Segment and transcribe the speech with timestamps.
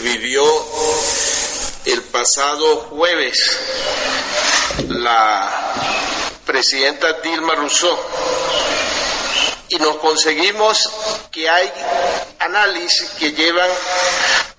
[0.00, 0.44] vivió
[1.84, 3.58] el pasado jueves
[4.88, 5.72] la
[6.44, 7.98] presidenta Dilma Rousseff
[9.68, 10.90] y nos conseguimos
[11.30, 11.70] que hay
[12.38, 13.70] análisis que llevan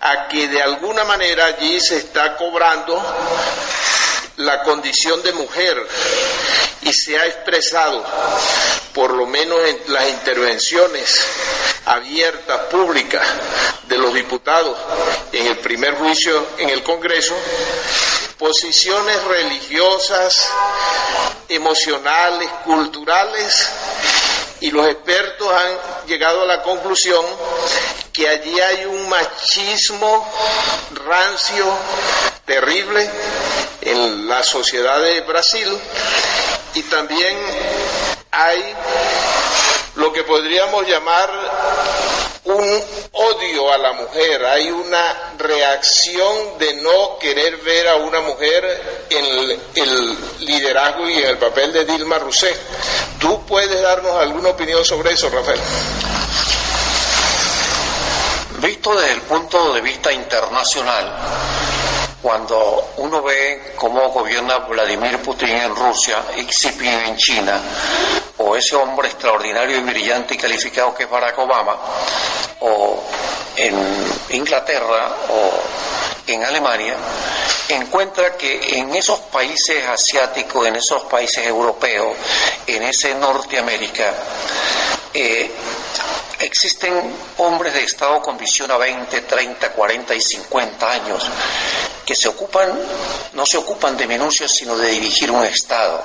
[0.02, 3.02] a que de alguna manera allí se está cobrando
[4.38, 5.88] la condición de mujer
[6.82, 8.06] y se ha expresado,
[8.94, 11.26] por lo menos en las intervenciones
[11.90, 13.26] abiertas, públicas
[13.88, 14.78] de los diputados
[15.32, 17.36] en el primer juicio en el Congreso,
[18.38, 20.50] posiciones religiosas,
[21.50, 23.70] emocionales, culturales,
[24.62, 27.26] y los expertos han llegado a la conclusión
[28.14, 30.30] que allí hay un machismo
[31.06, 31.66] rancio,
[32.46, 33.10] terrible,
[33.82, 35.68] en la sociedad de Brasil
[36.76, 37.38] y también
[38.32, 38.76] hay
[40.00, 41.30] lo que podríamos llamar
[42.46, 49.06] un odio a la mujer, hay una reacción de no querer ver a una mujer
[49.10, 49.26] en
[49.76, 52.58] el, liderazgo y en el papel de Dilma Rousseff.
[53.20, 55.60] ¿Tú puedes darnos alguna opinión sobre eso, Rafael?
[58.62, 61.14] Visto desde el punto de vista internacional,
[62.22, 67.62] cuando uno ve cómo gobierna Vladimir Putin en Rusia, Xi Jinping en China,
[68.38, 71.78] o ese hombre extraordinario y brillante y calificado que es Barack Obama,
[72.60, 73.04] o
[73.56, 73.76] en
[74.32, 75.52] Inglaterra o
[76.28, 76.96] en Alemania,
[77.70, 82.16] encuentra que en esos países asiáticos, en esos países europeos,
[82.68, 84.14] en ese Norteamérica,
[85.14, 85.52] eh,
[86.40, 91.30] existen hombres de estado con visión a 20, 30, 40 y 50 años
[92.10, 92.74] que se ocupan,
[93.34, 96.02] no se ocupan de minucias, sino de dirigir un Estado.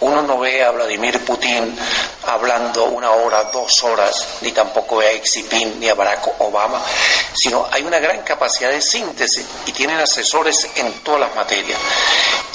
[0.00, 1.76] Uno no ve a Vladimir Putin
[2.26, 6.82] hablando una hora, dos horas, ni tampoco ve a Xi Jinping ni a Barack Obama,
[7.34, 11.78] sino hay una gran capacidad de síntesis y tienen asesores en todas las materias.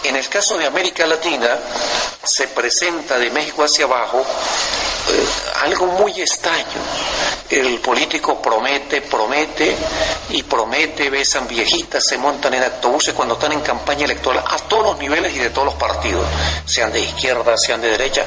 [0.03, 1.59] En el caso de América Latina,
[2.23, 5.25] se presenta de México hacia abajo eh,
[5.61, 6.81] algo muy extraño.
[7.51, 9.75] El político promete, promete
[10.29, 14.85] y promete, besan viejitas, se montan en autobuses cuando están en campaña electoral a todos
[14.85, 16.25] los niveles y de todos los partidos,
[16.65, 18.25] sean de izquierda, sean de derecha,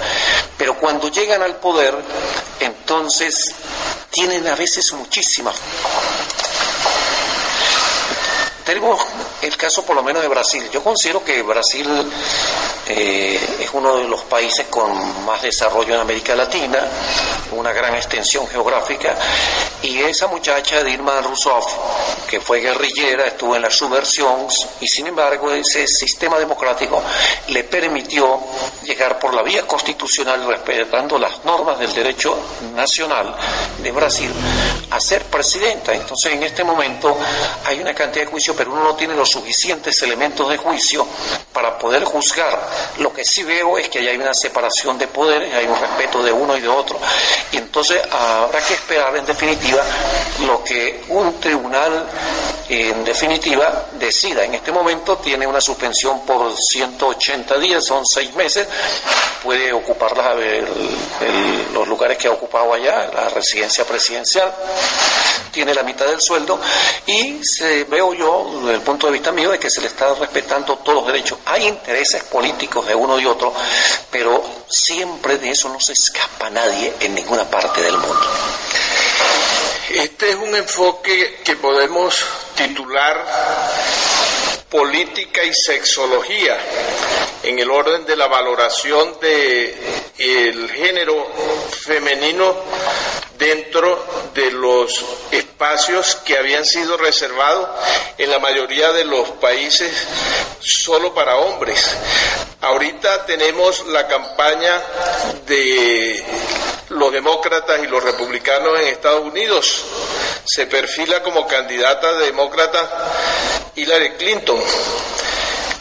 [0.59, 1.95] pero cuando llegan al poder,
[2.61, 3.55] entonces
[4.11, 5.55] tienen a veces muchísimas.
[8.67, 9.01] Tenemos
[9.44, 10.69] el caso por lo menos de Brasil.
[10.72, 11.87] Yo considero que Brasil
[12.88, 16.78] eh, es uno de los países con más desarrollo en América Latina,
[17.53, 19.16] una gran extensión geográfica,
[19.82, 21.66] y esa muchacha Dilma Rousseff,
[22.28, 24.47] que fue guerrillera, estuvo en la subversión,
[24.81, 27.03] y sin embargo ese sistema democrático
[27.49, 28.41] le permitió
[28.82, 32.37] llegar por la vía constitucional, respetando las normas del derecho
[32.75, 33.34] nacional
[33.82, 34.31] de Brasil,
[34.91, 35.93] a ser presidenta.
[35.93, 37.16] Entonces en este momento
[37.66, 41.06] hay una cantidad de juicios pero uno no tiene los suficientes elementos de juicio
[41.53, 42.71] para poder juzgar.
[42.99, 46.33] Lo que sí veo es que hay una separación de poderes, hay un respeto de
[46.33, 46.99] uno y de otro,
[47.50, 49.83] y entonces habrá que esperar en definitiva
[50.47, 52.06] lo que un tribunal
[52.69, 54.44] en definitiva decida.
[54.44, 58.67] En este momento tiene una suspensión por 180 días, son seis meses,
[59.43, 60.15] puede ocupar
[61.73, 64.53] los lugares que ha ocupado allá, la residencia presidencial,
[65.50, 66.61] tiene la mitad del sueldo
[67.06, 70.15] y se, veo yo desde el punto de vista mío, de que se le está
[70.15, 71.39] respetando todos los derechos.
[71.47, 73.53] Hay intereses políticos de uno y otro,
[74.11, 78.27] pero siempre de eso no se escapa nadie en ninguna parte del mundo.
[79.91, 82.25] Este es un enfoque que podemos
[82.57, 83.25] titular
[84.69, 86.59] política y sexología
[87.45, 89.77] en el orden de la valoración de
[90.19, 91.27] el género
[91.71, 92.56] femenino
[93.44, 94.03] dentro
[94.34, 97.69] de los espacios que habían sido reservados
[98.16, 99.93] en la mayoría de los países
[100.60, 101.94] solo para hombres.
[102.62, 104.81] Ahorita tenemos la campaña
[105.47, 106.25] de
[106.88, 109.84] los demócratas y los republicanos en Estados Unidos.
[110.44, 113.12] Se perfila como candidata demócrata
[113.75, 114.62] Hillary Clinton.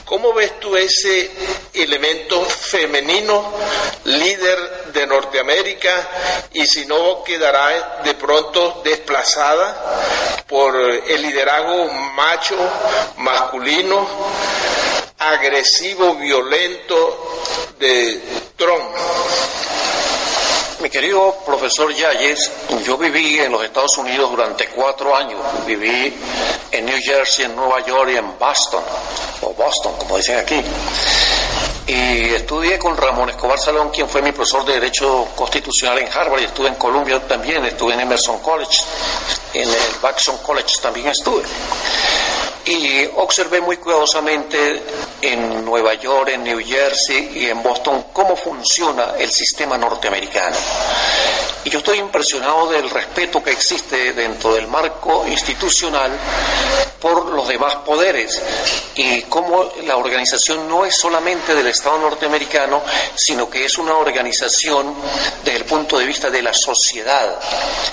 [0.05, 1.31] ¿Cómo ves tú ese
[1.73, 3.53] elemento femenino
[4.03, 6.09] líder de Norteamérica
[6.53, 12.57] y si no quedará de pronto desplazada por el liderazgo macho,
[13.17, 14.07] masculino,
[15.19, 17.41] agresivo, violento
[17.79, 18.21] de
[18.57, 18.95] Trump?
[20.83, 22.51] Mi querido profesor Yayes,
[22.85, 25.39] yo viví en los Estados Unidos durante cuatro años.
[25.65, 26.13] Viví
[26.71, 28.83] en New Jersey, en Nueva York y en Boston,
[29.43, 30.61] o Boston, como dicen aquí.
[31.87, 36.41] Y estudié con Ramón Escobar Salón, quien fue mi profesor de Derecho Constitucional en Harvard,
[36.41, 38.81] y estuve en Columbia también, estuve en Emerson College,
[39.53, 41.43] en el Baxon College también estuve.
[42.65, 44.81] Y observé muy cuidadosamente
[45.21, 50.55] en Nueva York, en New Jersey y en Boston cómo funciona el sistema norteamericano.
[51.65, 56.11] Y yo estoy impresionado del respeto que existe dentro del marco institucional
[57.03, 58.41] por los demás poderes
[58.95, 62.81] y cómo la organización no es solamente del Estado norteamericano,
[63.13, 64.95] sino que es una organización
[65.43, 67.37] desde el punto de vista de la sociedad.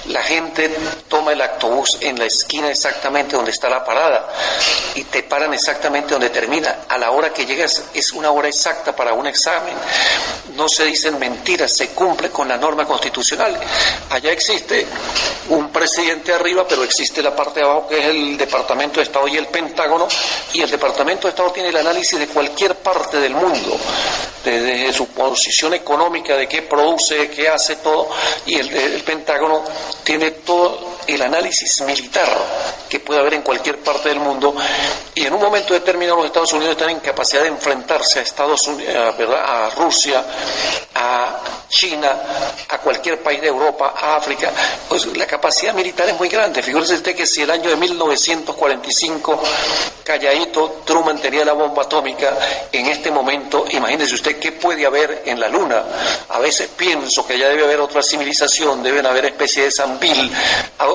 [0.06, 0.70] La gente
[1.08, 4.28] toma el autobús en la esquina exactamente donde está la parada
[4.94, 6.84] y te paran exactamente donde termina.
[6.88, 9.74] A la hora que llegas es una hora exacta para un examen.
[10.54, 13.58] No se dicen mentiras, se cumple con la norma constitucional.
[14.10, 14.86] Allá existe
[15.48, 19.28] un presidente arriba, pero existe la parte de abajo que es el Departamento de Estado
[19.28, 20.06] y el Pentágono,
[20.52, 23.78] y el Departamento de Estado tiene el análisis de cualquier parte del mundo,
[24.44, 28.08] desde su posición económica, de qué produce, qué hace todo,
[28.46, 29.62] y el, el Pentágono
[30.04, 32.28] tiene todo el análisis militar
[32.88, 34.54] que puede haber en cualquier parte del mundo
[35.14, 38.66] y en un momento determinado los Estados Unidos están en capacidad de enfrentarse a Estados
[38.66, 40.24] Unidos, a Rusia,
[40.94, 42.16] a China,
[42.68, 44.52] a cualquier país de Europa, a África,
[44.88, 46.62] pues la capacidad militar es muy grande.
[46.62, 49.42] Figúrese usted que si el año de 1945,
[50.02, 52.36] calladito, Truman tenía la bomba atómica,
[52.72, 55.84] en este momento, imagínese usted qué puede haber en la Luna.
[56.28, 59.70] A veces pienso que ya debe haber otra civilización, deben haber especies de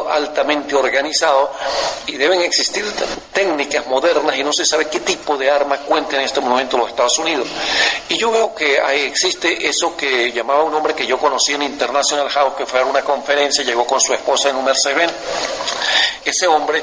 [0.09, 1.51] Altamente organizado
[2.07, 2.85] y deben existir
[3.33, 6.89] técnicas modernas y no se sabe qué tipo de arma cuenta en este momento los
[6.89, 7.47] Estados Unidos.
[8.09, 11.63] Y yo veo que ahí existe eso que llamaba un hombre que yo conocí en
[11.63, 15.13] International House, que fue a una conferencia, llegó con su esposa en un Mercedes-Benz.
[16.23, 16.81] Ese hombre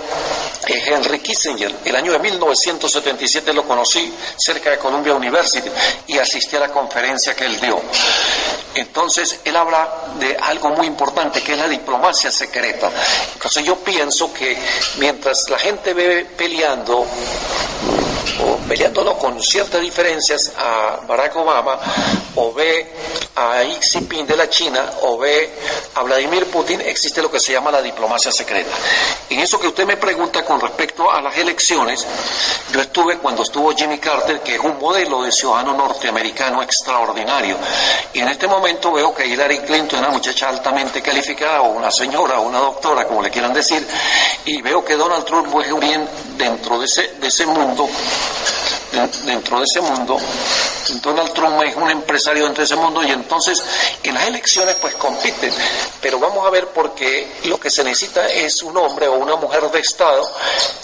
[0.68, 1.74] es Henry Kissinger.
[1.84, 5.68] El año de 1977 lo conocí cerca de Columbia University
[6.06, 7.80] y asistí a la conferencia que él dio.
[8.74, 9.88] Entonces, él habla
[10.18, 12.90] de algo muy importante, que es la diplomacia secreta.
[13.34, 14.56] Entonces, yo pienso que
[14.98, 17.06] mientras la gente ve peleando,
[18.40, 21.78] o peleándolo con ciertas diferencias a Barack Obama,
[22.36, 22.92] o ve
[23.36, 25.50] a Xi Jinping de la China, o ve
[25.94, 28.74] a Vladimir Putin, existe lo que se llama la diplomacia secreta.
[29.30, 32.06] En eso que usted me pregunta con respecto a las elecciones,
[32.72, 37.56] yo estuve cuando estuvo Jimmy Carter, que es un modelo de ciudadano norteamericano extraordinario,
[38.12, 41.90] y en este momento veo que Hillary Clinton es una muchacha altamente calificada, o una
[41.90, 43.86] señora, o una doctora, como le quieran decir,
[44.44, 47.88] y veo que Donald Trump es bien dentro de ese, de ese mundo
[49.24, 50.18] dentro de ese mundo.
[51.00, 53.62] Donald Trump es un empresario dentro de ese mundo y entonces
[54.02, 55.52] en las elecciones pues compiten.
[56.00, 59.70] Pero vamos a ver porque lo que se necesita es un hombre o una mujer
[59.70, 60.28] de Estado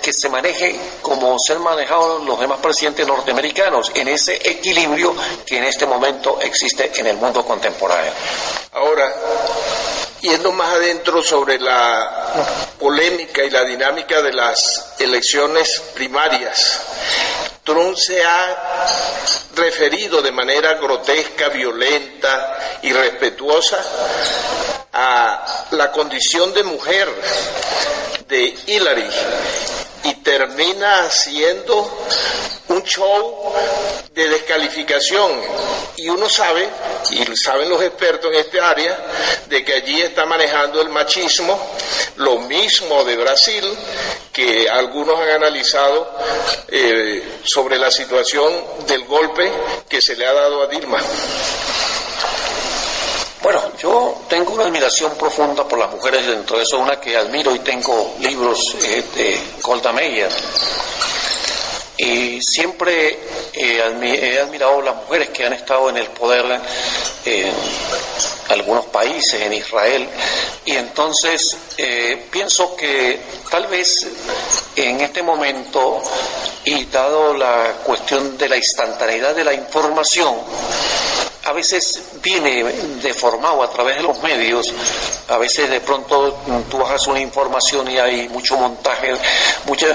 [0.03, 5.15] que se maneje como se han manejado los demás presidentes norteamericanos, en ese equilibrio
[5.45, 8.13] que en este momento existe en el mundo contemporáneo.
[8.73, 9.13] Ahora,
[10.21, 12.37] yendo más adentro sobre la
[12.79, 16.81] polémica y la dinámica de las elecciones primarias,
[17.65, 18.87] Trump se ha
[19.55, 27.09] referido de manera grotesca, violenta, y respetuosa a la condición de mujer
[28.29, 29.09] de Hillary
[30.05, 32.07] y termina siendo
[32.69, 33.53] un show
[34.15, 35.31] de descalificación.
[35.97, 36.69] Y uno sabe,
[37.11, 38.99] y saben los expertos en este área,
[39.49, 41.59] de que allí está manejando el machismo,
[42.17, 43.65] lo mismo de Brasil,
[44.33, 46.15] que algunos han analizado
[46.69, 48.53] eh, sobre la situación
[48.87, 49.51] del golpe
[49.89, 51.03] que se le ha dado a Dilma.
[53.43, 57.55] Bueno, yo tengo una admiración profunda por las mujeres, dentro de eso una que admiro
[57.55, 60.29] y tengo libros eh, de Golda Meir.
[61.97, 63.19] Y siempre
[63.53, 66.61] eh, he admirado las mujeres que han estado en el poder
[67.25, 67.53] en
[68.49, 70.09] algunos países, en Israel,
[70.65, 74.07] y entonces eh, pienso que tal vez
[74.77, 76.03] en este momento,
[76.65, 80.37] y dado la cuestión de la instantaneidad de la información,
[81.45, 82.65] a veces viene
[83.03, 84.73] deformado a través de los medios,
[85.29, 86.39] a veces de pronto
[86.71, 89.15] tú bajas una información y hay mucho montaje,
[89.67, 89.87] mucha,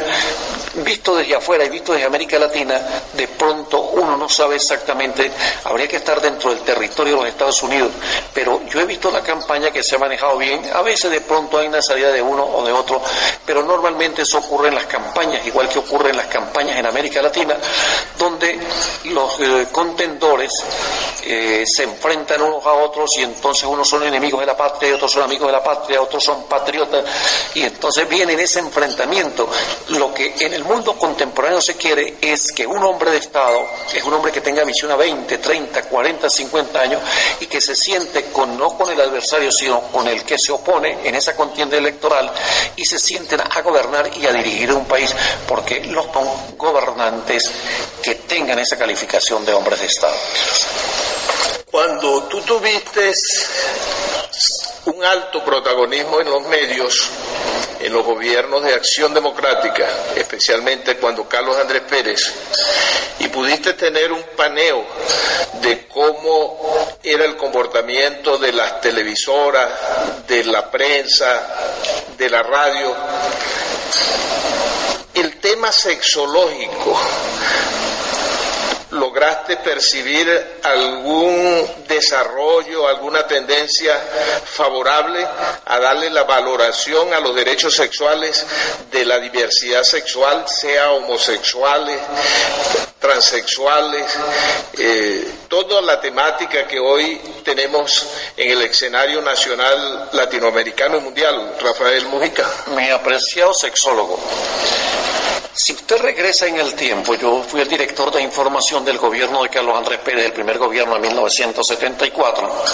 [0.75, 2.79] visto desde afuera y visto desde América Latina,
[3.13, 5.31] de pronto uno no sabe exactamente,
[5.65, 7.91] habría que estar dentro del territorio de los Estados Unidos,
[8.33, 11.57] pero yo he visto la campaña que se ha manejado bien, a veces de pronto
[11.57, 13.01] hay una salida de uno o de otro,
[13.45, 17.21] pero normalmente eso ocurre en las campañas, igual que ocurre en las campañas en América
[17.21, 17.55] Latina,
[18.17, 18.59] donde
[19.05, 20.63] los eh, contendores
[21.25, 24.91] eh, eh, se enfrentan unos a otros y entonces unos son enemigos de la patria
[24.91, 27.03] y otros son amigos de la patria, otros son patriotas
[27.53, 29.49] y entonces viene ese enfrentamiento.
[29.89, 34.01] Lo que en el mundo contemporáneo se quiere es que un hombre de Estado es
[34.05, 37.01] un hombre que tenga visión a 20, 30, 40, 50 años
[37.41, 40.99] y que se siente con, no con el adversario, sino con el que se opone
[41.03, 42.31] en esa contienda electoral
[42.77, 45.13] y se sienten a gobernar y a dirigir un país
[45.45, 46.05] porque los
[46.57, 47.51] gobernantes
[48.01, 50.15] que tengan esa calificación de hombres de Estado.
[51.73, 53.11] Cuando tú tuviste
[54.85, 57.09] un alto protagonismo en los medios,
[57.79, 62.31] en los gobiernos de acción democrática, especialmente cuando Carlos Andrés Pérez,
[63.17, 64.85] y pudiste tener un paneo
[65.63, 69.71] de cómo era el comportamiento de las televisoras,
[70.27, 71.55] de la prensa,
[72.15, 72.95] de la radio,
[75.15, 76.99] el tema sexológico
[78.93, 83.93] lograste percibir algún desarrollo, alguna tendencia
[84.45, 85.25] favorable
[85.65, 88.45] a darle la valoración a los derechos sexuales
[88.91, 91.99] de la diversidad sexual, sea homosexuales,
[92.99, 94.05] transexuales,
[94.77, 98.07] eh, toda la temática que hoy tenemos
[98.37, 101.55] en el escenario nacional latinoamericano y mundial.
[101.61, 102.49] Rafael Mujica.
[102.67, 104.19] Mi apreciado sexólogo.
[105.63, 109.47] Si usted regresa en el tiempo, yo fui el director de información del gobierno de
[109.47, 112.65] Carlos Andrés Pérez, el primer gobierno de 1974.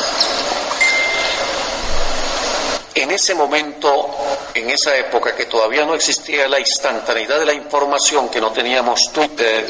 [2.95, 4.09] En ese momento,
[4.55, 9.13] en esa época que todavía no existía la instantaneidad de la información, que no teníamos
[9.13, 9.67] Twitter,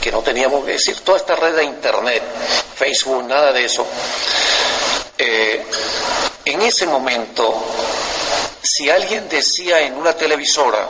[0.00, 2.22] que no teníamos, es decir, toda esta red de Internet,
[2.76, 3.84] Facebook, nada de eso,
[5.18, 5.66] eh,
[6.44, 7.64] en ese momento
[8.62, 10.86] si alguien decía en una televisora,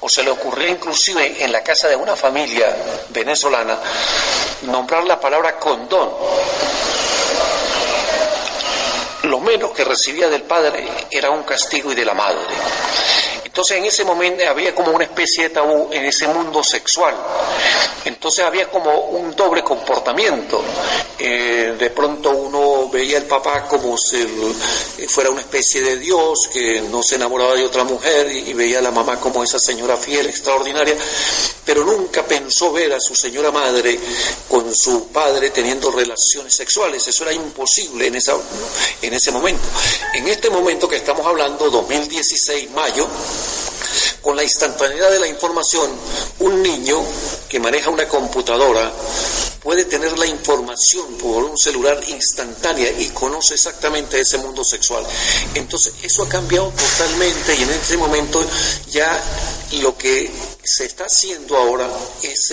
[0.00, 2.74] o se le ocurría inclusive en la casa de una familia
[3.08, 3.78] venezolana,
[4.62, 6.10] nombrar la palabra condón,
[9.24, 12.54] lo menos que recibía del padre era un castigo y de la madre.
[13.50, 17.16] Entonces en ese momento había como una especie de tabú en ese mundo sexual.
[18.04, 20.62] Entonces había como un doble comportamiento.
[21.18, 24.24] Eh, de pronto uno veía al papá como si
[25.08, 28.82] fuera una especie de Dios que no se enamoraba de otra mujer y, veía a
[28.82, 30.94] la mamá como esa señora fiel, extraordinaria,
[31.64, 33.98] pero nunca pensó ver a su señora madre
[34.48, 37.06] con su padre teniendo relaciones sexuales.
[37.08, 38.34] Eso era imposible en, esa,
[39.02, 39.62] en ese momento.
[40.14, 43.08] En este momento que estamos hablando, 2016, mayo,
[44.20, 45.90] con la instantaneidad de la información,
[46.40, 47.00] un niño
[47.48, 48.92] que maneja una computadora
[49.62, 55.04] puede tener la información por un celular instantánea y conoce exactamente ese mundo sexual.
[55.54, 58.42] Entonces, eso ha cambiado totalmente y en este momento
[58.90, 59.22] ya
[59.72, 60.30] lo que
[60.64, 61.88] se está haciendo ahora
[62.22, 62.52] es,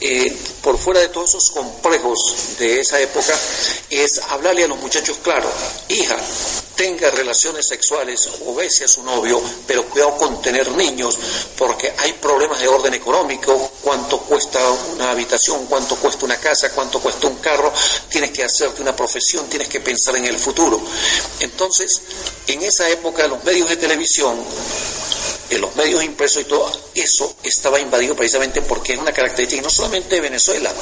[0.00, 3.34] eh, por fuera de todos esos complejos de esa época,
[3.90, 5.50] es hablarle a los muchachos claro,
[5.88, 6.16] hija,
[6.76, 11.18] tenga relaciones sexuales o bese a su novio, pero cuidado con tener niños,
[11.56, 14.60] porque hay problemas de orden económico, cuánto cuesta
[14.94, 17.72] una habitación, cuánto cuesta una casa, cuánto cuesta un carro,
[18.08, 20.80] tienes que hacerte una profesión, tienes que pensar en el futuro.
[21.40, 22.00] Entonces,
[22.46, 24.38] en esa época los medios de televisión
[25.50, 29.70] en los medios impresos y todo eso estaba invadido precisamente porque es una característica no
[29.70, 30.72] solamente de Venezuela,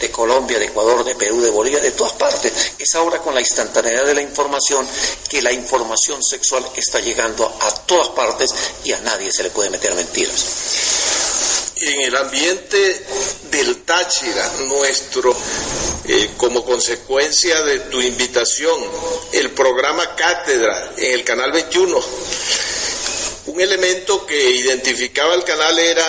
[0.00, 2.52] de Colombia, de Ecuador, de Perú, de Bolivia, de todas partes.
[2.78, 4.86] Es ahora con la instantaneidad de la información
[5.28, 8.52] que la información sexual está llegando a todas partes
[8.84, 10.46] y a nadie se le puede meter mentiras.
[11.82, 13.06] En el ambiente
[13.50, 15.34] del Táchira nuestro,
[16.06, 18.78] eh, como consecuencia de tu invitación,
[19.32, 22.02] el programa Cátedra en el Canal 21,
[23.50, 26.06] un elemento que identificaba el canal era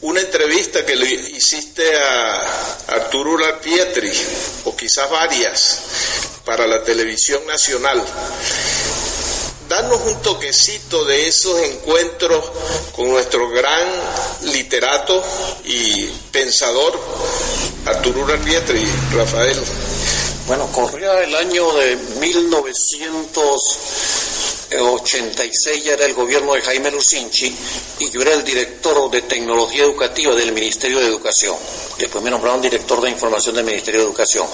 [0.00, 2.40] una entrevista que le hiciste a
[2.88, 4.10] Arturo Pietri,
[4.64, 5.78] o quizás varias,
[6.44, 8.02] para la televisión nacional.
[9.68, 12.44] Danos un toquecito de esos encuentros
[12.92, 13.88] con nuestro gran
[14.42, 15.24] literato
[15.64, 17.00] y pensador
[17.86, 18.84] Arturo Pietri,
[19.14, 19.58] Rafael.
[20.46, 23.78] Bueno, corría el año de 1900
[24.78, 27.54] 86 ya era el gobierno de Jaime Lucinchi
[28.00, 31.56] y yo era el director de tecnología educativa del Ministerio de Educación.
[31.98, 34.46] Después me nombraron director de información del Ministerio de Educación.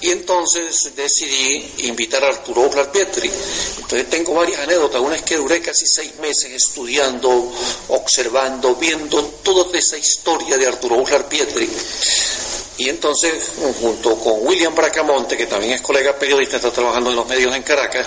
[0.00, 3.30] Y entonces decidí invitar a Arturo Oslar Pietri.
[3.78, 5.00] Entonces tengo varias anécdotas.
[5.00, 7.52] Una es que duré casi seis meses estudiando,
[7.88, 11.68] observando, viendo toda esa historia de Arturo Oslar Pietri.
[12.78, 13.32] Y entonces,
[13.80, 17.62] junto con William Bracamonte, que también es colega periodista, está trabajando en los medios en
[17.62, 18.06] Caracas,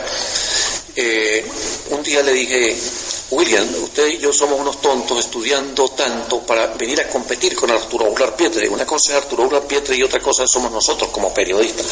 [0.96, 1.46] eh,
[1.92, 2.76] un día le dije,
[3.32, 8.08] William, usted y yo somos unos tontos estudiando tanto para venir a competir con Arturo
[8.08, 8.68] Aular Pietri.
[8.68, 11.86] Una cosa es Arturo Aular Pietri y otra cosa somos nosotros como periodistas.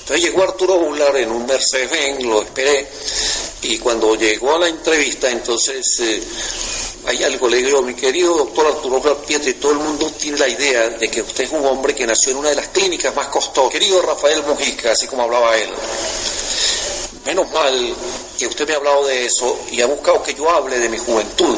[0.00, 2.88] Entonces llegó Arturo Aular en un Mercedes-Benz, lo esperé,
[3.62, 6.22] y cuando llegó a la entrevista, entonces eh,
[7.06, 10.48] hay algo, le digo, mi querido doctor Arturo Aular Pietri, todo el mundo tiene la
[10.48, 13.28] idea de que usted es un hombre que nació en una de las clínicas más
[13.28, 13.72] costosas.
[13.72, 15.70] Querido Rafael Mujica, así como hablaba él.
[17.26, 17.96] Menos mal
[18.38, 20.96] que usted me ha hablado de eso y ha buscado que yo hable de mi
[20.96, 21.56] juventud.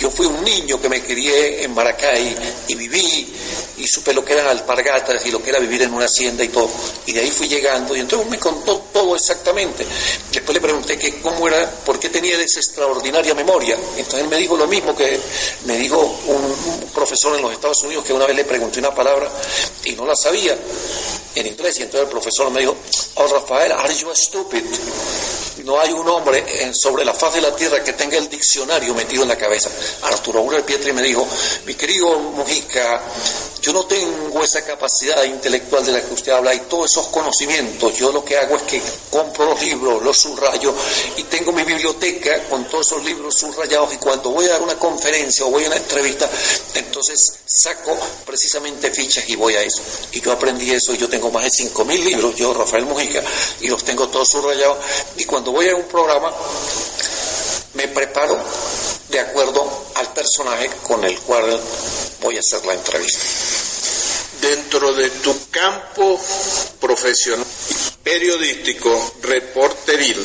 [0.00, 2.34] Yo fui un niño que me crié en Maracay
[2.68, 3.34] y viví
[3.76, 6.48] y supe lo que eran alpargatas y lo que era vivir en una hacienda y
[6.48, 6.70] todo.
[7.04, 9.86] Y de ahí fui llegando y entonces me contó todo exactamente.
[10.32, 13.76] Después le pregunté que cómo era, por qué tenía esa extraordinaria memoria.
[13.96, 15.20] Entonces él me dijo lo mismo que
[15.66, 19.30] me dijo un profesor en los Estados Unidos que una vez le pregunté una palabra
[19.84, 20.56] y no la sabía
[21.34, 22.76] en inglés y entonces el profesor me dijo,
[23.14, 24.64] oh Rafael, are you stupid?
[25.64, 29.22] No hay un hombre sobre la faz de la tierra que tenga el diccionario metido
[29.22, 29.70] en la cabeza.
[30.02, 31.26] Arturo Aurel Pietri me dijo,
[31.66, 33.00] mi querido Mujica,
[33.60, 37.94] yo no tengo esa capacidad intelectual de la que usted habla y todos esos conocimientos.
[37.94, 40.74] Yo lo que hago es que compro los libros, los subrayo
[41.16, 44.78] y tengo mi biblioteca con todos esos libros subrayados y cuando voy a dar una
[44.78, 46.28] conferencia o voy a una entrevista,
[46.74, 49.82] entonces saco precisamente fichas y voy a eso.
[50.12, 53.22] Y yo aprendí eso y yo tengo más de 5.000 libros, yo Rafael Mujica,
[53.60, 54.78] y los tengo todos subrayados
[55.16, 56.32] y cuando voy a un programa
[57.74, 58.38] me preparo
[59.10, 61.60] de acuerdo al personaje con el cual
[62.20, 63.24] voy a hacer la entrevista.
[64.40, 66.18] Dentro de tu campo
[66.80, 67.44] profesional
[68.02, 70.24] periodístico, reporteril,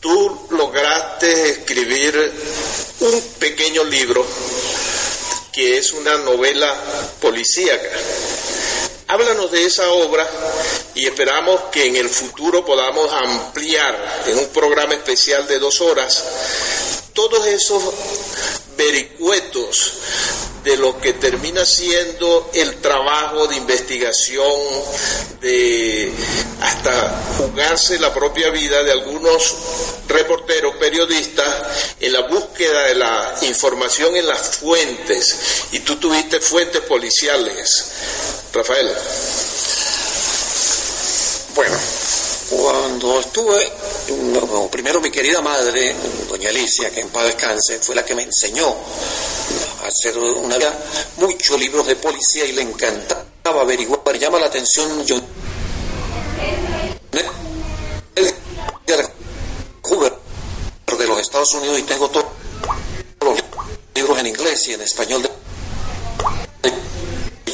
[0.00, 2.32] tú lograste escribir
[3.00, 4.26] un pequeño libro
[5.52, 6.74] que es una novela
[7.20, 7.88] policíaca.
[9.08, 10.28] Háblanos de esa obra
[10.94, 16.24] y esperamos que en el futuro podamos ampliar en un programa especial de dos horas
[17.12, 17.82] todos esos
[18.76, 19.92] vericuetos
[20.64, 24.60] de lo que termina siendo el trabajo de investigación,
[25.40, 26.12] de
[26.60, 29.56] hasta jugarse la propia vida de algunos
[30.06, 35.36] reporteros, periodistas, en la búsqueda de la información en las fuentes.
[35.72, 37.86] Y tú tuviste fuentes policiales.
[38.52, 38.92] Rafael.
[41.54, 41.76] Bueno,
[42.50, 43.72] cuando estuve,
[44.70, 45.94] primero mi querida madre,
[46.28, 48.74] doña Alicia, que en paz descanse, fue la que me enseñó
[49.82, 50.78] a hacer una vida,
[51.16, 55.16] muchos libros de policía y le encantaba averiguar, llama la atención yo
[60.98, 62.26] de los Estados Unidos y tengo todos
[63.20, 63.38] los
[63.94, 65.30] libros en inglés y en español de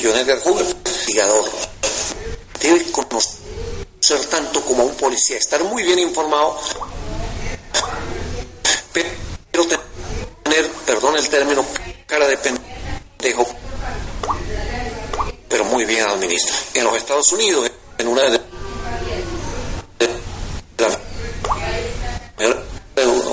[0.02, 1.44] John Edgar Hoover, investigador.
[2.60, 3.47] Debe conocer
[4.16, 6.58] tanto como un policía, estar muy bien informado,
[8.92, 9.66] pero
[10.44, 11.64] tener, perdón el término,
[12.06, 13.46] cara de pendejo,
[15.48, 16.62] pero muy bien administrado.
[16.74, 18.40] En los Estados Unidos, en una de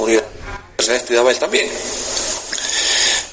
[0.06, 1.70] universidad estudiaba él también.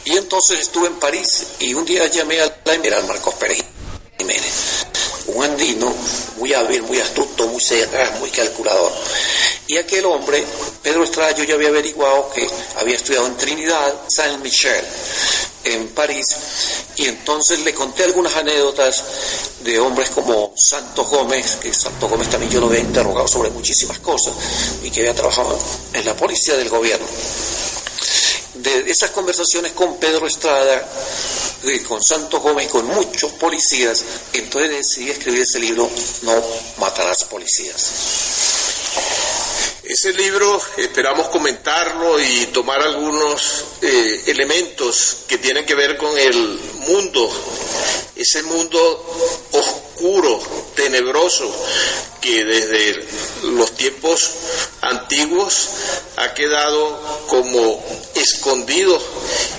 [0.05, 3.65] Y entonces estuve en París y un día llamé al al Marcos Pérez
[4.19, 4.82] Jiménez,
[5.35, 5.93] un andino
[6.39, 8.93] muy hábil, muy astuto, muy cerrado, muy calculador.
[9.67, 10.45] Y aquel hombre,
[10.83, 14.85] Pedro Estrada, yo ya había averiguado que había estudiado en Trinidad, Saint Michel,
[15.65, 16.37] en París,
[16.97, 19.05] y entonces le conté algunas anécdotas
[19.61, 23.99] de hombres como Santos Gómez, que Santos Gómez también yo lo había interrogado sobre muchísimas
[24.01, 24.35] cosas
[24.83, 25.59] y que había trabajado
[25.93, 27.07] en la policía del gobierno.
[28.55, 30.87] De esas conversaciones con Pedro Estrada,
[31.87, 35.89] con Santos Gómez, con muchos policías, entonces decidí escribir ese libro,
[36.23, 36.43] No
[36.79, 38.33] matarás policías.
[39.85, 46.61] Ese libro esperamos comentarlo y tomar algunos eh, elementos que tienen que ver con el
[46.87, 47.31] mundo,
[48.17, 48.79] ese mundo
[49.53, 49.92] oscuro,
[50.75, 51.51] tenebroso,
[52.21, 53.07] que desde
[53.45, 54.31] los tiempos
[54.81, 55.69] antiguos
[56.17, 57.85] ha quedado como
[58.15, 59.01] escondido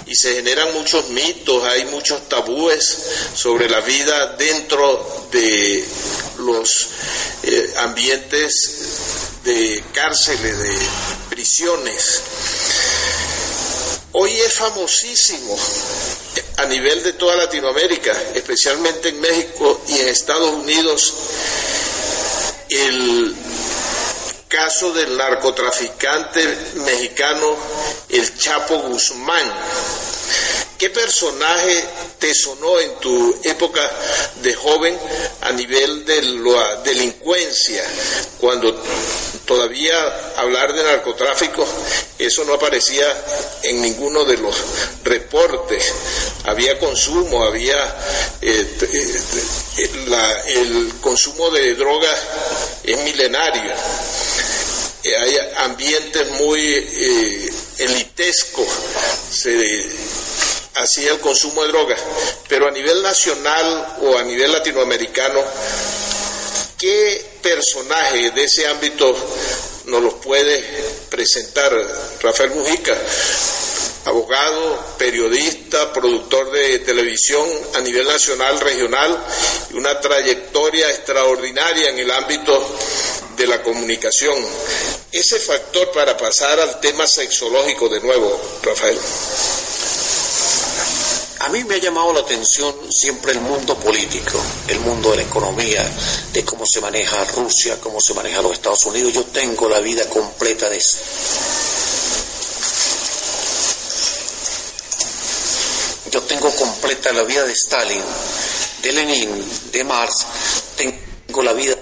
[0.05, 2.97] y se generan muchos mitos, hay muchos tabúes
[3.35, 5.85] sobre la vida dentro de
[6.39, 6.89] los
[7.43, 8.71] eh, ambientes
[9.43, 10.77] de cárceles, de
[11.29, 12.21] prisiones.
[14.15, 15.57] Hoy es famosísimo
[16.57, 21.15] a nivel de toda Latinoamérica, especialmente en México y en Estados Unidos,
[22.69, 23.35] el
[24.47, 26.45] caso del narcotraficante
[26.75, 27.57] mexicano
[28.07, 29.51] El Chapo Guzmán.
[30.83, 31.81] ¿Qué personaje
[32.19, 33.89] te sonó en tu época
[34.41, 34.99] de joven
[35.39, 37.81] a nivel de la delincuencia,
[38.37, 38.83] cuando
[39.45, 41.65] todavía hablar de narcotráfico
[42.19, 43.05] eso no aparecía
[43.63, 44.57] en ninguno de los
[45.05, 45.85] reportes.
[46.43, 47.77] Había consumo, había
[48.41, 49.89] eh, eh,
[50.47, 52.19] el consumo de drogas
[52.83, 53.71] es milenario.
[55.05, 56.59] hay ambientes muy
[57.77, 58.67] elitescos.
[59.31, 59.89] Se,
[60.75, 61.99] hacía el consumo de drogas,
[62.47, 65.41] pero a nivel nacional o a nivel latinoamericano,
[66.77, 69.15] ¿qué personaje de ese ámbito
[69.85, 70.63] nos los puede
[71.09, 71.73] presentar
[72.21, 72.97] Rafael Mujica?
[74.05, 79.17] abogado, periodista, productor de televisión a nivel nacional, regional,
[79.71, 82.77] y una trayectoria extraordinaria en el ámbito
[83.37, 84.35] de la comunicación.
[85.11, 88.97] Ese factor para pasar al tema sexológico de nuevo, Rafael.
[91.43, 95.23] A mí me ha llamado la atención siempre el mundo político, el mundo de la
[95.23, 95.83] economía,
[96.31, 99.11] de cómo se maneja Rusia, cómo se maneja los Estados Unidos.
[99.11, 100.81] Yo tengo la vida completa de
[106.11, 108.03] yo tengo completa la vida de Stalin,
[108.81, 110.25] de Lenin, de Marx,
[110.77, 111.75] tengo la vida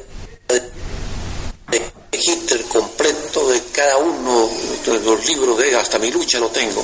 [1.69, 4.50] de Hitler completo de cada uno
[4.86, 6.84] de los libros de hasta mi lucha lo tengo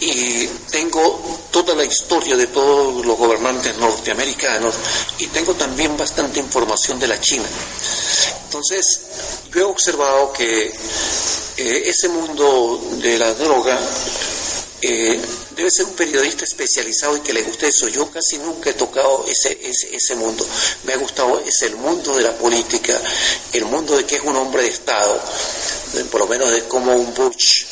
[0.00, 4.74] y tengo toda la historia de todos los gobernantes norteamericanos
[5.18, 7.46] y tengo también bastante información de la China.
[8.44, 9.00] Entonces,
[9.52, 10.72] yo he observado que
[11.56, 13.78] eh, ese mundo de la droga
[14.80, 15.20] eh,
[15.60, 17.86] debe ser un periodista especializado y que le guste eso.
[17.88, 20.46] Yo casi nunca he tocado ese, ese, mundo.
[20.84, 22.98] Me ha gustado, es el mundo de la política,
[23.52, 25.20] el mundo de que es un hombre de Estado,
[26.10, 27.64] por lo menos de como un Bush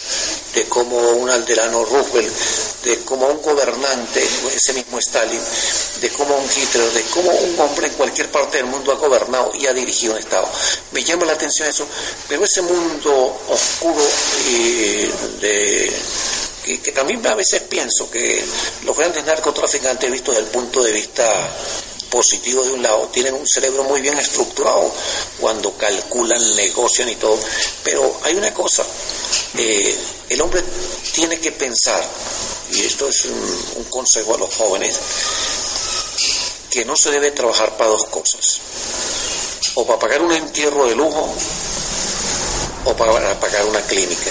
[0.55, 2.33] de cómo un Alderano Roosevelt,
[2.85, 5.41] de cómo un gobernante, ese mismo Stalin,
[6.01, 9.53] de cómo un Hitler, de cómo un hombre en cualquier parte del mundo ha gobernado
[9.55, 10.49] y ha dirigido un Estado.
[10.93, 11.87] Me llama la atención eso,
[12.29, 14.03] pero ese mundo oscuro
[14.51, 15.07] y
[15.41, 15.93] de
[16.77, 18.45] que, también a veces pienso que
[18.85, 21.25] los grandes narcotraficantes, vistos desde el punto de vista
[22.11, 24.93] positivo de un lado, tienen un cerebro muy bien estructurado
[25.41, 27.39] cuando calculan, negocian y todo,
[27.83, 28.85] pero hay una cosa,
[29.57, 29.97] eh,
[30.29, 30.63] el hombre
[31.13, 32.03] tiene que pensar,
[32.73, 34.95] y esto es un, consejo a los jóvenes,
[36.71, 38.61] que no se debe trabajar para dos cosas,
[39.75, 41.35] o para pagar un entierro de lujo,
[42.85, 44.31] o para pagar una clínica,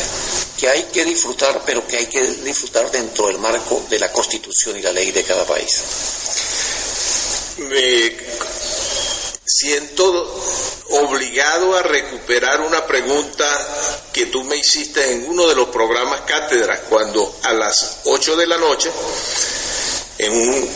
[0.57, 4.77] que hay que disfrutar, pero que hay que disfrutar dentro del marco de la constitución
[4.77, 5.83] y la ley de cada país.
[7.59, 8.17] Me
[9.45, 10.43] siento
[10.89, 13.45] obligado a recuperar una pregunta
[14.11, 18.47] que tú me hiciste en uno de los programas cátedras, cuando a las 8 de
[18.47, 18.91] la noche,
[20.17, 20.69] en un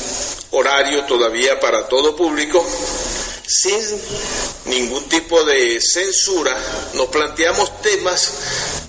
[0.51, 2.65] horario todavía para todo público,
[3.51, 4.01] sin
[4.65, 6.57] ningún tipo de censura,
[6.93, 8.31] nos planteamos temas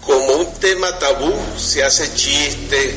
[0.07, 2.95] como un tema tabú, se hace chiste,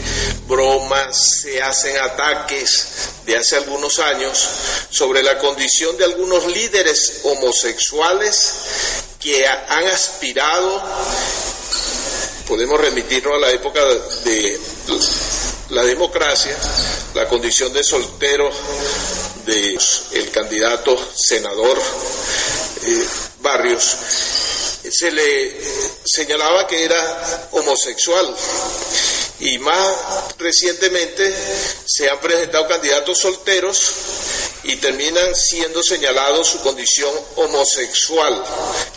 [0.47, 2.87] bromas, se hacen ataques
[3.25, 4.47] de hace algunos años
[4.89, 8.53] sobre la condición de algunos líderes homosexuales
[9.19, 10.83] que han aspirado,
[12.47, 13.83] podemos remitirnos a la época
[14.23, 14.59] de
[15.69, 16.55] la democracia,
[17.15, 18.51] la condición de soltero
[19.45, 19.77] de
[20.13, 21.81] el candidato senador
[22.83, 23.05] eh,
[23.39, 23.97] Barrios,
[24.89, 25.55] se le
[26.03, 28.35] señalaba que era homosexual
[29.39, 29.87] y más
[30.37, 31.33] recientemente
[31.85, 33.91] se han presentado candidatos solteros
[34.63, 38.43] y terminan siendo señalados su condición homosexual,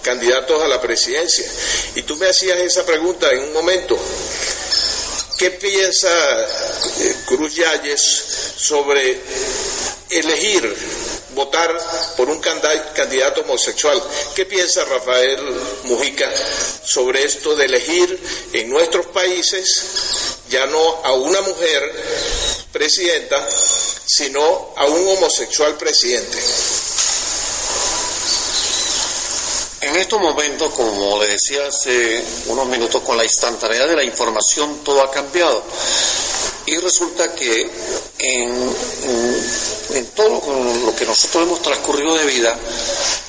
[0.02, 1.44] candidatos a la presidencia.
[1.94, 3.98] Y tú me hacías esa pregunta en un momento.
[5.36, 6.08] ¿Qué piensa
[7.00, 8.00] eh, Cruz Yáñez
[8.56, 9.20] sobre
[10.10, 10.76] elegir
[11.34, 11.76] votar
[12.16, 14.02] por un candidato homosexual.
[14.34, 15.38] ¿Qué piensa Rafael
[15.84, 16.28] Mujica
[16.84, 19.84] sobre esto de elegir en nuestros países
[20.48, 21.92] ya no a una mujer
[22.72, 26.38] presidenta, sino a un homosexual presidente?
[29.80, 34.82] En estos momentos, como le decía hace unos minutos, con la instantaneidad de la información
[34.82, 35.62] todo ha cambiado.
[36.68, 37.62] Y resulta que
[38.18, 38.74] en,
[39.94, 40.28] en, todo
[40.84, 42.54] lo que nosotros hemos transcurrido de vida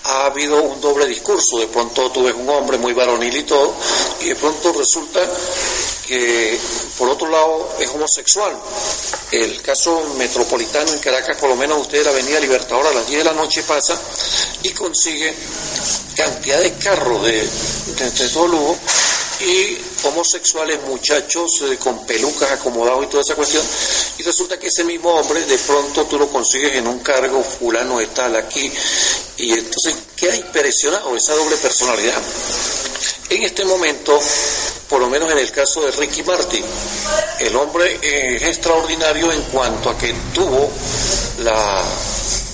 [0.04, 1.58] ha habido un doble discurso.
[1.58, 3.74] De pronto tú ves un hombre muy varonil y todo,
[4.20, 5.22] y de pronto resulta
[6.06, 6.60] que
[6.98, 8.60] por otro lado es homosexual.
[9.32, 13.08] El caso metropolitano en Caracas, por lo menos usted de la Avenida Libertador a las
[13.08, 13.98] 10 de la noche pasa
[14.64, 15.34] y consigue
[16.14, 18.78] cantidad de carros de, de todo lujo
[19.40, 23.64] y homosexuales, muchachos eh, con pelucas acomodados y toda esa cuestión,
[24.18, 28.00] y resulta que ese mismo hombre de pronto tú lo consigues en un cargo fulano
[28.00, 28.72] de tal aquí,
[29.38, 32.22] y entonces queda impresionado esa doble personalidad.
[33.30, 34.20] En este momento
[34.90, 36.66] por lo menos en el caso de Ricky Martin.
[37.40, 40.70] El hombre es extraordinario en cuanto a que tuvo
[41.44, 41.84] la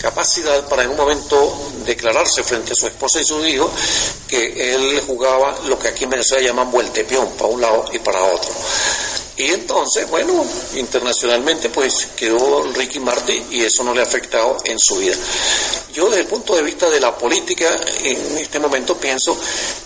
[0.01, 3.69] capacidad para en un momento declararse frente a su esposa y su hijo
[4.27, 8.23] que él jugaba lo que aquí en Venezuela llaman vueltepión, para un lado y para
[8.23, 8.51] otro.
[9.37, 10.45] Y entonces, bueno,
[10.75, 15.15] internacionalmente pues quedó Ricky Martin y eso no le ha afectado en su vida.
[15.93, 19.37] Yo desde el punto de vista de la política, en este momento pienso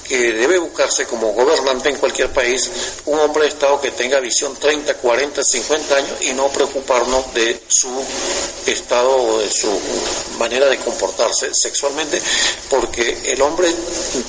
[0.09, 2.69] que debe buscarse como gobernante en cualquier país
[3.05, 7.61] un hombre de Estado que tenga visión 30, 40, 50 años y no preocuparnos de
[7.67, 7.89] su
[8.65, 9.69] estado, de su
[10.39, 12.19] manera de comportarse sexualmente,
[12.71, 13.71] porque el hombre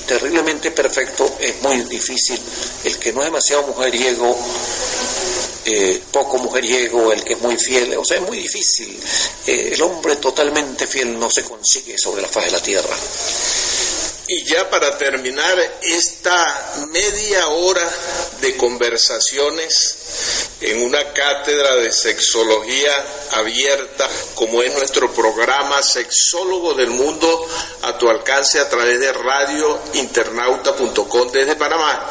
[0.05, 2.39] terriblemente perfecto es muy difícil.
[2.83, 4.37] El que no es demasiado mujeriego,
[5.65, 8.99] eh, poco mujeriego, el que es muy fiel, o sea, es muy difícil.
[9.45, 12.95] Eh, el hombre totalmente fiel no se consigue sobre la faz de la tierra.
[14.27, 17.85] Y ya para terminar esta media hora
[18.39, 19.97] de conversaciones
[20.61, 22.93] en una cátedra de sexología
[23.31, 27.45] abierta, como es nuestro programa Sexólogo del Mundo,
[27.81, 32.07] a tu alcance a través de radiointernauta.com desde Panamá,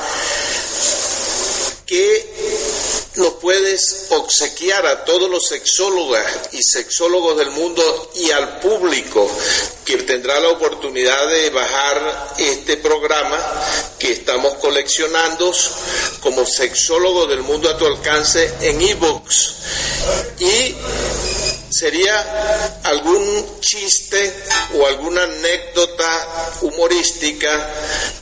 [3.21, 6.19] nos puedes obsequiar a todos los sexólogos
[6.53, 9.31] y sexólogos del mundo y al público
[9.85, 13.39] que tendrá la oportunidad de bajar este programa
[13.99, 15.53] que estamos coleccionando
[16.21, 19.55] como sexólogo del mundo a tu alcance en ebooks.
[20.39, 20.75] Y
[21.71, 24.35] sería algún chiste
[24.75, 27.71] o alguna anécdota humorística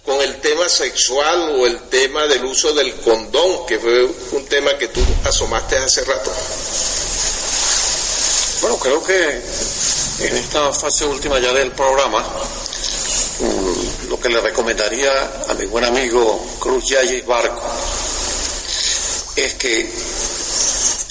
[0.04, 4.76] con el tema sexual o el tema del uso del condón, que fue un tema
[4.78, 6.30] que tú asomaste hace rato.
[8.60, 9.42] Bueno, creo que
[10.20, 12.26] en esta fase última ya del programa,
[13.40, 17.62] mm, lo que le recomendaría a mi buen amigo Cruz Yayes Barco
[19.36, 19.88] es que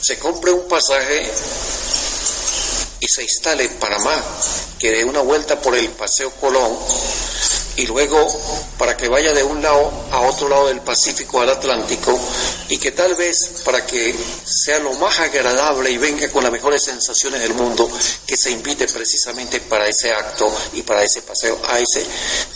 [0.02, 1.32] se compre un pasaje
[3.00, 4.24] y se instale en Panamá,
[4.80, 6.78] que dé una vuelta por el Paseo Colón
[7.78, 8.28] y luego
[8.78, 12.20] para que vaya de un lado a otro lado del Pacífico al Atlántico
[12.70, 16.84] y que tal vez para que sea lo más agradable y venga con las mejores
[16.84, 17.88] sensaciones del mundo,
[18.26, 22.04] que se invite precisamente para ese acto y para ese paseo a ese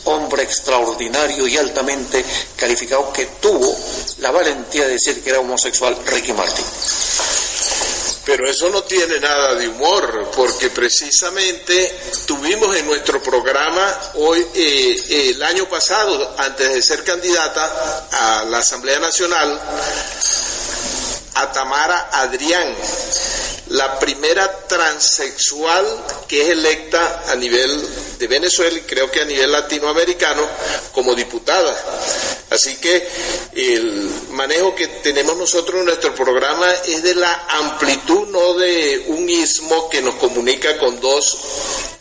[0.06, 2.26] hombre extraordinario y altamente
[2.56, 3.78] calificado que tuvo
[4.18, 6.66] la valentía de decir que era homosexual, Ricky Martin.
[8.24, 15.32] Pero eso no tiene nada de humor, porque precisamente tuvimos en nuestro programa hoy, eh,
[15.32, 19.60] el año pasado, antes de ser candidata a la Asamblea Nacional,
[21.34, 22.76] a Tamara Adrián,
[23.70, 25.86] la primera transexual
[26.28, 27.88] que es electa a nivel
[28.22, 30.48] de Venezuela y creo que a nivel latinoamericano
[30.94, 31.76] como diputada.
[32.52, 33.08] Así que
[33.56, 39.28] el manejo que tenemos nosotros en nuestro programa es de la amplitud, no de un
[39.28, 41.40] istmo que nos comunica con dos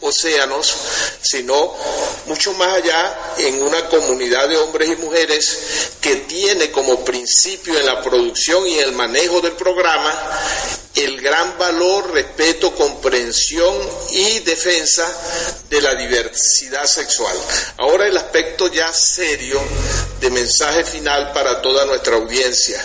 [0.03, 0.77] océanos,
[1.23, 1.75] sino
[2.27, 5.59] mucho más allá en una comunidad de hombres y mujeres
[6.03, 10.13] que tiene como principio en la producción y el manejo del programa
[10.95, 13.77] el gran valor, respeto, comprensión
[14.11, 15.07] y defensa
[15.69, 16.10] de la diversidad
[16.87, 17.37] sexual.
[17.79, 19.61] Ahora el aspecto ya serio
[20.21, 22.83] de mensaje final para toda nuestra audiencia.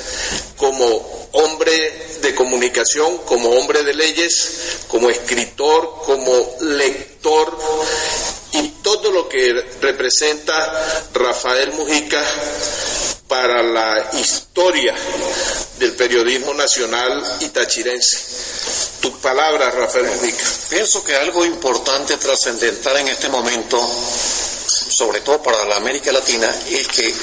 [0.56, 4.50] Como hombre de comunicación, como hombre de leyes,
[4.88, 7.58] como escritor, como lector
[8.54, 12.24] y todo lo que representa Rafael Mujica
[13.28, 14.96] para la historia
[15.80, 18.95] del periodismo nacional itachirense.
[19.06, 20.44] Tu palabra, Rafael Mujica.
[20.68, 26.88] Pienso que algo importante, trascendental en este momento, sobre todo para la América Latina, es
[26.88, 27.14] que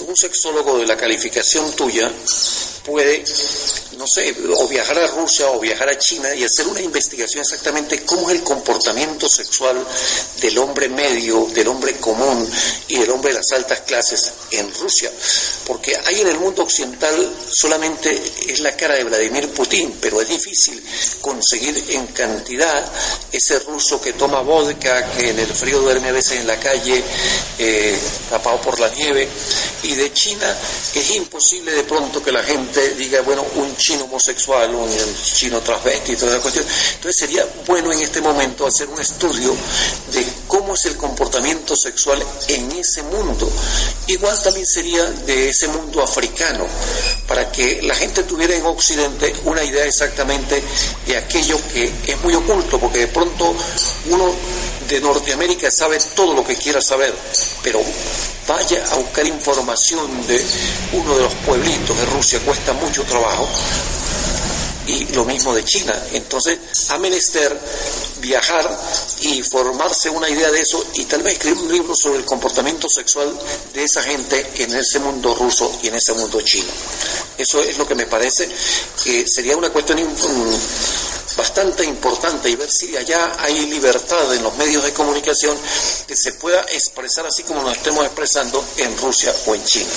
[0.00, 2.12] un sexólogo de la calificación tuya
[2.84, 3.24] puede,
[3.96, 8.04] no sé, o viajar a Rusia o viajar a China y hacer una investigación exactamente
[8.04, 9.84] cómo es el comportamiento sexual
[10.40, 12.48] del hombre medio, del hombre común
[12.88, 15.10] y del hombre de las altas clases en Rusia.
[15.66, 18.10] Porque ahí en el mundo occidental solamente
[18.48, 20.82] es la cara de Vladimir Putin, pero es difícil
[21.20, 22.84] conseguir en cantidad
[23.32, 27.02] ese ruso que toma vodka, que en el frío duerme a veces en la calle,
[27.58, 27.98] eh,
[28.30, 29.28] tapado por la nieve.
[29.82, 30.56] Y de China
[30.94, 34.88] es imposible de pronto que la gente diga, bueno, un chino homosexual, un
[35.22, 36.64] chino transvesti y toda esa cuestión.
[36.94, 39.54] Entonces sería bueno en este momento hacer un estudio
[40.10, 43.50] de cómo es el comportamiento sexual en ese mundo.
[44.06, 46.66] Igual también sería de ese mundo africano,
[47.28, 50.62] para que la gente tuviera en Occidente una idea exactamente
[51.06, 53.54] de aquello que es muy oculto, porque de pronto
[54.06, 54.34] uno
[54.88, 57.14] de Norteamérica sabe todo lo que quiera saber,
[57.62, 57.80] pero
[58.46, 60.44] vaya a buscar información de
[60.92, 63.48] uno de los pueblitos de Rusia, cuesta mucho trabajo,
[64.86, 65.94] y lo mismo de China.
[66.12, 66.58] Entonces,
[66.90, 67.58] ha menester
[68.18, 68.78] viajar
[69.20, 72.88] y formarse una idea de eso y tal vez escribir un libro sobre el comportamiento
[72.88, 73.32] sexual
[73.72, 76.70] de esa gente en ese mundo ruso y en ese mundo chino.
[77.36, 78.48] Eso es lo que me parece
[79.02, 79.98] que sería una cuestión
[81.36, 85.56] bastante importante y ver si allá hay libertad en los medios de comunicación
[86.06, 89.90] que se pueda expresar así como nos estemos expresando en Rusia o en China.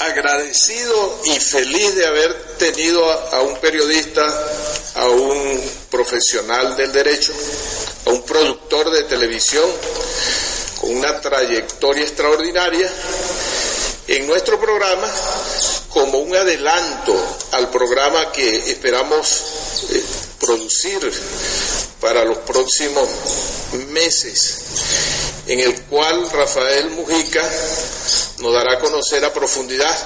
[0.00, 4.22] Agradecido y feliz de haber tenido a, un periodista,
[4.96, 7.32] a un profesional del derecho,
[8.06, 9.68] a un productor de televisión
[10.80, 12.92] con una trayectoria extraordinaria.
[14.06, 15.10] En nuestro programa
[15.94, 17.16] como un adelanto
[17.52, 19.44] al programa que esperamos
[19.90, 20.04] eh,
[20.40, 20.98] producir
[22.00, 23.08] para los próximos
[23.90, 24.58] meses,
[25.46, 27.48] en el cual Rafael Mujica
[28.38, 29.96] nos dará a conocer a profundidad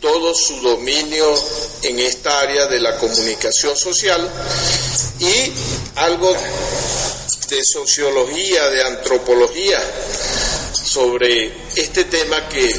[0.00, 1.34] todo su dominio
[1.82, 4.26] en esta área de la comunicación social
[5.18, 5.52] y
[5.96, 6.34] algo
[7.50, 9.80] de sociología, de antropología
[10.82, 12.74] sobre este tema que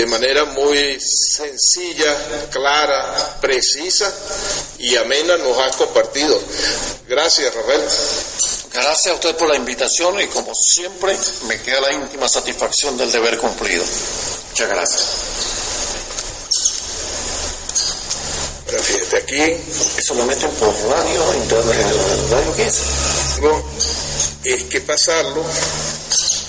[0.00, 4.10] de manera muy sencilla, clara, precisa
[4.78, 6.40] y amena nos ha compartido.
[7.06, 7.82] Gracias, Rafael.
[8.72, 11.14] Gracias a usted por la invitación y como siempre
[11.46, 13.84] me queda la íntima satisfacción del deber cumplido.
[14.48, 15.06] Muchas gracias.
[18.64, 19.98] Pero fíjate aquí.
[19.98, 21.86] Eso lo meten por radio, internet,
[22.30, 22.80] radio, ¿qué es?
[23.42, 23.62] No,
[24.44, 25.44] es que pasarlo,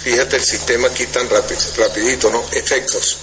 [0.04, 2.44] fíjate el sistema aquí tan rápido, rapidito, ¿no?
[2.52, 3.18] Efectos.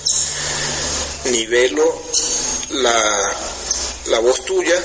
[1.25, 2.03] Nivelo
[2.71, 3.37] la,
[4.07, 4.81] la voz tuya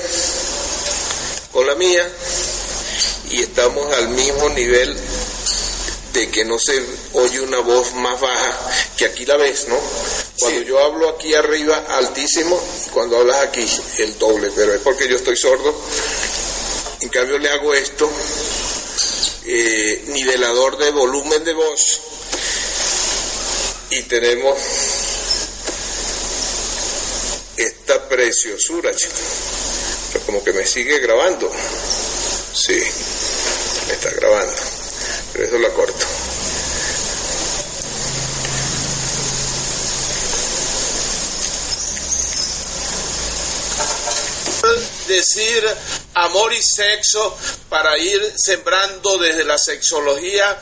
[1.52, 2.08] con la mía
[3.30, 4.96] y estamos al mismo nivel
[6.12, 6.80] de que no se
[7.14, 9.76] oye una voz más baja, que aquí la ves, ¿no?
[10.38, 12.60] Cuando yo hablo aquí arriba altísimo,
[12.92, 15.74] cuando hablas aquí el doble, pero es porque yo estoy sordo.
[17.00, 18.08] En cambio le hago esto,
[19.44, 22.00] eh, nivelador de volumen de voz,
[23.90, 24.58] y tenemos
[27.56, 29.18] esta preciosura, chicos.
[30.26, 31.50] como que me sigue grabando.
[32.54, 32.82] Sí
[33.92, 34.54] está grabando,
[35.32, 36.06] pero eso lo corto.
[45.06, 45.64] Decir
[46.14, 47.36] amor y sexo
[47.68, 50.58] para ir sembrando desde la sexología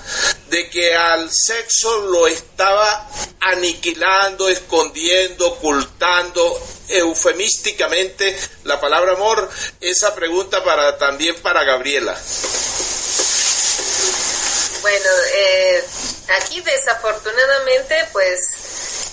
[0.49, 3.09] de que al sexo lo estaba
[3.41, 9.49] aniquilando, escondiendo, ocultando eufemísticamente la palabra amor.
[9.81, 12.19] Esa pregunta para también para Gabriela.
[14.83, 15.85] Bueno, eh,
[16.41, 18.41] aquí desafortunadamente pues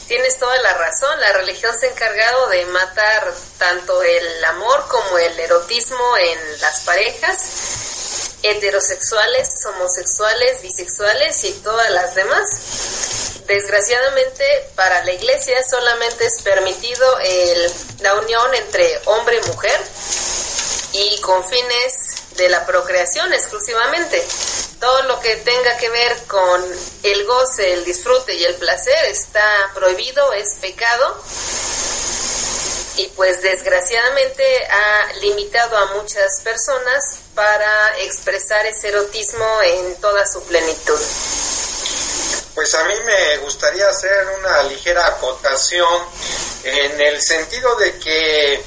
[0.10, 5.20] tienes toda la razón, la religión se ha encargado de matar tanto el amor como
[5.20, 13.44] el erotismo en las parejas heterosexuales, homosexuales, bisexuales y todas las demás.
[13.46, 14.44] Desgraciadamente
[14.76, 19.80] para la iglesia solamente es permitido el, la unión entre hombre y mujer
[20.92, 24.26] y con fines de la procreación exclusivamente.
[24.80, 26.64] Todo lo que tenga que ver con
[27.04, 31.22] el goce, el disfrute y el placer está prohibido, es pecado.
[32.96, 40.42] Y pues desgraciadamente ha limitado a muchas personas para expresar ese erotismo en toda su
[40.44, 41.00] plenitud.
[42.56, 46.04] Pues a mí me gustaría hacer una ligera acotación
[46.64, 48.64] en el sentido de que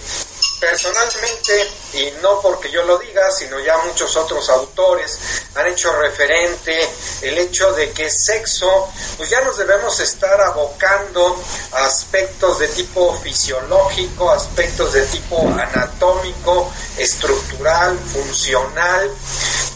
[0.63, 5.19] personalmente, y no porque yo lo diga, sino ya muchos otros autores
[5.57, 6.89] han hecho referente
[7.23, 11.37] el hecho de que sexo, pues ya nos debemos estar abocando
[11.73, 19.11] a aspectos de tipo fisiológico, aspectos de tipo anatómico, estructural, funcional,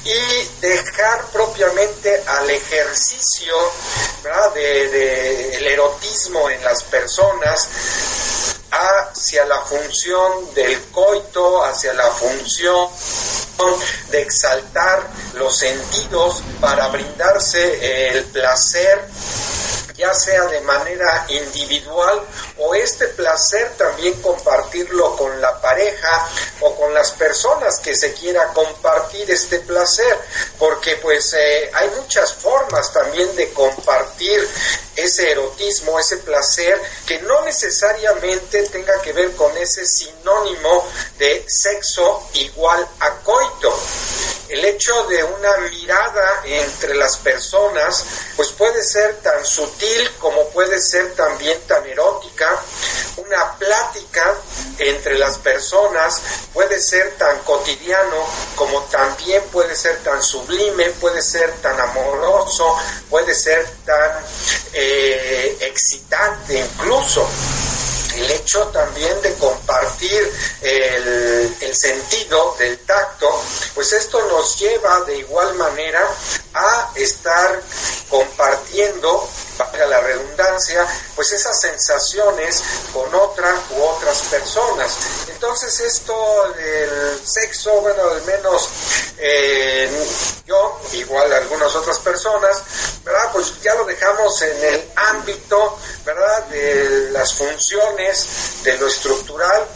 [0.05, 3.57] y dejar propiamente al ejercicio
[4.23, 4.55] ¿verdad?
[4.55, 7.69] De, de erotismo en las personas
[8.71, 12.89] hacia la función del coito, hacia la función
[14.11, 19.09] de exaltar los sentidos para brindarse el placer
[19.97, 22.23] ya sea de manera individual
[22.59, 26.29] o este placer también compartirlo con la pareja
[26.61, 30.19] o con las personas que se quiera compartir este placer,
[30.59, 34.47] porque pues eh, hay muchas formas también de compartir
[34.97, 40.89] ese erotismo, ese placer, que no necesariamente tenga que ver con ese sinónimo
[41.19, 43.79] de sexo igual a coito.
[44.49, 48.05] el hecho de una mirada entre las personas,
[48.37, 49.86] pues puede ser tan sutil
[50.19, 52.63] como puede ser también tan erótica.
[53.17, 54.35] Una plática
[54.79, 56.21] entre las personas
[56.53, 62.77] puede ser tan cotidiano como también puede ser tan sublime, puede ser tan amoroso,
[63.09, 64.13] puede ser tan
[64.73, 67.27] eh, excitante incluso
[68.17, 70.33] el hecho también de compartir
[70.63, 73.29] el, el, sentido del tacto,
[73.75, 76.03] pues esto nos lleva de igual manera
[76.55, 77.61] a estar
[78.09, 84.97] compartiendo, para la redundancia, pues esas sensaciones con otra u otras personas.
[85.29, 88.69] Entonces esto del sexo, bueno, al menos
[89.19, 89.91] eh,
[90.47, 92.63] yo, igual algunas otras personas,
[93.05, 93.31] ¿verdad?
[93.33, 96.45] Pues ya lo dejamos en el ámbito, ¿verdad?
[96.47, 99.67] De las funciones, de lo estructural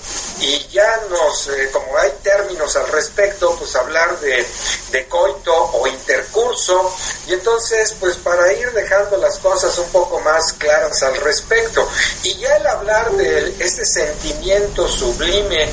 [0.41, 4.47] y ya nos, eh, como hay términos al respecto, pues hablar de
[5.09, 6.95] coito o intercurso
[7.27, 11.89] y entonces pues para ir dejando las cosas un poco más claras al respecto
[12.23, 15.69] y ya el hablar de este sentimiento sublime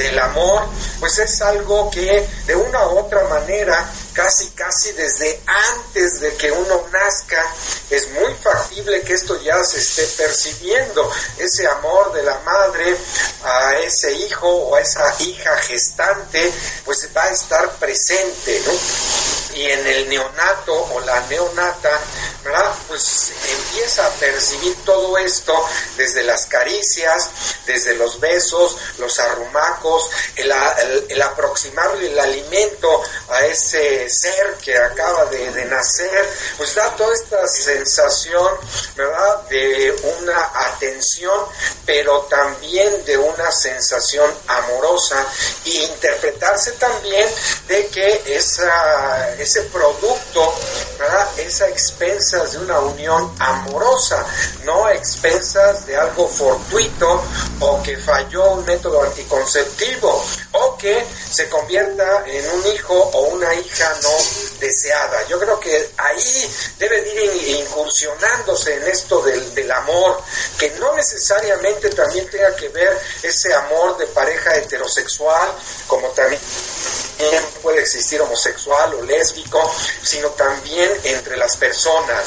[0.00, 0.66] del amor,
[0.98, 6.50] pues es algo que de una u otra manera, casi casi desde antes de que
[6.50, 7.44] uno nazca,
[7.90, 12.96] es muy factible que esto ya se esté percibiendo, ese amor de la madre
[13.44, 16.50] a ese hijo o a esa hija gestante,
[16.84, 18.72] pues va a estar presente, ¿no?
[19.54, 22.00] Y en el neonato o la neonata,
[22.44, 22.74] ¿verdad?
[22.88, 25.54] Pues empieza a percibir todo esto
[25.96, 27.30] desde las caricias,
[27.66, 30.52] desde los besos, los arrumacos, el,
[31.08, 37.14] el, aproximarle el alimento a ese ser que acaba de, de nacer, pues da toda
[37.14, 38.56] esta sensación,
[38.96, 39.42] ¿verdad?
[39.48, 41.46] De una atención,
[41.84, 45.26] pero también de una sensación amorosa
[45.64, 47.28] y interpretarse también
[47.68, 50.54] de que esa, ese producto,
[50.98, 51.28] ¿verdad?
[51.38, 54.24] Es a expensas de una unión amorosa,
[54.64, 57.22] no a expensas de algo fortuito
[57.60, 63.54] o que falló un método anticonceptivo o que se convierta en un hijo o una
[63.54, 64.10] hija no
[64.58, 65.26] deseada.
[65.28, 70.22] Yo creo que ahí debe ir incursionándose en esto del, del amor,
[70.58, 75.50] que no necesariamente también tenga que ver ese amor de pareja heterosexual,
[75.86, 76.40] como también
[77.62, 79.60] puede existir homosexual o lésbico,
[80.02, 82.24] sino también entre las personas.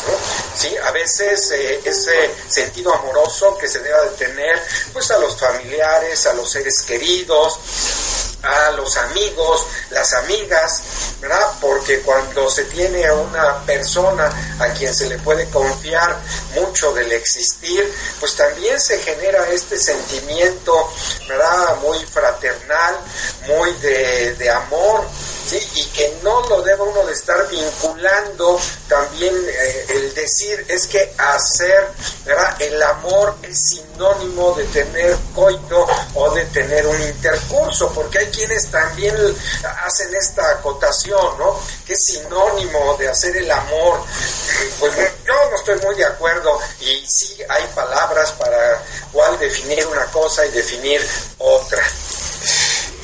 [0.56, 0.76] ¿Sí?
[0.78, 6.26] A veces eh, ese sentido amoroso que se debe de tener, pues a los familiares,
[6.26, 7.60] a los seres queridos,
[8.44, 10.82] a los amigos, las amigas,
[11.22, 11.48] ¿verdad?
[11.62, 14.30] Porque cuando se tiene a una persona
[14.60, 16.18] a quien se le puede confiar
[16.54, 20.92] mucho del existir, pues también se genera este sentimiento,
[21.28, 21.78] ¿verdad?
[21.82, 22.96] Muy fraternal,
[23.48, 25.08] muy de, de amor,
[25.48, 25.60] ¿sí?
[25.76, 31.14] Y que no lo debe uno de estar vinculando también eh, el decir es que
[31.18, 31.88] hacer,
[32.26, 32.62] ¿verdad?
[32.62, 38.70] El amor es sinónimo de tener coito o de tener un intercurso, porque hay quienes
[38.70, 39.16] también
[39.86, 41.60] hacen esta acotación, ¿no?
[41.86, 44.04] Que es sinónimo de hacer el amor.
[44.80, 44.94] Pues
[45.26, 50.46] yo no estoy muy de acuerdo y sí hay palabras para cuál definir una cosa
[50.46, 51.02] y definir
[51.38, 51.84] otra.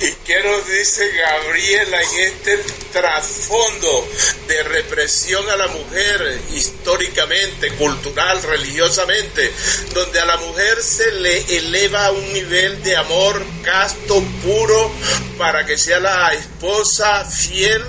[0.01, 2.57] ¿Y qué nos dice Gabriela en este
[2.93, 4.07] trasfondo
[4.47, 9.51] de represión a la mujer históricamente, cultural, religiosamente,
[9.93, 14.89] donde a la mujer se le eleva a un nivel de amor casto, puro,
[15.37, 17.83] para que sea la esposa fiel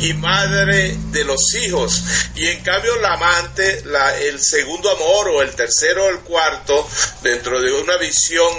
[0.00, 2.04] y madre de los hijos?
[2.34, 3.82] Y en cambio la amante,
[4.20, 6.86] el segundo amor o el tercero o el cuarto,
[7.22, 8.52] dentro de una visión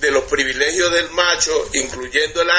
[0.00, 2.49] de los privilegios del macho, incluyendo el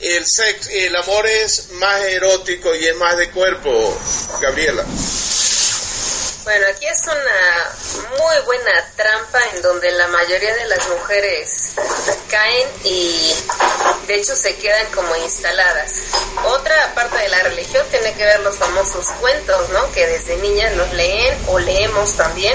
[0.00, 3.98] el, sexo, el amor es más erótico y es más de cuerpo,
[4.40, 4.84] Gabriela.
[6.44, 11.72] Bueno, aquí es una muy buena trampa en donde la mayoría de las mujeres
[12.28, 13.34] caen y
[14.06, 15.92] de hecho se quedan como instaladas.
[16.44, 19.90] Otra parte de la religión tiene que ver los famosos cuentos, ¿no?
[19.92, 22.54] Que desde niñas nos leen o leemos también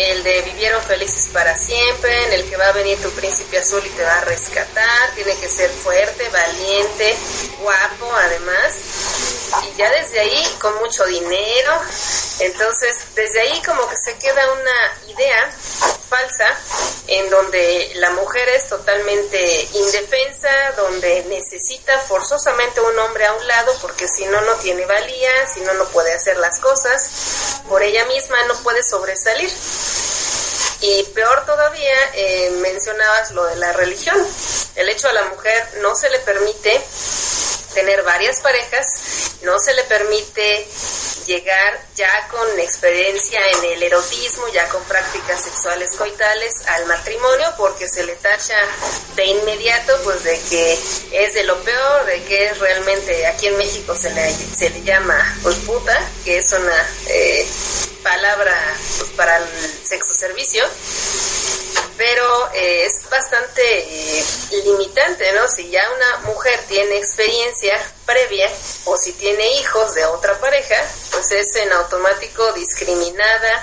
[0.00, 3.82] el de vivieron felices para siempre, en el que va a venir tu príncipe azul
[3.84, 7.16] y te va a rescatar, tiene que ser fuerte, valiente,
[7.60, 8.74] guapo además,
[9.62, 11.80] y ya desde ahí con mucho dinero,
[12.40, 15.50] entonces desde ahí como que se queda una idea
[16.08, 16.46] falsa
[17.06, 23.72] en donde la mujer es totalmente indefensa, donde necesita forzosamente un hombre a un lado
[23.80, 28.04] porque si no no tiene valía, si no no puede hacer las cosas, por ella
[28.06, 29.50] misma no puede sobresalir.
[30.82, 34.16] Y peor todavía, eh, mencionabas lo de la religión.
[34.76, 36.82] El hecho a la mujer no se le permite
[37.74, 38.86] tener varias parejas,
[39.42, 40.66] no se le permite
[41.26, 47.88] llegar ya con experiencia en el erotismo, ya con prácticas sexuales coitales al matrimonio, porque
[47.88, 48.56] se le tacha
[49.14, 50.78] de inmediato pues de que
[51.12, 54.82] es de lo peor, de que es realmente, aquí en México se le, se le
[54.82, 57.46] llama pues puta, que es una eh,
[58.02, 58.56] palabra
[58.98, 59.44] pues, para el
[59.84, 60.64] sexo servicio
[62.00, 64.24] pero eh, es bastante eh,
[64.64, 65.46] limitante, ¿no?
[65.46, 68.50] Si ya una mujer tiene experiencia previa
[68.86, 70.76] o si tiene hijos de otra pareja,
[71.10, 73.62] pues es en automático discriminada,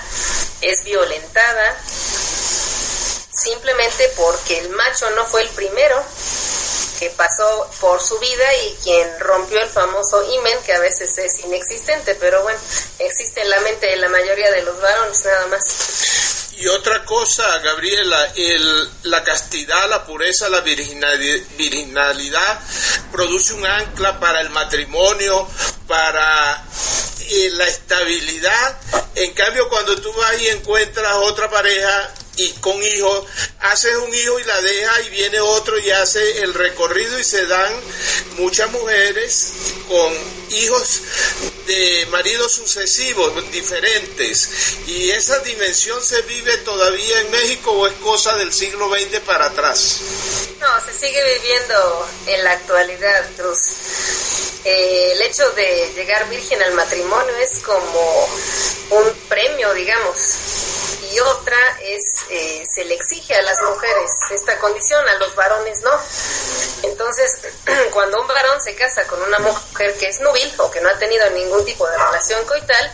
[0.60, 1.76] es violentada,
[3.32, 6.00] simplemente porque el macho no fue el primero
[7.00, 11.40] que pasó por su vida y quien rompió el famoso imen, que a veces es
[11.40, 12.60] inexistente, pero bueno,
[13.00, 16.27] existe en la mente de la mayoría de los varones nada más.
[16.60, 22.60] Y otra cosa, Gabriela, el, la castidad, la pureza, la virginalidad
[23.12, 25.46] produce un ancla para el matrimonio,
[25.86, 26.64] para
[27.30, 28.80] eh, la estabilidad.
[29.14, 33.26] En cambio, cuando tú vas y encuentras otra pareja y con hijos,
[33.60, 37.44] haces un hijo y la deja y viene otro y hace el recorrido y se
[37.46, 37.72] dan
[38.36, 39.52] muchas mujeres
[39.88, 40.14] con
[40.50, 41.00] hijos
[41.66, 44.48] de maridos sucesivos diferentes
[44.86, 49.46] y esa dimensión se vive todavía en México o es cosa del siglo XX para
[49.46, 50.00] atrás.
[50.60, 53.58] No, se sigue viviendo en la actualidad, Cruz.
[54.64, 58.28] Eh, el hecho de llegar virgen al matrimonio es como
[58.90, 60.67] un premio, digamos
[61.12, 65.82] y otra es eh, se le exige a las mujeres esta condición, a los varones
[65.82, 65.92] no.
[66.82, 67.38] Entonces,
[67.92, 70.98] cuando un varón se casa con una mujer que es núbil o que no ha
[70.98, 72.92] tenido ningún tipo de relación coital,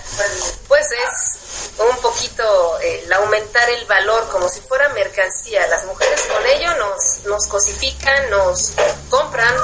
[0.68, 5.66] pues es un poquito el aumentar el valor como si fuera mercancía.
[5.68, 8.72] Las mujeres con ello nos, nos cosifican, nos
[9.10, 9.54] compran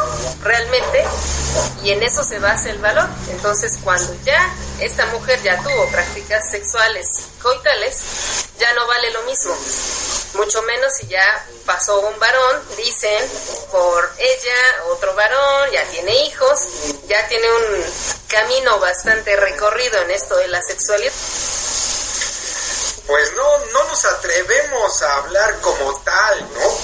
[0.42, 1.04] realmente
[1.82, 3.08] y en eso se basa el valor.
[3.30, 7.08] Entonces cuando ya esta mujer ya tuvo prácticas sexuales
[7.42, 7.98] coitales,
[8.58, 9.56] ya no vale lo mismo.
[10.34, 13.30] Mucho menos si ya pasó un varón, dicen,
[13.70, 16.60] por ella, otro varón, ya tiene hijos,
[17.08, 17.84] ya tiene un
[18.28, 21.12] camino bastante recorrido en esto de la sexualidad
[23.10, 26.78] pues no, no nos atrevemos a hablar como tal, ¿no?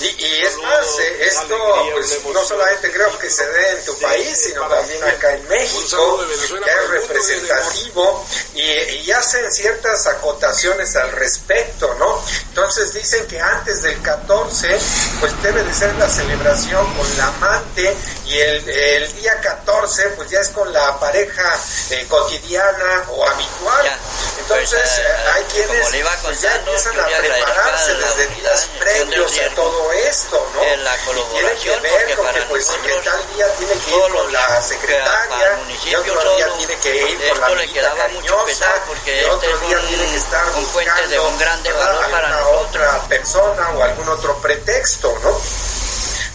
[0.00, 4.34] Y, es más, eh, esto pues, no solamente creo que se dé en tu país,
[4.46, 8.24] sino también acá en México, que es representativo
[8.54, 12.22] y, y, hacen ciertas acotaciones al respecto, ¿no?
[12.48, 14.78] Entonces dicen que antes del 14,
[15.20, 17.94] pues debe de ser la celebración con la amante
[18.26, 21.58] y el, el día 14, pues ya es con la pareja
[21.90, 23.98] eh, cotidiana o habitual.
[24.38, 25.86] Entonces pues, eh, hay quienes
[26.22, 30.62] pues, ya empiezan a prepararse desde días previos a todo esto, ¿no?
[30.62, 32.66] En la tiene que ver con que pues
[33.04, 37.40] tal día tiene que ir con la secretaria y otro día tiene que ir con
[37.40, 38.66] la amiguita cariñosa
[39.06, 43.82] y otro día tiene que estar buscando de un grande valor para otra persona o
[43.82, 45.40] algún otro pretexto, ¿no?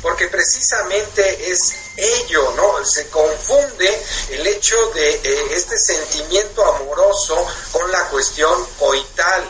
[0.05, 2.85] porque precisamente es ello, ¿no?
[2.85, 9.49] Se confunde el hecho de eh, este sentimiento amoroso con la cuestión coital.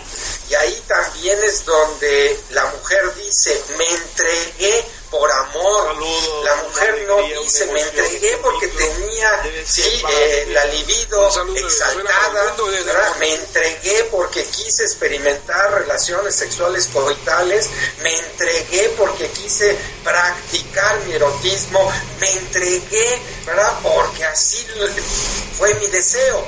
[0.50, 5.96] Y ahí también es donde la mujer dice, me entregué por amor.
[6.44, 12.56] La mujer no dice, me entregué porque tenía sí, eh, la libido exaltada,
[13.20, 17.70] me entregué porque quise experimentar relaciones sexuales coitales,
[18.02, 23.80] me entregué porque quise practicar mi erotismo, me entregué, ¿verdad?
[23.82, 24.66] Porque así
[25.58, 26.46] fue mi deseo.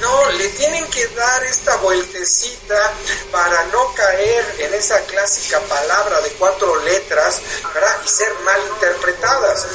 [0.00, 2.92] No, le tienen que dar esta vueltecita
[3.30, 7.40] para no caer en esa clásica palabra de cuatro letras
[7.74, 8.00] ¿verdad?
[8.04, 9.66] y ser mal interpretadas.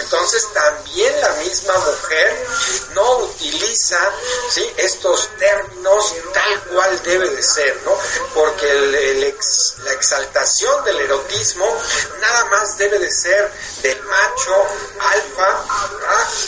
[0.00, 2.46] Entonces también la misma mujer
[2.94, 3.98] no utiliza
[4.50, 4.66] ¿sí?
[4.76, 7.96] estos términos tal cual debe de ser, ¿no?
[8.34, 8.72] Porque
[9.84, 11.66] la exaltación del erotismo
[12.20, 14.66] nada más debe de ser del macho
[15.00, 15.64] alfa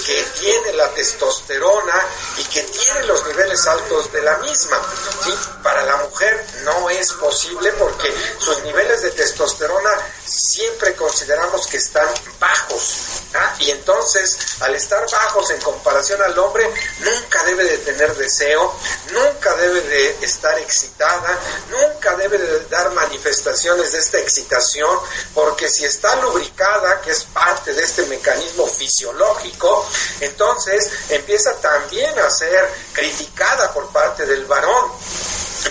[0.07, 2.07] que tiene la testosterona
[2.39, 4.81] y que tiene los niveles altos de la misma.
[5.25, 5.33] ¿sí?
[5.63, 9.91] Para la mujer no es posible porque sus niveles de testosterona
[10.31, 12.09] siempre consideramos que están
[12.39, 13.23] bajos.
[13.35, 13.55] ¿ah?
[13.59, 16.71] Y entonces, al estar bajos en comparación al hombre,
[17.01, 18.75] nunca debe de tener deseo,
[19.13, 21.39] nunca debe de estar excitada,
[21.71, 24.99] nunca debe de dar manifestaciones de esta excitación,
[25.35, 29.87] porque si está lubricada, que es parte de este mecanismo fisiológico,
[30.21, 34.91] entonces empieza también a ser criticada por parte del varón.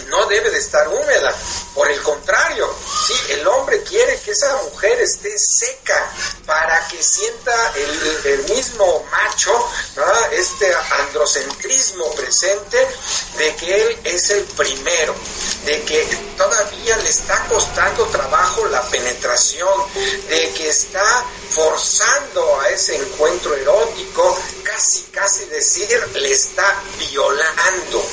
[0.07, 1.35] No debe de estar húmeda,
[1.73, 2.73] Por el contrario,
[3.07, 6.11] sí, el hombre quiere que esa mujer esté seca
[6.45, 9.51] para que sienta el, mismo macho,
[10.31, 12.77] este androcentrismo presente
[13.37, 15.15] de que él es el primero,
[15.65, 16.05] de que
[16.37, 19.73] todavía le está costando trabajo la penetración,
[20.27, 28.03] de que está forzando a ese encuentro erótico, casi, casi decir, le está violando.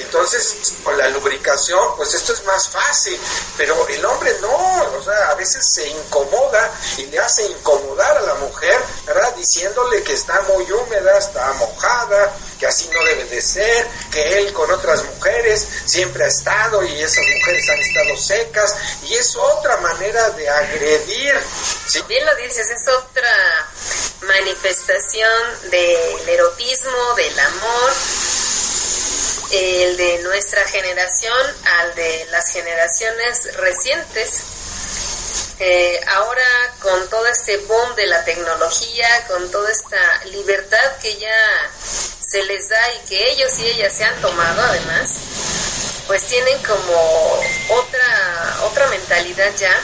[0.00, 3.18] Entonces, la lubricación, pues esto es más fácil,
[3.56, 8.20] pero el hombre no, o sea, a veces se incomoda y le hace incomodar a
[8.22, 9.34] la mujer, ¿verdad?
[9.34, 14.52] Diciéndole que está muy húmeda, está mojada, que así no debe de ser, que él
[14.52, 19.76] con otras mujeres siempre ha estado y esas mujeres han estado secas, y es otra
[19.78, 21.34] manera de agredir.
[22.08, 23.68] Bien lo dices, es otra
[24.22, 27.92] manifestación del erotismo, del amor,
[29.54, 34.44] el de nuestra generación al de las generaciones recientes.
[35.60, 36.42] Eh, ahora
[36.80, 42.68] con todo este boom de la tecnología, con toda esta libertad que ya se les
[42.68, 45.10] da y que ellos y ellas se han tomado además,
[46.08, 49.80] pues tienen como otra, otra mentalidad ya.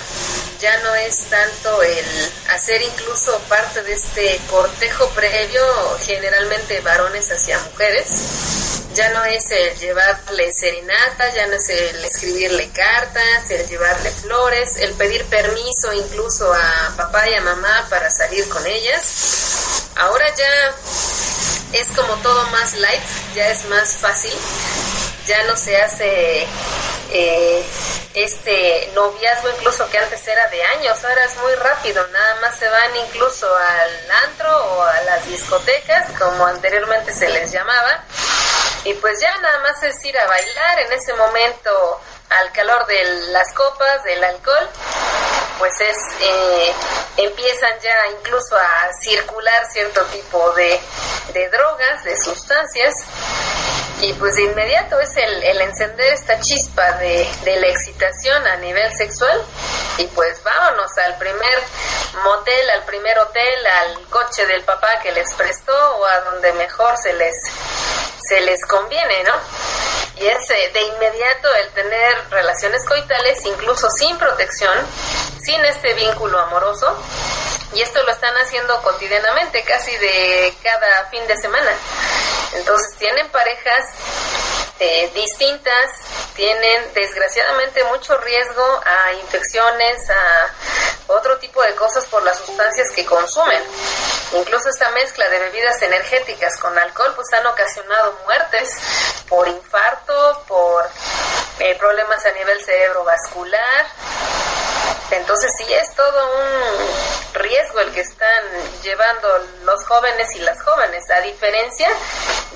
[0.60, 2.04] Ya no es tanto el
[2.50, 5.62] hacer incluso parte de este cortejo previo,
[6.04, 8.08] generalmente varones hacia mujeres.
[8.92, 14.76] Ya no es el llevarle serenata, ya no es el escribirle cartas, el llevarle flores,
[14.76, 19.88] el pedir permiso incluso a papá y a mamá para salir con ellas.
[19.96, 20.74] Ahora ya
[21.72, 23.00] es como todo más light,
[23.34, 24.34] ya es más fácil
[25.30, 26.44] ya no se hace
[27.12, 27.64] eh,
[28.14, 32.68] este noviazgo incluso que antes era de años, ahora es muy rápido, nada más se
[32.68, 38.02] van incluso al antro o a las discotecas, como anteriormente se les llamaba,
[38.82, 42.00] y pues ya nada más es ir a bailar en ese momento
[42.30, 44.68] al calor de las copas, del alcohol,
[45.60, 46.74] pues es eh,
[47.18, 50.80] empiezan ya incluso a circular cierto tipo de,
[51.32, 52.94] de drogas, de sustancias,
[54.02, 58.94] y pues de inmediato es el, el encender esta chispa de, la excitación a nivel
[58.96, 59.42] sexual
[59.98, 61.58] y pues vámonos al primer
[62.24, 66.96] motel, al primer hotel, al coche del papá que les prestó o a donde mejor
[67.02, 67.36] se les
[68.26, 69.34] se les conviene, ¿no?
[70.16, 74.78] Y es eh, de inmediato el tener relaciones coitales incluso sin protección,
[75.42, 76.96] sin este vínculo amoroso
[77.74, 81.72] y esto lo están haciendo cotidianamente, casi de cada fin de semana.
[82.52, 83.84] Entonces tienen parejas
[84.78, 85.90] eh, distintas,
[86.34, 90.50] tienen desgraciadamente mucho riesgo a infecciones, a
[91.08, 93.62] otro tipo de cosas por las sustancias que consumen.
[94.32, 98.70] Incluso esta mezcla de bebidas energéticas con alcohol pues han ocasionado muertes
[99.28, 100.88] por infarto, por
[101.58, 103.86] eh, problemas a nivel cerebrovascular.
[105.10, 108.44] Entonces sí es todo un riesgo el que están
[108.82, 109.28] llevando
[109.64, 111.88] los jóvenes y las jóvenes, a diferencia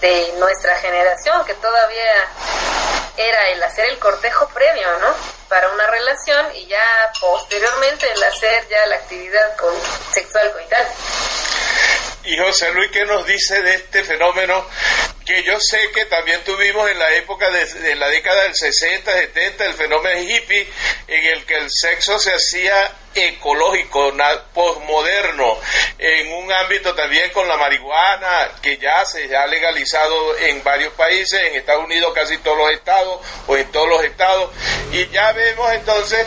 [0.00, 2.28] de nuestra generación que todavía
[3.16, 5.14] era el hacer el cortejo previo, ¿no?
[5.48, 9.72] Para una relación y ya posteriormente el hacer ya la actividad con
[10.12, 10.86] sexual coital.
[12.24, 14.66] Y José Luis, ¿qué nos dice de este fenómeno
[15.24, 19.64] que yo sé que también tuvimos en la época de, la década del 60, 70,
[19.64, 20.68] el fenómeno hippie,
[21.08, 24.12] en el que el sexo se hacía ecológico,
[24.52, 25.58] posmoderno,
[25.98, 31.40] en un ámbito también con la marihuana, que ya se ha legalizado en varios países,
[31.40, 34.50] en Estados Unidos casi todos los estados o en todos los estados,
[34.92, 36.26] y ya vemos entonces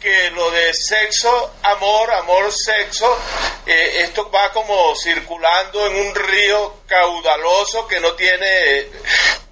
[0.00, 3.18] que lo de sexo, amor, amor, sexo,
[3.66, 8.86] eh, esto va como circulando en un río caudaloso que no tiene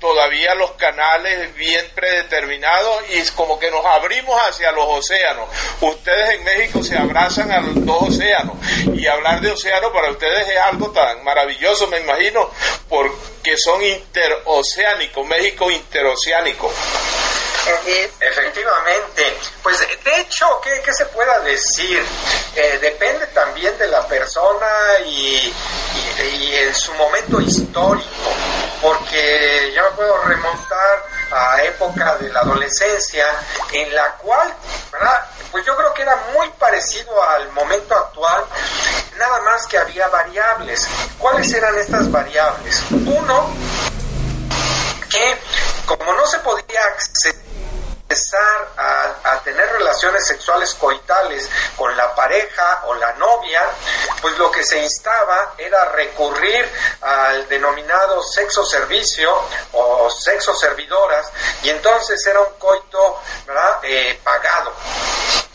[0.00, 5.48] todavía los canales bien predeterminados y es como que nos abrimos hacia los océanos.
[5.80, 8.56] Ustedes en México se abrazan a los dos océanos
[8.94, 12.50] y hablar de océano para ustedes es algo tan maravilloso, me imagino,
[12.88, 16.72] porque son interoceánicos, México interoceánico.
[18.20, 19.36] Efectivamente.
[19.62, 22.04] Pues de hecho, ¿qué, se pueda decir?
[22.54, 24.66] Eh, depende también de la persona
[25.04, 25.52] y,
[26.18, 28.32] en su momento histórico,
[28.80, 33.26] porque yo me puedo remontar a época de la adolescencia
[33.72, 34.52] en la cual,
[35.50, 38.44] Pues yo creo que era muy parecido al momento actual,
[39.16, 40.86] nada más que había variables.
[41.18, 42.82] ¿Cuáles eran estas variables?
[42.90, 43.54] Uno,
[45.10, 45.38] que
[45.86, 47.45] como no se podía acceder
[48.08, 53.62] empezar a, tener relaciones sexuales coitales con la pareja o la novia,
[54.20, 56.68] pues lo que se instaba era recurrir
[57.00, 59.32] al denominado sexo servicio
[59.72, 61.30] o sexo servidoras
[61.62, 63.20] y entonces era un coito.
[63.82, 64.72] Eh, pagado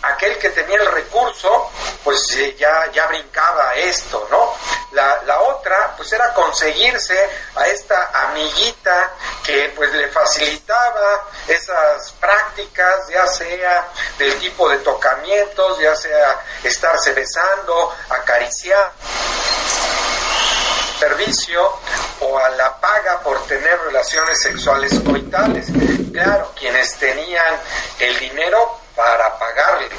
[0.04, 1.70] aquel que tenía el recurso,
[2.04, 4.54] pues eh, ya, ya brincaba esto, ¿no?
[4.92, 12.41] La, la, otra, pues era conseguirse a esta amiguita que pues le facilitaba esas prácticas,
[13.10, 13.88] ya sea
[14.18, 18.92] del tipo de tocamientos, ya sea estarse besando, acariciar
[21.00, 21.80] servicio
[22.20, 25.68] o a la paga por tener relaciones sexuales coitales.
[26.14, 27.60] Claro, quienes tenían
[28.00, 29.90] el dinero para pagarle.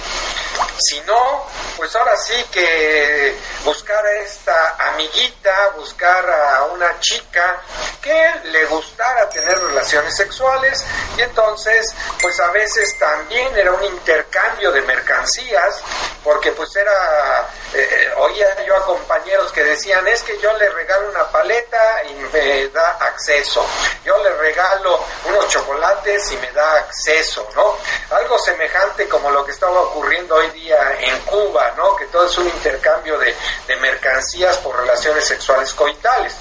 [0.79, 7.61] Si no, pues ahora sí que buscar a esta amiguita, buscar a una chica
[8.01, 10.85] que le gustara tener relaciones sexuales
[11.17, 15.81] y entonces pues a veces también era un intercambio de mercancías
[16.25, 21.11] porque pues era, eh, oía yo a compañeros que decían es que yo le regalo
[21.11, 23.65] una paleta y me da acceso,
[24.05, 27.77] yo le regalo unos chocolates y me da acceso, ¿no?
[28.11, 31.97] Algo semejante como lo que estaba ocurriendo hoy día en Cuba, ¿no?
[31.97, 33.35] Que todo es un intercambio de,
[33.67, 36.35] de mercancías por relaciones sexuales coitales.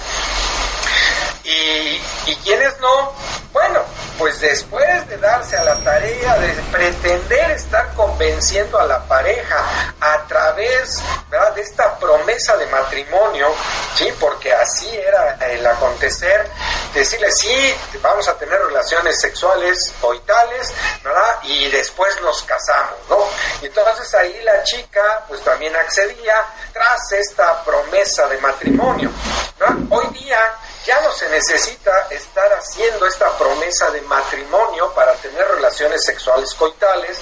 [1.44, 3.12] Y, y quienes no,
[3.52, 3.80] bueno,
[4.18, 9.64] pues después de darse a la tarea de pretender estar convenciendo a la pareja
[10.00, 11.52] a través ¿verdad?
[11.54, 13.48] de esta promesa de matrimonio,
[13.96, 16.48] sí, porque así era el acontecer,
[16.94, 20.72] decirle sí, vamos a tener relaciones sexuales coitales,
[21.02, 21.38] ¿verdad?
[21.42, 23.18] Y después nos casamos, ¿no?
[23.60, 26.36] Y entonces ahí la chica pues también accedía
[26.72, 29.10] tras esta promesa de matrimonio.
[29.58, 29.96] ¿no?
[29.96, 30.38] Hoy día
[30.84, 37.18] ya no se necesita estar haciendo esta promesa de matrimonio para tener relaciones sexuales coitales.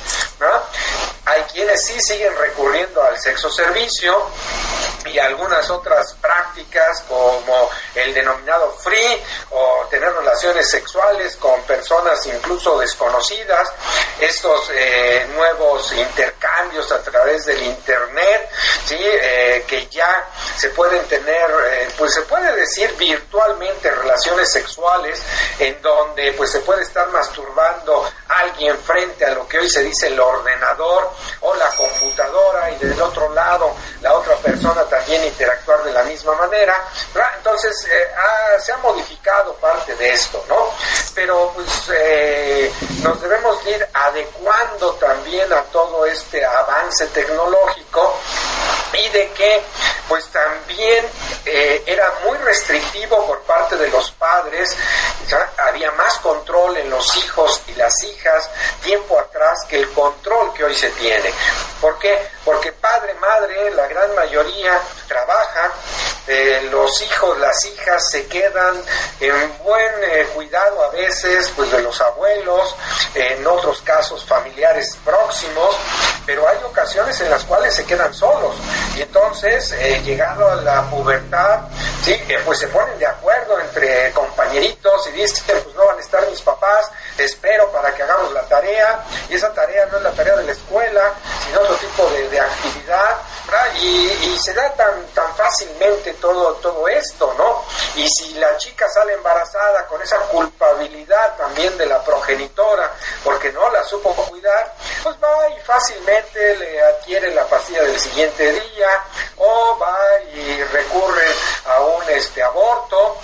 [1.26, 4.26] Hay quienes sí siguen recurriendo al sexo servicio
[5.06, 12.78] y algunas otras prácticas como el denominado free o tener relaciones sexuales con personas incluso
[12.78, 13.72] desconocidas,
[14.20, 18.50] estos eh, nuevos intercambios a través del internet,
[18.86, 18.96] ¿sí?
[18.98, 22.94] Eh, que ya se pueden tener, eh, pues se puede decir
[24.10, 25.22] relaciones sexuales
[25.58, 30.08] en donde pues se puede estar masturbando alguien frente a lo que hoy se dice
[30.08, 35.92] el ordenador o la computadora y del otro lado la otra persona también interactuar de
[35.92, 36.76] la misma manera.
[37.36, 38.08] Entonces eh,
[38.60, 40.70] se ha modificado parte de esto, ¿no?
[41.14, 42.72] Pero pues eh,
[43.02, 48.18] nos debemos ir adecuando también a todo este avance tecnológico
[48.92, 49.62] y de que
[50.08, 51.06] pues también
[51.44, 54.76] eh, era muy restrictivo por parte de los padres,
[55.58, 58.50] había más control en los hijos y las hijas
[58.82, 61.32] tiempo atrás que el control que hoy se tiene.
[61.80, 62.18] ¿Por qué?
[62.44, 65.72] Porque padre, madre, la gran mayoría trabaja,
[66.26, 68.76] eh, los hijos, las hijas se quedan
[69.18, 72.76] en buen eh, cuidado a veces pues de los abuelos,
[73.14, 75.76] en otros casos familiares próximos,
[76.24, 78.54] pero hay ocasiones en las cuales se quedan solos.
[78.96, 81.60] Y entonces eh, llegado a la pubertad,
[82.04, 86.28] sí, pues se ponen de acuerdo entre compañeritos y dicen pues no van a estar
[86.28, 90.36] mis papás, espero para que hagamos la tarea y esa tarea no es la tarea
[90.36, 91.12] de la escuela,
[91.44, 93.18] sino otro tipo de, actividad
[93.80, 97.64] y, se da tan, tan fácilmente todo, todo esto, ¿no?
[97.96, 103.68] Y si la chica sale embarazada con esa culpabilidad también de la progenitora, porque no
[103.70, 109.04] la supo cuidar, pues va y fácilmente le adquiere la pastilla del siguiente día,
[109.36, 109.96] o va
[110.32, 111.26] y recurre
[111.66, 113.18] a un este aborto,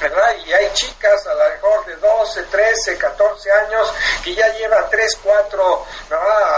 [0.00, 0.34] ¿verdad?
[0.44, 3.92] Y hay chicas a lo mejor de 12, 13, 14 años
[4.22, 5.86] que ya llevan 3, 4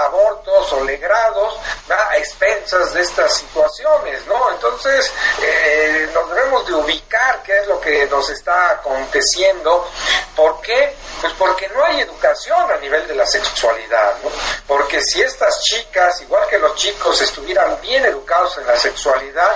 [0.06, 1.58] abortos o legrados
[1.88, 4.50] a expensas de estas situaciones, ¿no?
[4.50, 5.10] Entonces,
[5.42, 9.88] eh, nos debemos de ubicar qué es lo que nos está aconteciendo.
[10.34, 10.94] ¿Por qué?
[11.20, 14.30] Pues porque no hay educación a nivel de la sexualidad, ¿no?
[14.66, 19.52] Porque si estas chicas, igual que los chicos, estuvieran bien educados en la sexualidad,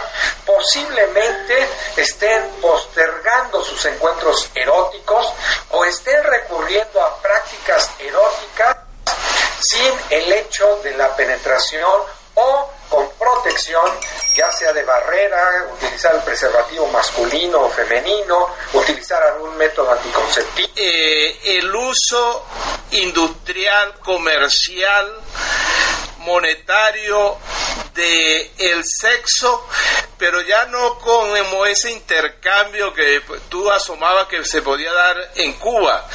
[0.46, 5.32] posiblemente estén postergando sus encuentros eróticos
[5.70, 8.76] o estén recurriendo a prácticas eróticas
[9.60, 13.86] sin el hecho de la penetración o con protección,
[14.34, 20.68] ya sea de barrera, utilizar el preservativo masculino o femenino, utilizar algún método anticonceptivo.
[20.76, 22.46] Eh, el uso
[22.92, 25.20] industrial, comercial,
[26.20, 27.38] monetario
[27.94, 29.66] de el sexo,
[30.16, 36.06] pero ya no como ese intercambio que tú asomabas que se podía dar en Cuba.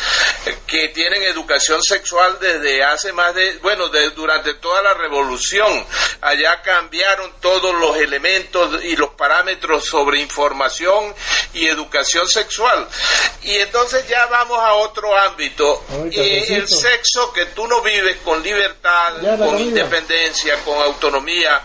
[0.68, 5.86] que tienen educación sexual desde hace más de, bueno, de, durante toda la revolución.
[6.22, 11.16] Allá cambiaron todos los elementos y los parámetros sobre información
[11.54, 12.88] y educación sexual.
[13.42, 15.84] Y entonces ya vamos a otro ámbito.
[16.12, 19.95] y el sexo que tú no vives con libertad, con independencia,
[20.66, 21.62] con autonomía,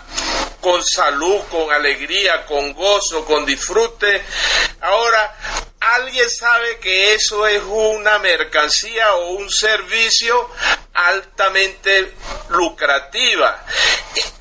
[0.61, 4.23] con salud, con alegría, con gozo, con disfrute.
[4.83, 5.35] Ahora,
[5.81, 10.51] alguien sabe que eso es una mercancía o un servicio
[10.95, 12.15] altamente
[12.51, 13.65] lucrativa.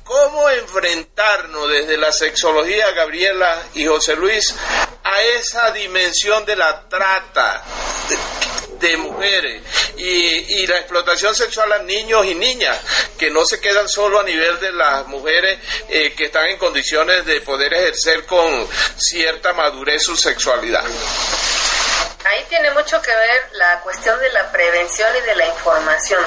[0.04, 4.54] ¿Cómo enfrentarnos desde la sexología, Gabriela y José Luis,
[5.04, 7.64] a esa dimensión de la trata?
[8.80, 9.62] de mujeres
[9.96, 12.78] y, la explotación sexual a niños y niñas,
[13.18, 17.26] que no se quedan solo a nivel de las mujeres eh, que están en condiciones
[17.26, 18.66] de poder ejercer con
[18.96, 20.84] cierta madurez su sexualidad.
[22.24, 26.24] Ahí tiene mucho que ver la cuestión de la prevención y de la información.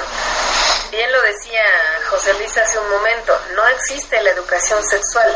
[0.89, 1.63] Bien lo decía
[2.09, 5.35] José Luis hace un momento, no existe la educación sexual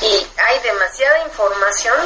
[0.00, 1.96] y hay demasiada información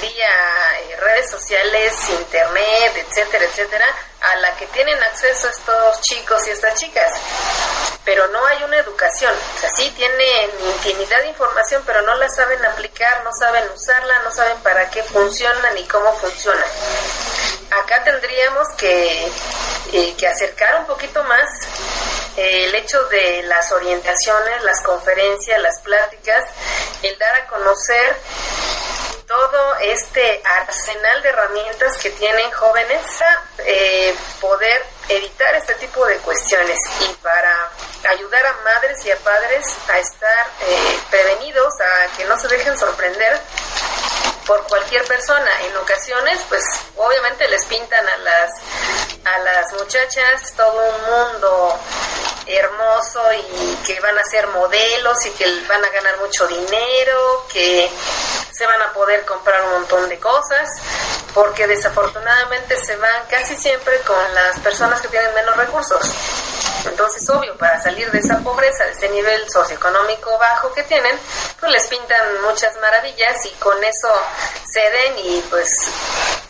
[0.00, 3.86] vía eh, redes sociales, internet, etcétera, etcétera,
[4.30, 7.12] a la que tienen acceso estos chicos y estas chicas,
[8.04, 9.32] pero no hay una educación.
[9.56, 14.18] O sea, sí tienen infinidad de información, pero no la saben aplicar, no saben usarla,
[14.20, 16.64] no saben para qué funciona ni cómo funciona.
[17.70, 19.30] Acá tendríamos que,
[19.92, 21.48] eh, que acercar un poquito más
[22.36, 26.44] eh, el hecho de las orientaciones, las conferencias, las pláticas,
[27.02, 28.16] el dar a conocer
[29.28, 36.16] todo este arsenal de herramientas que tienen jóvenes a eh, poder evitar este tipo de
[36.18, 37.70] cuestiones y para
[38.08, 42.76] ayudar a madres y a padres a estar eh, prevenidos, a que no se dejen
[42.78, 43.38] sorprender
[44.46, 45.50] por cualquier persona.
[45.62, 46.64] En ocasiones, pues
[46.96, 48.50] obviamente les pintan a las
[49.24, 51.78] a las muchachas todo un mundo
[52.46, 57.90] hermoso y que van a ser modelos y que van a ganar mucho dinero, que
[58.50, 60.70] se van a poder comprar un montón de cosas,
[61.34, 66.00] porque desafortunadamente se van casi siempre con las personas que tienen menos recursos.
[66.86, 71.18] Entonces, obvio, para salir de esa pobreza, de ese nivel socioeconómico bajo que tienen,
[71.60, 74.08] pues les pintan muchas maravillas y con eso
[74.72, 75.68] ceden y pues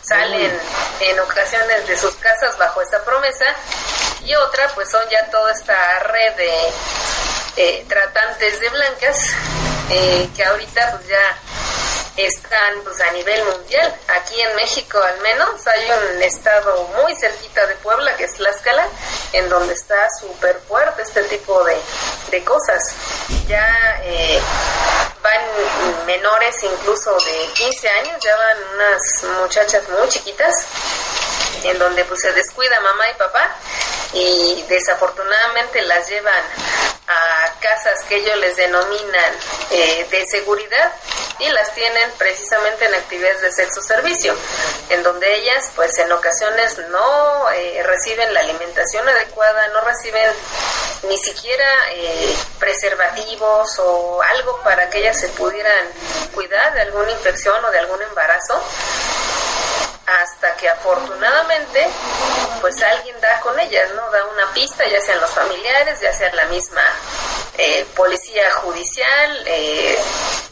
[0.01, 0.59] salen
[0.99, 3.45] en ocasiones de sus casas bajo esta promesa.
[4.23, 6.73] Y otra, pues son ya toda esta red de
[7.57, 9.17] eh, tratantes de blancas
[9.89, 11.37] eh, que ahorita pues ya
[12.25, 13.95] están pues a nivel mundial.
[14.07, 18.87] Aquí en México al menos hay un estado muy cerquita de Puebla que es Tlaxcala,
[19.33, 21.77] en donde está súper fuerte este tipo de,
[22.31, 22.95] de cosas.
[23.47, 24.39] Ya eh,
[25.21, 30.65] van menores incluso de 15 años, ya van unas muchachas muy chiquitas
[31.63, 33.55] en donde pues se descuida mamá y papá
[34.13, 36.43] y desafortunadamente las llevan
[37.07, 39.33] a casas que ellos les denominan
[39.71, 40.91] eh, de seguridad
[41.39, 44.35] y las tienen precisamente en actividades de sexo servicio,
[44.89, 50.31] en donde ellas pues en ocasiones no eh, reciben la alimentación adecuada, no reciben
[51.07, 55.87] ni siquiera eh, preservativos o algo para que ellas se pudieran
[56.33, 58.61] cuidar de alguna infección o de algún embarazo
[60.21, 61.87] hasta que afortunadamente
[62.61, 64.09] pues alguien da con ellas, ¿no?
[64.11, 66.83] Da una pista, ya sean los familiares, ya sea la misma
[67.57, 69.97] eh, policía judicial, eh,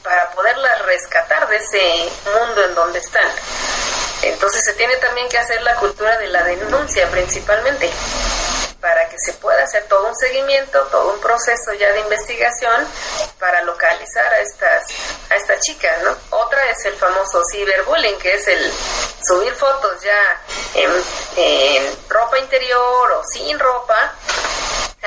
[0.03, 3.30] para poderlas rescatar de ese mundo en donde están.
[4.22, 7.91] Entonces se tiene también que hacer la cultura de la denuncia principalmente
[8.88, 12.88] para que se pueda hacer todo un seguimiento, todo un proceso ya de investigación
[13.38, 14.86] para localizar a estas
[15.30, 16.16] a chicas, ¿no?
[16.30, 18.72] Otra es el famoso ciberbullying, que es el
[19.22, 20.42] subir fotos ya
[20.76, 24.14] en ropa interior o sin ropa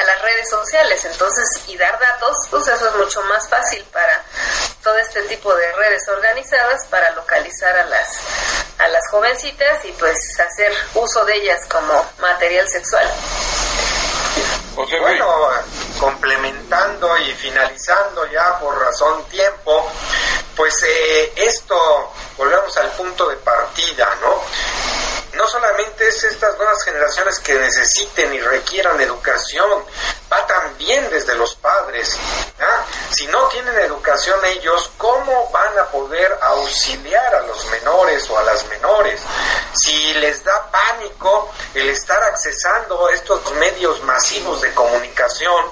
[0.00, 4.22] a las redes sociales, entonces, y dar datos, pues eso es mucho más fácil para
[4.82, 8.18] todo este tipo de redes organizadas para localizar a las
[8.78, 13.06] a las jovencitas y pues hacer uso de ellas como material sexual.
[14.74, 15.50] Bueno,
[15.98, 19.86] complementando y finalizando ya por razón tiempo,
[20.56, 24.40] pues eh, esto, volvemos al punto de partida, ¿no?
[25.34, 29.84] No solamente es estas nuevas generaciones que necesiten y requieran educación,
[30.32, 32.16] va también desde los padres.
[33.10, 38.42] Si no tienen educación ellos, ¿cómo van a poder auxiliar a los menores o a
[38.44, 39.20] las menores?
[39.74, 45.64] Si les da pánico el estar accesando estos medios masivos de comunicación,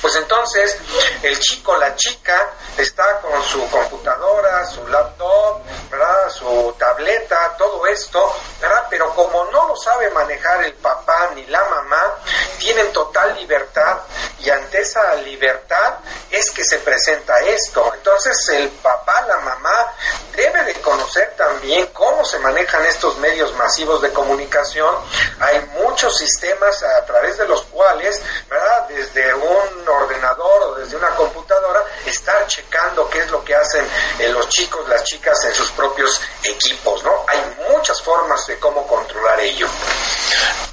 [0.00, 0.76] pues entonces
[1.22, 5.62] el chico, la chica, está con su computadora, su laptop,
[6.30, 8.34] su tableta, todo esto,
[8.88, 12.18] pero como no lo sabe manejar el papá ni la mamá
[12.58, 13.98] tienen total libertad
[14.38, 15.98] y ante esa libertad
[16.30, 17.92] es que se presenta esto.
[17.94, 19.92] Entonces el papá, la mamá
[20.34, 24.94] debe de conocer también cómo se manejan estos medios masivos de comunicación.
[25.40, 28.88] Hay muchos sistemas a través de los cuales, ¿verdad?
[28.88, 33.86] Desde un ordenador o desde una computadora, estar checando qué es lo que hacen
[34.18, 37.24] eh, los chicos, las chicas en sus propios equipos, ¿no?
[37.28, 37.38] Hay
[37.70, 39.68] muchas formas de cómo controlar ello.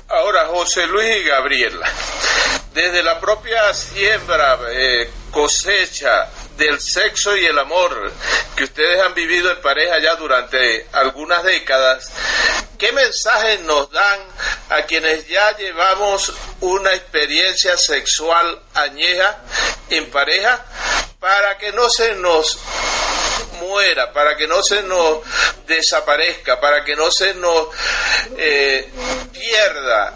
[0.09, 1.88] Ahora, José Luis y Gabriela,
[2.74, 8.11] desde la propia siembra, eh, cosecha del sexo y el amor
[8.55, 12.11] que ustedes han vivido en pareja ya durante algunas décadas,
[12.78, 14.20] ¿qué mensajes nos dan
[14.70, 19.38] a quienes ya llevamos una experiencia sexual añeja
[19.89, 20.65] en pareja
[21.20, 22.59] para que no se nos
[23.59, 25.20] muera, para que no se nos
[25.65, 27.68] desaparezca, para que no se nos
[28.38, 28.89] eh,
[29.32, 30.13] pierda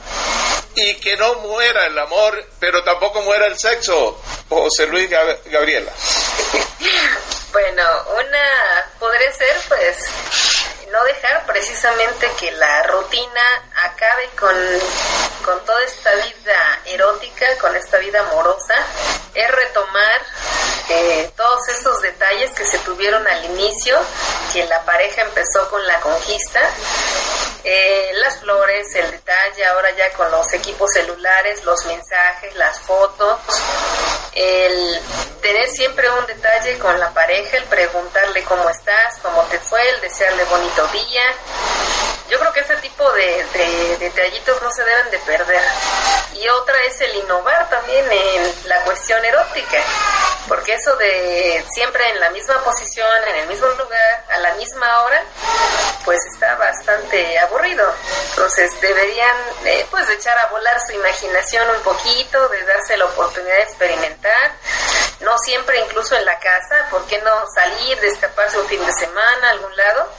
[0.75, 4.21] y que no muera el amor, pero tampoco muera el sexo.
[4.49, 5.91] José Luis Gabriela.
[7.51, 7.83] Bueno,
[8.13, 9.97] una podría ser pues
[10.91, 13.41] no dejar precisamente que la rutina
[13.83, 14.55] acabe con,
[15.45, 18.75] con toda esta vida erótica, con esta vida amorosa,
[19.33, 20.21] es retomar
[20.93, 23.97] eh, todos esos detalles que se tuvieron al inicio,
[24.51, 26.59] que la pareja empezó con la conquista,
[27.63, 33.39] eh, las flores, el detalle, ahora ya con los equipos celulares, los mensajes, las fotos,
[34.33, 35.01] el
[35.41, 40.01] tener siempre un detalle con la pareja, el preguntarle cómo estás, cómo te fue, el
[40.01, 41.23] desearle bonito día.
[42.31, 45.61] Yo creo que ese tipo de, de, detallitos no se deben de perder.
[46.33, 49.77] Y otra es el innovar también en la cuestión erótica,
[50.47, 55.01] porque eso de siempre en la misma posición, en el mismo lugar, a la misma
[55.01, 55.21] hora,
[56.05, 57.93] pues está bastante aburrido.
[58.29, 63.57] Entonces deberían eh, pues echar a volar su imaginación un poquito, de darse la oportunidad
[63.57, 64.51] de experimentar,
[65.19, 68.93] no siempre incluso en la casa, ¿por qué no salir, de escaparse un fin de
[68.93, 70.09] semana a algún lado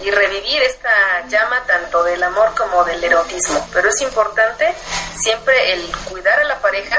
[0.00, 3.66] y revivir esta llama tanto del amor como del erotismo?
[3.72, 4.74] Pero es importante
[5.16, 6.98] siempre el cuidar a la pareja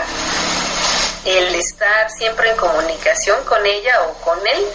[1.25, 4.65] el estar siempre en comunicación con ella o con él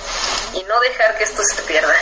[0.55, 1.95] y no dejar que esto se pierda.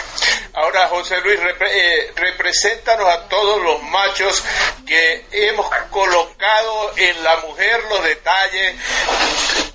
[0.54, 4.42] Ahora, José Luis, eh, represéntanos a todos los machos
[4.86, 8.76] que hemos colocado en la mujer los detalles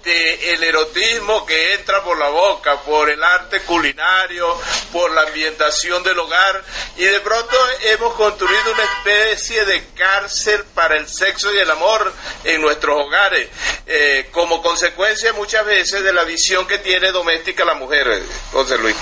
[0.03, 4.57] del erotismo que entra por la boca, por el arte culinario,
[4.93, 6.63] por la ambientación del hogar
[6.95, 12.13] y de pronto hemos construido una especie de cárcel para el sexo y el amor
[12.45, 13.49] en nuestros hogares,
[13.86, 18.78] eh, como consecuencia muchas veces de la visión que tiene doméstica la mujer, eh, José
[18.78, 18.95] Luis.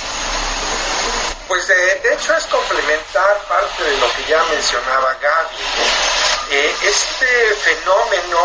[1.48, 5.56] Pues de, hecho es complementar parte de lo que ya mencionaba Gaby.
[6.52, 8.40] Eh, este fenómeno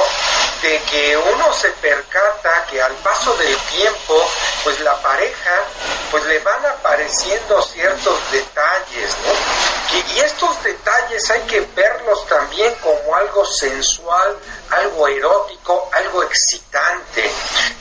[0.63, 4.31] de que uno se percata que al paso del tiempo,
[4.63, 5.63] pues la pareja,
[6.11, 10.01] pues le van apareciendo ciertos detalles, ¿no?
[10.15, 14.37] Y estos detalles hay que verlos también como algo sensual,
[14.71, 17.31] algo erótico, algo excitante.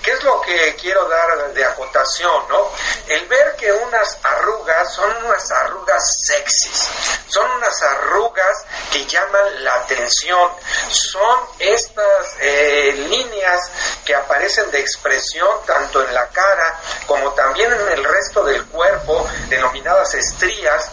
[0.02, 2.70] ¿Qué es lo que quiero dar de acotación, no?
[3.08, 6.88] El ver que unas arrugas son unas arrugas sexys,
[7.28, 10.52] son unas arrugas que llaman la atención,
[10.90, 13.72] son estas eh, líneas
[14.06, 19.28] que aparecen de expresión tanto en la cara como también en el resto del cuerpo,
[19.50, 20.90] denominadas estrías,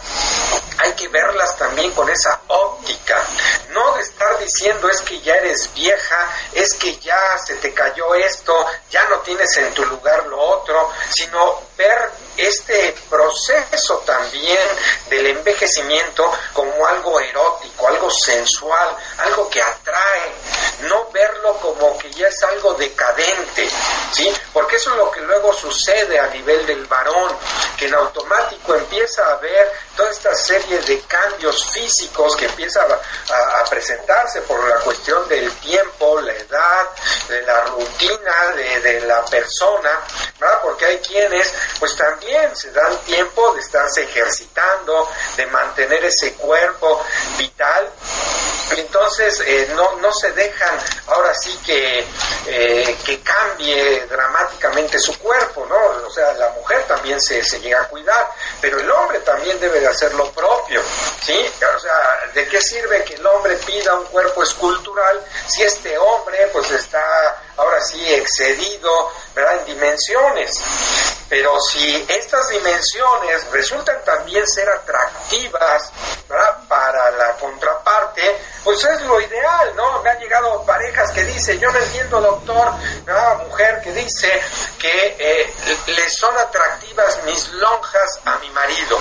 [0.79, 3.21] hay que verlas también con esa óptica,
[3.69, 5.69] no de estar diciendo es que ya eres
[6.53, 10.91] es que ya se te cayó esto, ya no tienes en tu lugar lo otro,
[11.09, 14.67] sino ver este proceso también
[15.09, 20.33] del envejecimiento como algo erótico, algo sensual, algo que atrae,
[20.81, 23.69] no verlo como que ya es algo decadente,
[24.11, 24.31] ¿sí?
[24.53, 27.35] Porque eso es lo que luego sucede a nivel del varón,
[27.77, 33.65] que en automático empieza a ver toda esta serie de cambios físicos que empieza a,
[33.69, 36.87] presentarse por la cuestión del tiempo, la edad,
[37.27, 39.89] de la rutina de, de la persona,
[40.39, 40.61] ¿verdad?
[40.61, 47.03] Porque hay quienes pues también se dan tiempo de estarse ejercitando, de mantener ese cuerpo
[47.37, 47.91] vital.
[48.75, 52.05] Entonces eh, no, no se dejan ahora sí que,
[52.47, 56.07] eh, que cambie dramáticamente su cuerpo, ¿no?
[56.07, 58.29] O sea, la mujer también se, se llega a cuidar,
[58.61, 60.81] pero el hombre también debe de hacer lo propio,
[61.21, 61.45] ¿sí?
[61.75, 66.49] O sea, ¿de qué sirve que el hombre pida un cuerpo escultural si este hombre
[66.51, 69.59] pues está ahora sí excedido, ¿verdad?
[69.59, 70.61] En dimensiones.
[71.29, 75.91] Pero si estas dimensiones resultan también ser atractivas
[76.29, 76.57] ¿verdad?
[76.69, 80.01] para la contraparte, pues es lo ideal, ¿no?
[80.01, 82.71] Me han llegado parejas que dicen, yo no entiendo, doctor,
[83.05, 84.41] una mujer que dice
[84.79, 85.53] que eh,
[85.87, 88.97] le son atractivas mis lonjas a mi marido.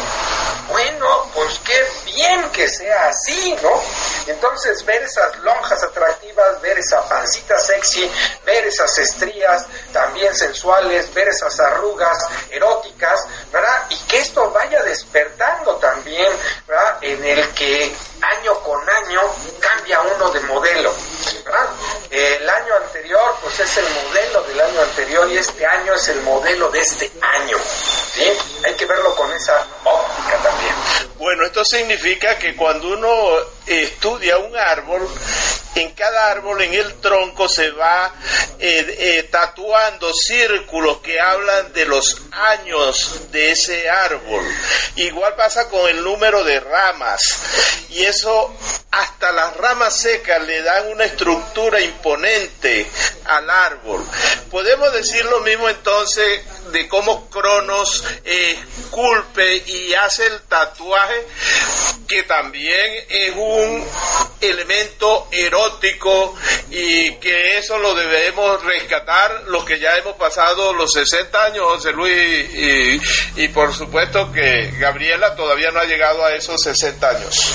[0.69, 3.81] Bueno, pues qué bien que sea así, ¿no?
[4.27, 8.11] Entonces ver esas lonjas atractivas, ver esa pancita sexy,
[8.47, 12.17] ver esas estrías también sensuales, ver esas arrugas
[12.51, 13.85] eróticas, ¿verdad?
[13.91, 16.33] Y que esto vaya despertando también,
[16.67, 16.99] ¿verdad?
[17.03, 19.21] En el que año con año
[19.61, 20.93] cambia uno de modelo.
[22.11, 26.21] El año anterior, pues es el modelo del año anterior y este año es el
[26.23, 27.57] modelo de este año.
[28.15, 28.25] ¿sí?
[28.65, 30.75] Hay que verlo con esa óptica también.
[31.19, 33.37] Bueno, esto significa que cuando uno
[33.67, 35.09] estudia un árbol,
[35.77, 38.15] en cada árbol, en el tronco, se va
[38.59, 44.43] eh, eh, tatuando círculos que hablan de los años de ese árbol.
[44.97, 47.41] Igual pasa con el número de ramas.
[47.91, 48.55] Y eso,
[48.91, 52.87] hasta las ramas secas le dan una estructura imponente
[53.27, 54.05] al árbol.
[54.51, 56.43] Podemos decir lo mismo entonces
[56.73, 61.27] de cómo Cronos esculpe y hace el tatuaje,
[62.09, 63.85] que también es un
[64.41, 66.35] elemento erótico
[66.71, 71.93] y que eso lo debemos rescatar los que ya hemos pasado los 60 años, José
[71.93, 72.15] Luis,
[72.55, 73.01] y,
[73.43, 77.53] y por supuesto que Gabriela todavía no ha llegado a esos 60 años.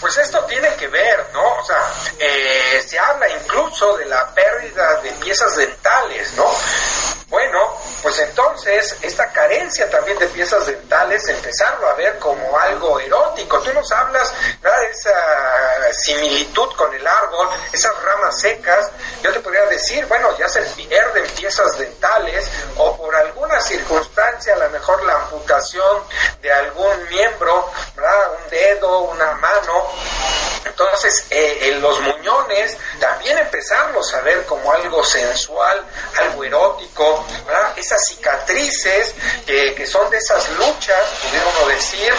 [0.00, 1.58] Pues esto tiene que ver, ¿no?
[1.58, 1.80] O sea,
[2.18, 6.50] eh, se habla incluso de la pérdida de piezas dentales, ¿no?
[7.32, 13.58] Bueno, pues entonces esta carencia también de piezas dentales, empezarlo a ver como algo erótico.
[13.60, 18.90] Tú nos hablas de esa similitud con el árbol, esas ramas secas.
[19.22, 24.58] Yo te podría decir, bueno, ya se pierden piezas dentales o por alguna circunstancia, a
[24.58, 26.02] lo mejor la amputación
[26.42, 29.88] de algún miembro, un dedo, una mano.
[30.64, 35.84] Entonces, eh, en los muñones también empezarlos a ver como algo sensual,
[36.18, 37.21] algo erótico,
[37.76, 39.14] esas cicatrices
[39.46, 42.12] que, que son de esas luchas, pudiéramos decir,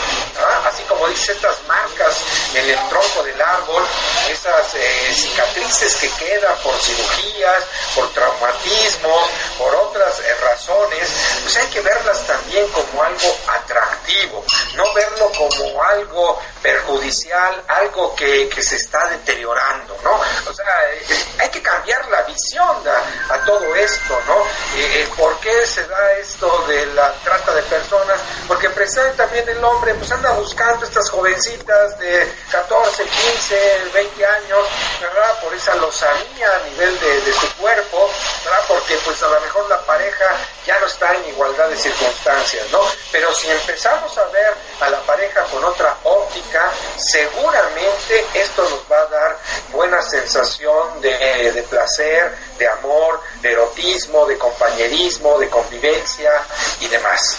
[0.65, 2.15] así como dice estas marcas
[2.53, 3.83] en el tronco del árbol,
[4.29, 7.63] esas eh, cicatrices que quedan por cirugías,
[7.95, 11.09] por traumatismos, por otras eh, razones,
[11.43, 14.43] pues hay que verlas también como algo atractivo,
[14.75, 20.13] no verlo como algo perjudicial, algo que, que se está deteriorando, ¿no?
[20.49, 21.05] O sea, eh,
[21.39, 22.77] hay que cambiar la visión
[23.29, 24.37] a, todo esto, ¿no?
[24.77, 28.17] Eh, ¿Por qué se da esto de la trata de personas?
[28.47, 34.67] Porque precisamente también el hombre pues anda buscando estas jovencitas de 14, 15, 20 años,
[35.01, 35.39] ¿verdad?
[35.41, 38.09] Por esa lozanía a nivel de, de su cuerpo,
[38.45, 38.63] ¿verdad?
[38.69, 40.25] Porque pues a lo mejor la pareja
[40.65, 42.79] ya no está en igualdad de circunstancias, ¿no?
[43.11, 46.52] Pero si empezamos a ver a la pareja con otra óptica,
[46.97, 49.39] seguramente esto nos va a dar
[49.71, 56.31] buena sensación de, de placer, de amor, de erotismo, de compañerismo, de convivencia
[56.79, 57.37] y demás.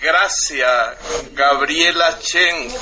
[0.00, 0.96] Gracias,
[1.32, 2.72] Gabriela Chen.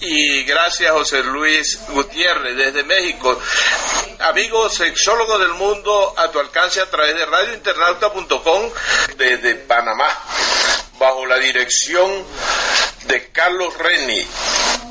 [0.00, 3.38] Y gracias, José Luis Gutiérrez, desde México.
[4.18, 8.70] Amigos sexólogos del mundo, a tu alcance a través de radiointernauta.com
[9.16, 10.08] desde Panamá,
[11.02, 12.24] bajo la dirección
[13.06, 14.24] de Carlos Reni.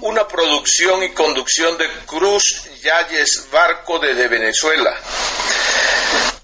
[0.02, 4.94] Una producción y conducción de Cruz Yalles Barco desde Venezuela.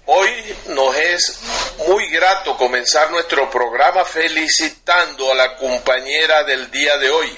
[0.06, 0.32] Hoy
[0.68, 1.40] nos es
[1.86, 7.30] muy grato comenzar nuestro programa felicitando a la compañera del día de hoy,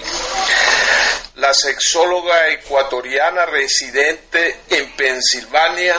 [1.35, 5.97] la sexóloga ecuatoriana residente en Pensilvania,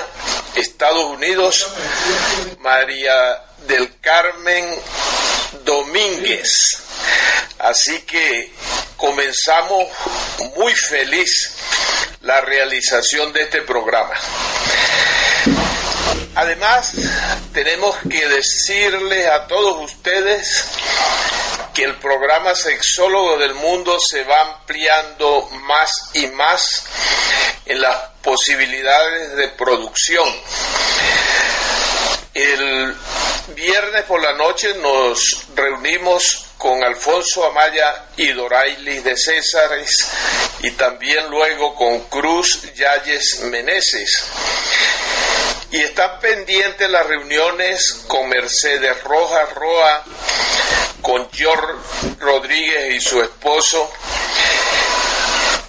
[0.55, 1.67] Estados Unidos,
[2.59, 4.79] María del Carmen
[5.63, 6.79] Domínguez.
[7.59, 8.51] Así que
[8.97, 9.87] comenzamos
[10.55, 11.53] muy feliz
[12.21, 14.15] la realización de este programa.
[16.35, 16.93] Además,
[17.53, 20.65] tenemos que decirles a todos ustedes
[21.73, 26.83] que el programa Sexólogo del Mundo se va ampliando más y más
[27.65, 30.27] en las posibilidades de producción.
[32.33, 32.95] El
[33.55, 40.07] viernes por la noche nos reunimos con Alfonso Amaya y Dorailis de Césares
[40.61, 44.23] y también luego con Cruz Yalles Meneses.
[45.71, 50.03] Y están pendientes las reuniones con Mercedes Rojas Roa,
[51.01, 51.73] con George
[52.17, 53.91] Rodríguez y su esposo,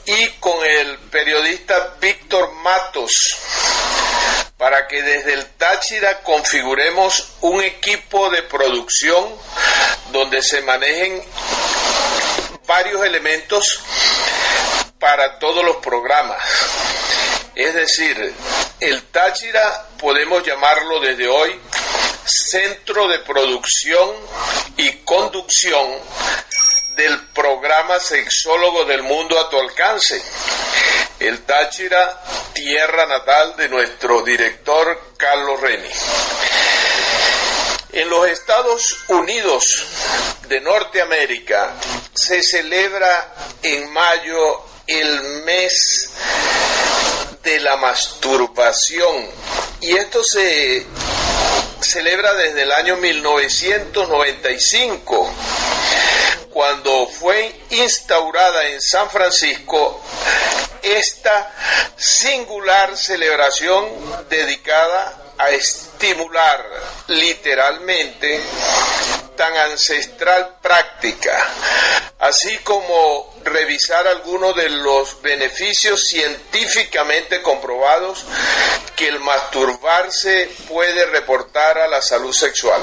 [0.05, 3.36] y con el periodista Víctor Matos,
[4.62, 9.28] para que desde el Táchira configuremos un equipo de producción
[10.12, 11.20] donde se manejen
[12.64, 13.80] varios elementos
[15.01, 16.40] para todos los programas.
[17.56, 18.32] Es decir,
[18.78, 21.60] el Táchira podemos llamarlo desde hoy
[22.24, 24.10] centro de producción
[24.76, 25.90] y conducción
[26.97, 30.23] del programa Sexólogo del Mundo a tu alcance.
[31.19, 32.20] El Táchira,
[32.52, 35.89] tierra natal de nuestro director Carlos Reni.
[37.93, 39.86] En los Estados Unidos
[40.48, 41.74] de Norteamérica
[42.14, 46.10] se celebra en mayo el mes
[47.43, 49.28] de la masturbación
[49.81, 50.86] y esto se
[51.81, 55.32] celebra desde el año 1995
[56.62, 60.01] cuando fue instaurada en San Francisco
[60.80, 61.51] esta
[61.97, 63.84] singular celebración
[64.30, 66.64] dedicada a estimular
[67.09, 68.40] literalmente
[69.43, 71.36] tan ancestral práctica,
[72.20, 78.24] así como revisar algunos de los beneficios científicamente comprobados
[78.94, 82.81] que el masturbarse puede reportar a la salud sexual,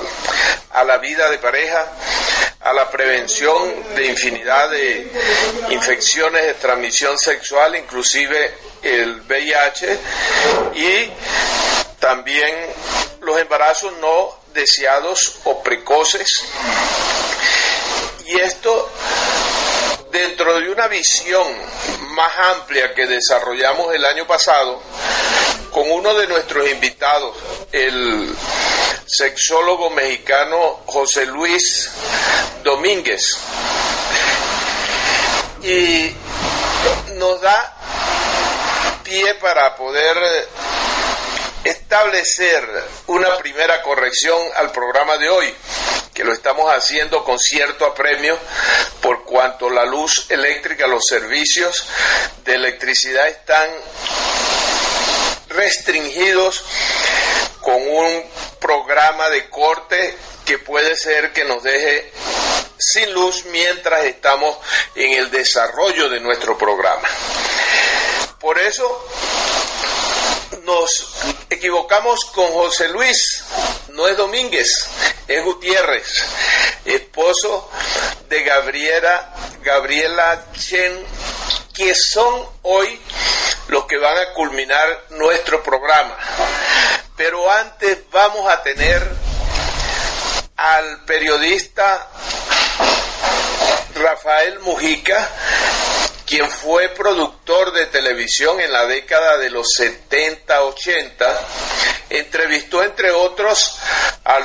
[0.72, 1.94] a la vida de pareja,
[2.60, 5.10] a la prevención de infinidad de
[5.69, 9.98] infecciones de transmisión sexual, inclusive el VIH,
[10.76, 11.10] y
[12.02, 12.53] también
[13.22, 16.43] los embarazos no deseados o precoces.
[18.26, 18.89] Y esto
[20.11, 21.47] dentro de una visión
[22.15, 24.81] más amplia que desarrollamos el año pasado
[25.71, 27.35] con uno de nuestros invitados,
[27.71, 28.35] el
[29.05, 31.89] sexólogo mexicano José Luis
[32.63, 33.38] Domínguez.
[35.63, 36.11] Y
[37.15, 37.76] nos da
[39.03, 40.17] pie para poder
[41.64, 42.65] establecer
[43.07, 45.53] una primera corrección al programa de hoy,
[46.14, 48.38] que lo estamos haciendo con cierto apremio
[49.02, 51.88] por cuanto la luz eléctrica, los servicios
[52.45, 53.69] de electricidad están
[55.49, 56.64] restringidos
[57.61, 58.23] con un
[58.60, 62.11] programa de corte que puede ser que nos deje
[62.77, 64.57] sin luz mientras estamos
[64.95, 67.07] en el desarrollo de nuestro programa.
[68.40, 69.07] Por eso
[70.64, 71.14] nos
[71.49, 73.44] equivocamos con José Luis,
[73.90, 74.88] no es Domínguez,
[75.27, 76.23] es Gutiérrez,
[76.86, 77.69] esposo
[78.30, 79.34] de Gabriela,
[79.64, 81.06] Gabriela Chen,
[81.73, 82.99] que son hoy
[83.68, 86.18] los que van a culminar nuestro programa.
[87.15, 89.07] Pero antes vamos a tener
[90.57, 92.07] al periodista
[93.95, 95.30] Rafael Mujica,
[96.30, 101.38] quien fue productor de televisión en la década de los 70-80,
[102.11, 103.80] entrevistó entre otros
[104.23, 104.38] a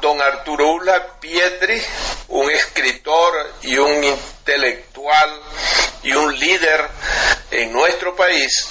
[0.00, 1.82] don Arturo Ula Pietri,
[2.28, 5.42] un escritor y un intelectual
[6.04, 6.88] y un líder
[7.50, 8.68] en nuestro país.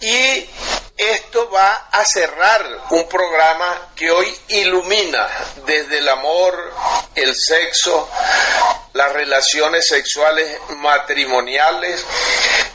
[0.00, 0.44] Y
[0.96, 5.28] esto va a cerrar un programa que hoy ilumina
[5.64, 6.74] desde el amor,
[7.14, 8.10] el sexo,
[8.92, 12.04] las relaciones sexuales matrimoniales,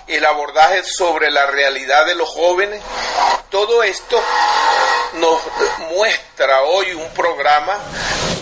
[0.08, 2.82] el abordaje sobre la realidad de los jóvenes.
[3.50, 4.22] Todo esto
[5.14, 5.42] nos
[5.92, 7.78] muestra hoy un programa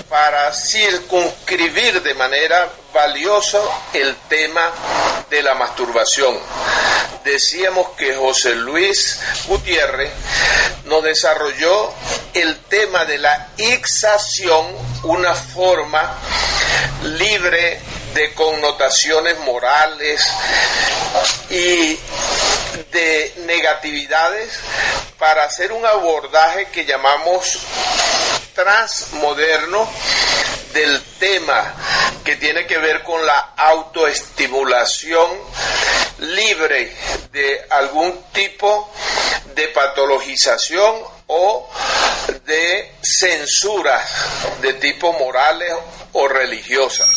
[0.09, 3.59] para circunscribir de manera valiosa
[3.93, 4.71] el tema
[5.29, 6.37] de la masturbación.
[7.23, 10.11] Decíamos que José Luis Gutiérrez
[10.85, 11.91] nos desarrolló
[12.35, 14.67] el tema de la ixación,
[15.03, 16.17] una forma
[17.03, 17.79] libre
[18.13, 20.25] de connotaciones morales
[21.49, 21.97] y
[22.91, 24.59] de negatividades
[25.17, 27.59] para hacer un abordaje que llamamos
[28.55, 29.89] transmoderno
[30.73, 31.73] del tema
[32.23, 35.29] que tiene que ver con la autoestimulación
[36.19, 36.95] libre
[37.31, 38.91] de algún tipo
[39.55, 40.95] de patologización
[41.27, 41.69] o
[42.45, 44.09] de censuras
[44.61, 45.73] de tipo morales
[46.13, 47.09] o religiosas.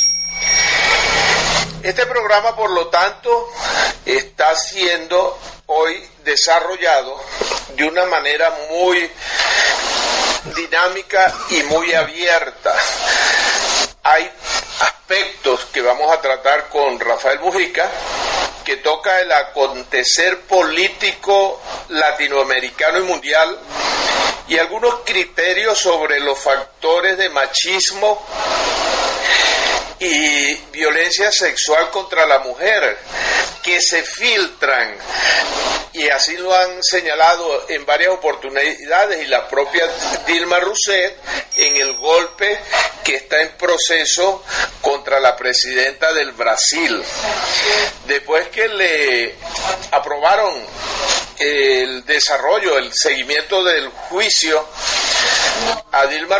[1.83, 3.49] Este programa, por lo tanto,
[4.05, 7.21] está siendo hoy desarrollado
[7.77, 9.11] de una manera muy
[10.57, 12.75] dinámica y muy abierta.
[14.03, 14.31] Hay
[14.81, 17.89] aspectos que vamos a tratar con Rafael Mujica,
[18.67, 23.57] que toca el acontecer político latinoamericano y mundial
[24.49, 28.27] y algunos criterios sobre los factores de machismo
[29.99, 32.99] y violencia sexual contra la mujer
[33.63, 34.97] que se filtran
[35.97, 39.89] y así lo han señalado en varias oportunidades y la propia
[40.27, 41.13] Dilma Rousseff
[41.57, 42.61] en el golpe
[43.03, 44.45] que está en proceso
[44.83, 47.03] contra la presidenta del Brasil.
[48.07, 49.35] Después que le
[49.91, 50.67] aprobaron
[51.39, 54.69] el desarrollo, el seguimiento del juicio,
[55.93, 56.39] a Dilma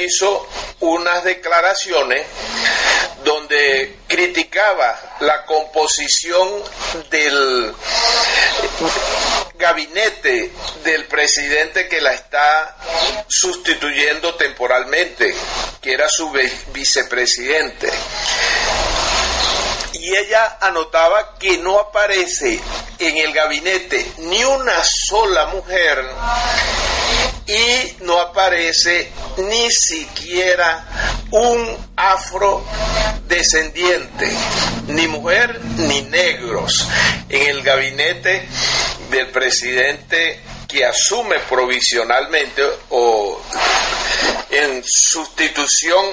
[0.00, 0.48] hizo
[0.80, 2.26] unas declaraciones
[3.24, 6.62] donde criticaba la composición
[7.10, 7.74] del
[9.54, 10.50] gabinete
[10.82, 12.76] del presidente que la está
[13.28, 15.34] sustituyendo temporalmente,
[15.80, 16.30] que era su
[16.72, 17.90] vicepresidente.
[19.92, 22.60] Y ella anotaba que no aparece
[22.98, 26.04] en el gabinete ni una sola mujer
[27.46, 30.84] y no aparece ni siquiera
[31.30, 34.32] un afrodescendiente,
[34.88, 36.86] ni mujer ni negros
[37.28, 38.46] en el gabinete
[39.10, 43.40] del presidente que asume provisionalmente o
[44.50, 46.04] en sustitución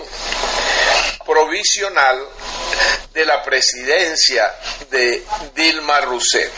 [1.26, 2.18] provisional
[3.14, 4.52] de la presidencia
[4.90, 5.24] de
[5.56, 6.52] Dilma Rousseff.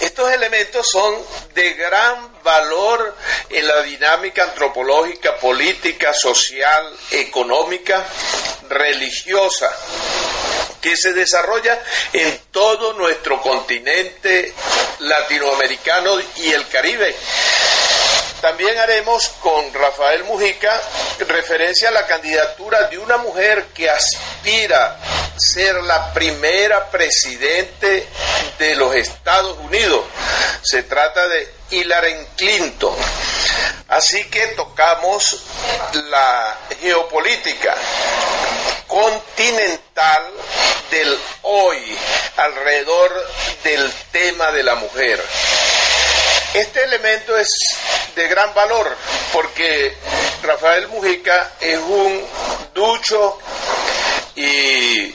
[0.00, 1.14] Estos elementos son
[1.54, 3.16] de gran valor
[3.50, 8.06] en la dinámica antropológica, política, social, económica,
[8.68, 9.70] religiosa
[10.80, 14.54] que se desarrolla en todo nuestro continente
[15.00, 17.14] latinoamericano y el Caribe.
[18.40, 20.80] También haremos con Rafael Mujica
[21.26, 24.96] referencia a la candidatura de una mujer que aspira
[25.34, 28.06] a ser la primera presidente
[28.58, 30.04] de los Estados Unidos.
[30.62, 32.94] Se trata de Hillary Clinton.
[33.88, 35.42] Así que tocamos
[36.10, 37.74] la geopolítica
[38.86, 40.22] continental
[40.90, 41.98] del hoy
[42.36, 43.28] alrededor
[43.64, 45.22] del tema de la mujer.
[46.54, 47.76] Este elemento es
[48.14, 48.96] de gran valor
[49.32, 49.94] porque
[50.42, 52.26] Rafael Mujica es un
[52.74, 53.38] ducho
[54.34, 55.12] y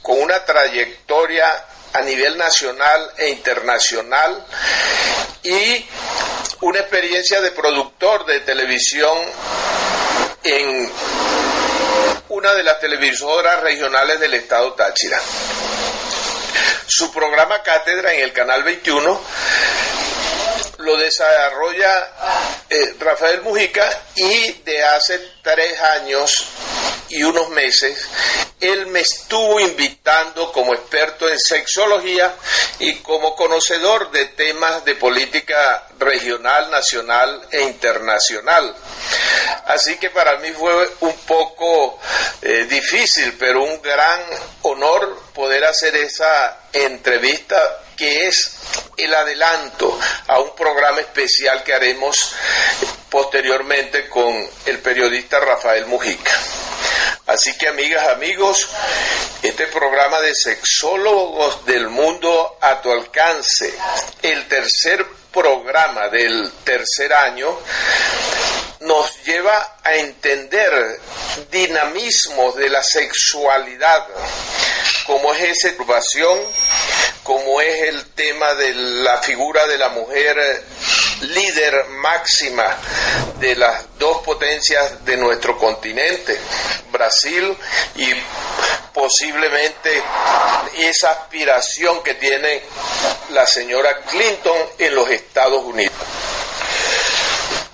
[0.00, 4.44] con una trayectoria a nivel nacional e internacional
[5.42, 5.86] y
[6.62, 9.18] una experiencia de productor de televisión
[10.42, 10.90] en
[12.30, 15.20] una de las televisoras regionales del estado Táchira.
[16.86, 19.20] Su programa Cátedra en el Canal 21
[20.82, 22.10] lo desarrolla
[22.68, 26.48] eh, Rafael Mujica y de hace tres años
[27.08, 28.08] y unos meses
[28.62, 32.32] él me estuvo invitando como experto en sexología
[32.78, 38.72] y como conocedor de temas de política regional, nacional e internacional.
[39.66, 41.98] Así que para mí fue un poco
[42.40, 44.20] eh, difícil, pero un gran
[44.62, 48.56] honor poder hacer esa entrevista que es
[48.96, 52.34] el adelanto a un programa especial que haremos
[53.10, 56.32] posteriormente con el periodista Rafael Mujica.
[57.26, 58.68] Así que amigas, amigos,
[59.42, 63.72] este programa de sexólogos del mundo a tu alcance,
[64.22, 67.58] el tercer programa del tercer año,
[68.80, 71.00] nos lleva a entender
[71.50, 74.06] dinamismos de la sexualidad,
[75.06, 76.38] como es esa turbación,
[77.22, 80.64] como es el tema de la figura de la mujer
[81.22, 82.76] líder máxima
[83.38, 86.38] de las dos potencias de nuestro continente,
[86.90, 87.56] Brasil
[87.96, 88.08] y
[88.92, 90.02] posiblemente
[90.78, 92.62] esa aspiración que tiene
[93.30, 95.96] la señora Clinton en los Estados Unidos.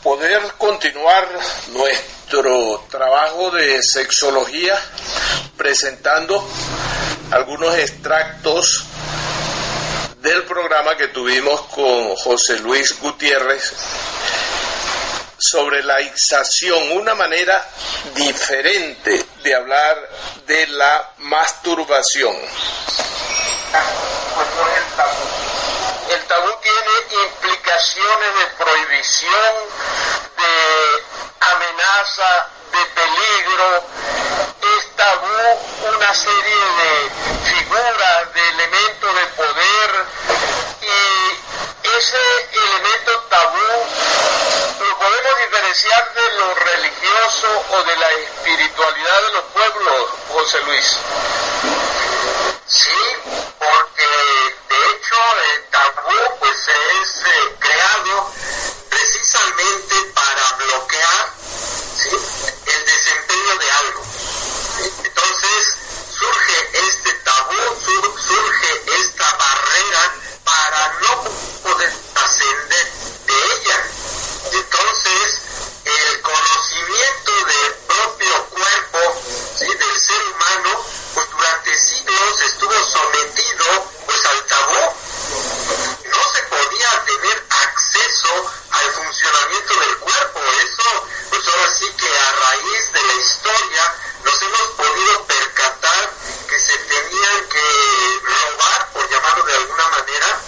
[0.02, 1.28] Poder continuar
[1.68, 4.78] nuestro trabajo de sexología
[5.56, 6.48] presentando
[7.30, 8.84] algunos extractos
[10.20, 13.72] del programa que tuvimos con José Luis Gutiérrez
[15.38, 17.64] sobre la ixación, una manera
[18.14, 19.96] diferente de hablar
[20.46, 22.34] de la masturbación.
[26.10, 29.54] El tabú tiene implicaciones de prohibición,
[30.36, 30.54] de
[31.40, 33.84] amenaza, de peligro.
[34.98, 37.10] Tabú una serie de
[37.46, 40.06] figuras, de elementos de poder
[40.82, 42.16] y ese
[42.50, 43.86] elemento tabú
[44.80, 50.98] lo podemos diferenciar de lo religioso o de la espiritualidad de los pueblos, José Luis.
[52.66, 52.98] Sí,
[53.56, 54.08] porque
[54.68, 55.16] de hecho
[55.54, 58.32] el tabú pues es eh, creado
[58.90, 61.32] precisamente para bloquear
[62.66, 64.02] el desempeño de algo.
[64.80, 65.74] Entonces
[66.18, 70.14] surge este tabú, surge esta barrera
[70.44, 71.24] para no
[71.62, 72.92] poder ascender
[73.26, 73.86] de ella.
[74.52, 75.40] Entonces
[75.84, 79.22] el conocimiento del propio cuerpo,
[79.58, 80.38] del ser en
[81.26, 83.64] durante siglos estuvo sometido
[84.06, 84.94] pues al tabú.
[86.04, 90.40] No se podía tener acceso al funcionamiento del cuerpo.
[90.62, 96.10] Eso, pues ahora sí que a raíz de la historia nos hemos podido percatar
[96.48, 100.40] que se tenían que robar, por llamarlo de alguna manera,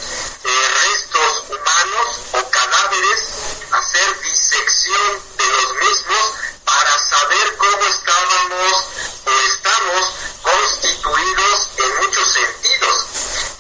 [0.45, 3.19] eh, restos humanos o cadáveres,
[3.73, 6.35] hacer disección de los mismos
[6.65, 8.85] para saber cómo estábamos
[9.27, 13.07] o estamos constituidos en muchos sentidos.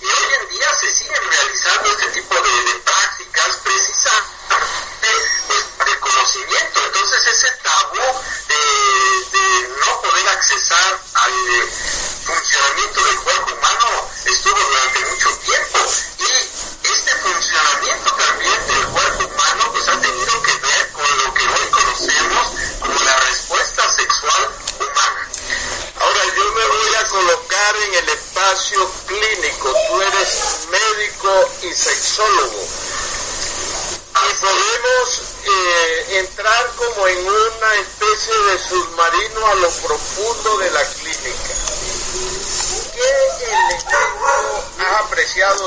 [0.00, 2.09] Y hoy en día se siguen realizando este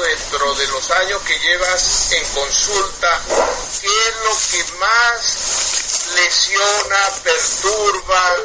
[0.04, 3.22] dentro de los años que llevas en consulta?
[3.82, 8.36] ¿Qué es lo que más lesiona, perturba,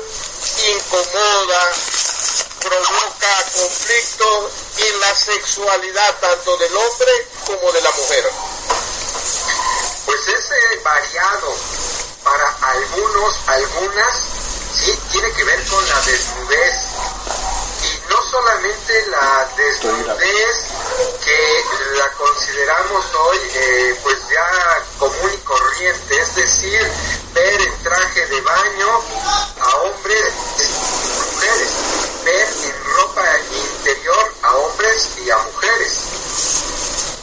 [0.68, 1.70] incomoda,
[2.60, 8.30] provoca conflictos en la sexualidad tanto del hombre como de la mujer?
[10.06, 11.55] Pues es eh, variado.
[12.22, 14.14] Para algunos, algunas,
[14.78, 16.74] sí, tiene que ver con la desnudez.
[17.82, 20.67] Y no solamente la desnudez
[21.24, 26.93] que la consideramos hoy eh, pues ya común y corriente, es decir,
[27.35, 29.02] ver en traje de baño
[29.60, 31.70] a hombres y mujeres,
[32.24, 35.98] ver en ropa interior a hombres y a mujeres,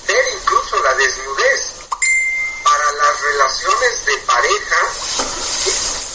[0.07, 1.71] ver incluso la desnudez.
[2.63, 4.77] Para las relaciones de pareja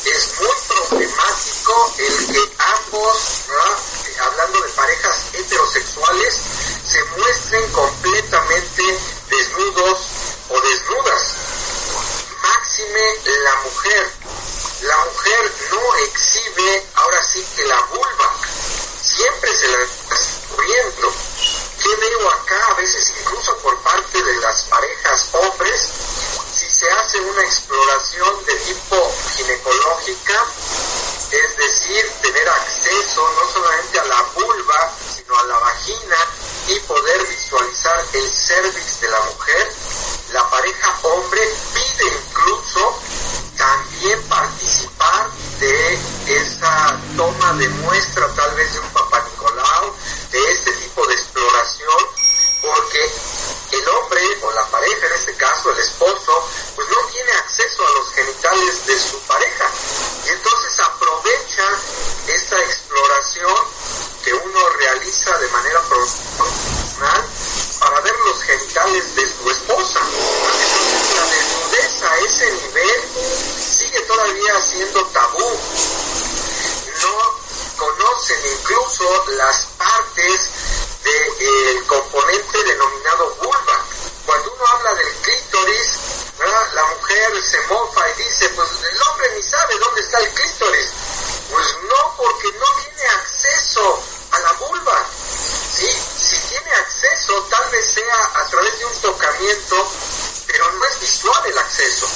[0.05, 3.41] es muy problemático el que ambos,
[4.21, 6.41] hablando de parejas heterosexuales,
[6.85, 8.99] se muestren completamente
[9.29, 10.09] desnudos
[10.49, 11.35] o desnudas.
[12.43, 14.11] Máxime la mujer.
[14.83, 18.35] La mujer no exhibe ahora sí que la vulva.
[19.03, 21.13] Siempre se la está descubriendo.
[21.83, 22.67] ¿Qué veo acá?
[22.71, 25.81] A veces incluso por parte de las parejas hombres,
[26.53, 30.47] si se hace una exploración de tipo ginecológica,
[31.31, 36.17] es decir, tener acceso no solamente a la vulva, sino a la vagina
[36.69, 39.73] y poder visualizar el cervix de la mujer,
[40.33, 41.41] la pareja hombre
[41.73, 43.01] pide incluso
[43.57, 45.31] también participar
[45.61, 49.95] de esa toma de muestra tal vez de un papá Nicolau,
[50.33, 52.20] de este tipo de exploración,
[52.61, 53.13] porque
[53.73, 57.91] el hombre o la pareja, en este caso el esposo, pues no tiene acceso a
[57.93, 59.71] los genitales de su pareja.
[60.27, 61.65] Y entonces aprovecha
[62.27, 63.55] esta exploración
[64.25, 67.25] que uno realiza de manera profesional
[67.79, 70.01] para ver los genitales de su esposa.
[70.01, 73.01] Entonces la desnudez a ese nivel
[73.59, 75.59] sigue todavía siendo tabú.
[77.03, 77.41] No
[77.77, 80.51] conocen incluso las partes
[81.05, 83.85] del componente denominado vulva.
[84.27, 85.99] Cuando uno habla del clítoris,
[86.75, 90.91] la mujer se mofa y dice, pues el hombre ni sabe dónde está el clítoris.
[91.51, 95.07] Pues no, porque no tiene acceso a la vulva.
[95.75, 95.87] ¿sí?
[95.87, 99.93] Si tiene acceso, tal vez sea a través de un tocamiento,
[100.47, 102.07] pero no es visual el acceso.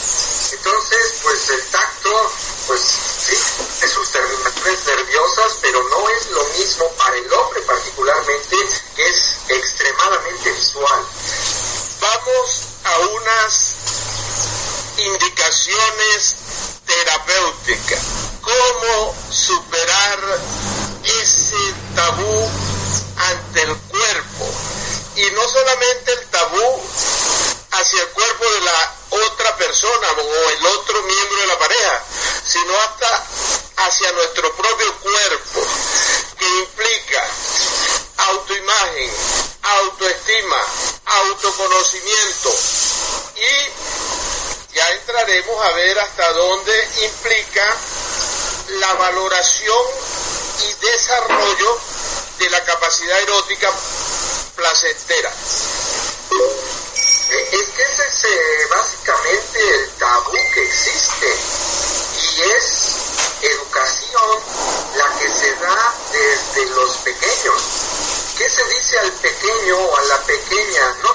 [0.53, 2.33] Entonces, pues el tacto,
[2.67, 3.37] pues sí,
[3.81, 8.57] de sus terminaciones nerviosas, pero no es lo mismo para el hombre particularmente,
[15.85, 16.44] comments
[45.93, 47.77] hasta dónde implica
[48.81, 49.85] la valoración
[50.67, 51.79] y desarrollo
[52.39, 53.71] de la capacidad erótica
[54.57, 55.31] placentera.
[57.31, 61.37] Es que ese es eh, básicamente el tabú que existe
[62.17, 62.95] y es
[63.43, 64.41] educación
[64.97, 67.63] la que se da desde los pequeños.
[68.39, 70.97] ¿Qué se dice al pequeño o a la pequeña?
[71.03, 71.14] No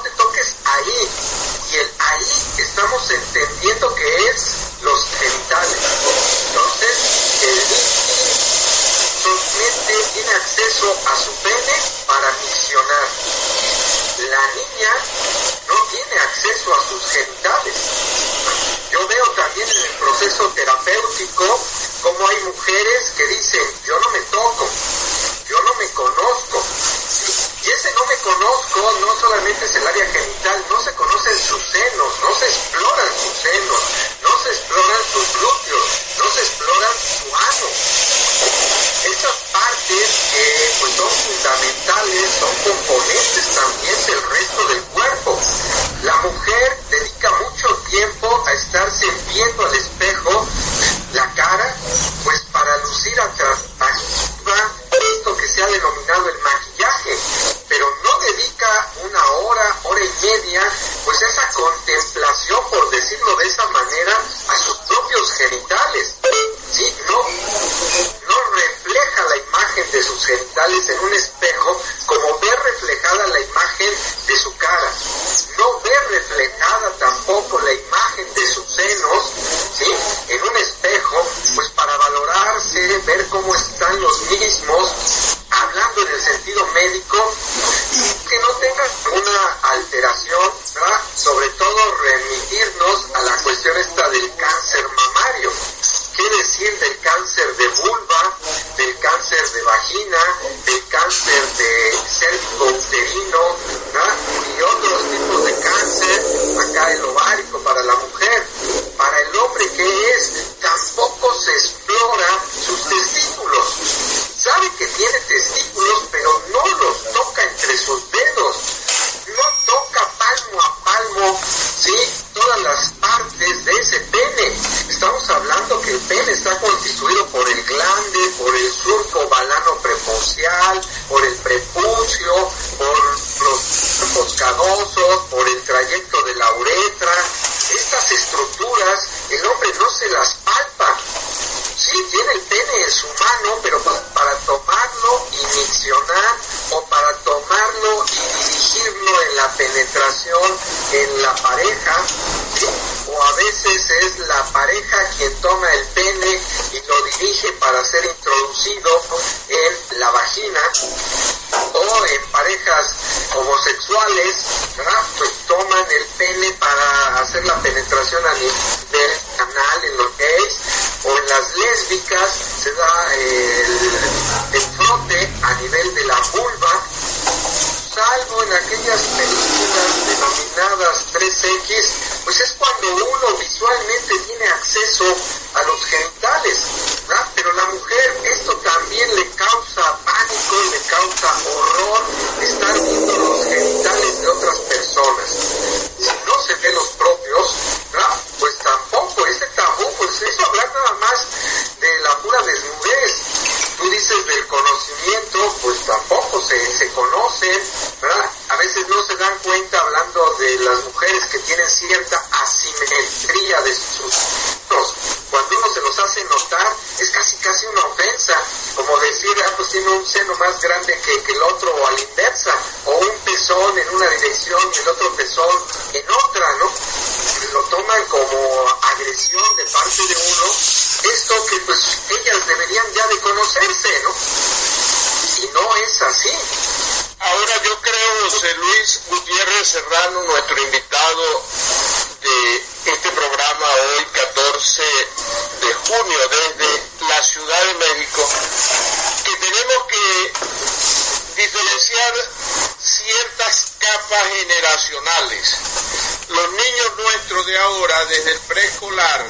[255.20, 259.26] Los niños nuestros de ahora, desde el preescolar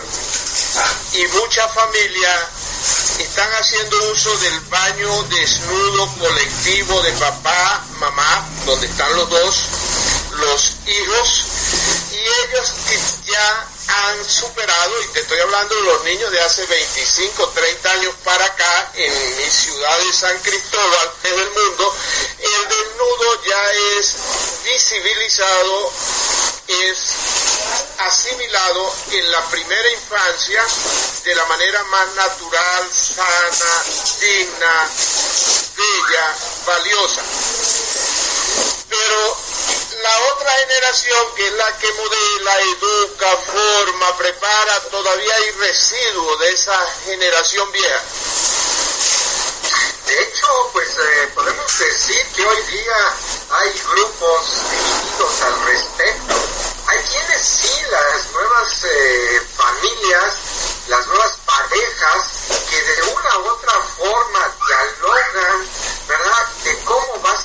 [0.78, 0.94] ah.
[1.14, 2.40] y muchas familias,
[3.18, 9.66] están haciendo uso del baño desnudo colectivo de papá, mamá, donde están los dos,
[10.34, 11.45] los hijos,
[12.11, 12.74] y ellos
[13.26, 18.14] ya han superado, y te estoy hablando de los niños de hace 25, 30 años
[18.24, 21.95] para acá, en mi ciudad de San Cristóbal, en el mundo,
[22.38, 24.16] el desnudo ya es
[24.75, 25.91] y civilizado
[26.67, 27.15] es
[27.99, 30.63] asimilado en la primera infancia
[31.23, 33.83] de la manera más natural, sana,
[34.19, 34.89] digna,
[35.75, 36.35] bella,
[36.65, 37.21] valiosa.
[38.89, 39.37] Pero
[40.03, 46.49] la otra generación, que es la que modela, educa, forma, prepara, todavía hay residuo de
[46.51, 48.03] esa generación vieja.
[50.05, 53.15] De hecho, pues eh, podemos decir que hoy día
[53.51, 56.35] hay grupos divididos al respecto.
[56.88, 60.34] Hay quienes sí, las nuevas eh, familias,
[60.88, 62.26] las nuevas parejas,
[62.69, 65.67] que de una u otra forma dialogan,
[66.07, 67.39] ¿verdad?, de cómo va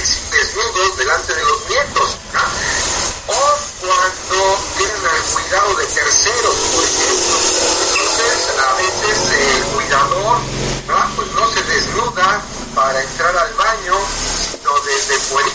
[0.00, 2.16] desnudos delante de los nietos,
[3.26, 7.36] o cuando tienen el cuidado de terceros, por ejemplo.
[7.92, 10.38] Entonces, a veces el cuidador,
[11.16, 12.42] pues no se desnuda
[12.74, 13.98] para entrar al baño,
[14.50, 15.48] sino desde fuera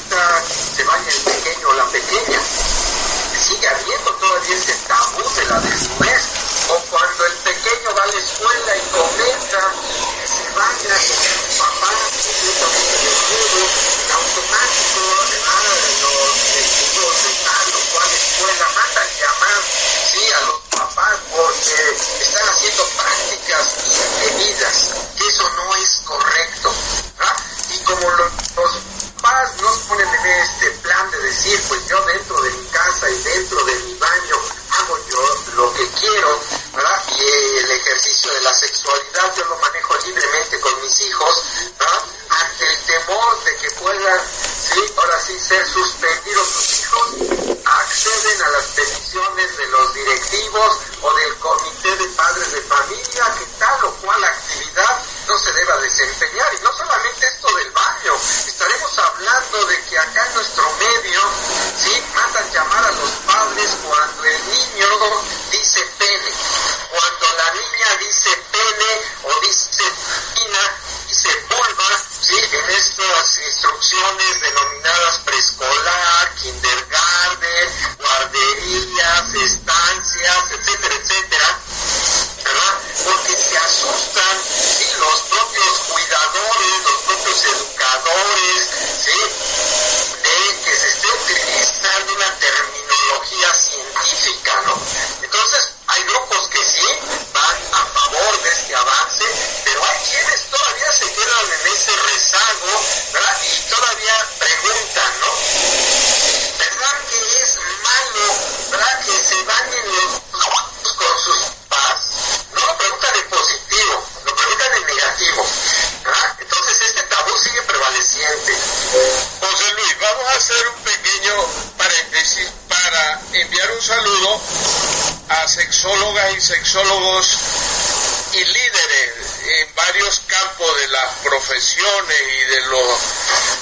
[128.34, 129.14] y líderes
[129.48, 132.99] en varios campos de las profesiones y de los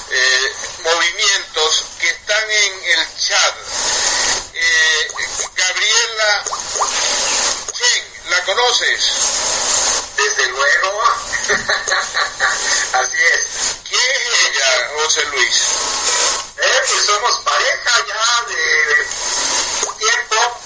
[0.09, 3.55] eh, movimientos que están en el chat.
[4.53, 5.07] Eh,
[5.55, 6.43] Gabriela
[7.71, 9.11] Chen, ¿la conoces?
[10.17, 11.03] Desde luego.
[12.93, 13.45] Así es.
[13.89, 15.61] ¿Quién es ella, José Luis?
[16.57, 20.61] Eh, pues somos pareja ya de un tiempo,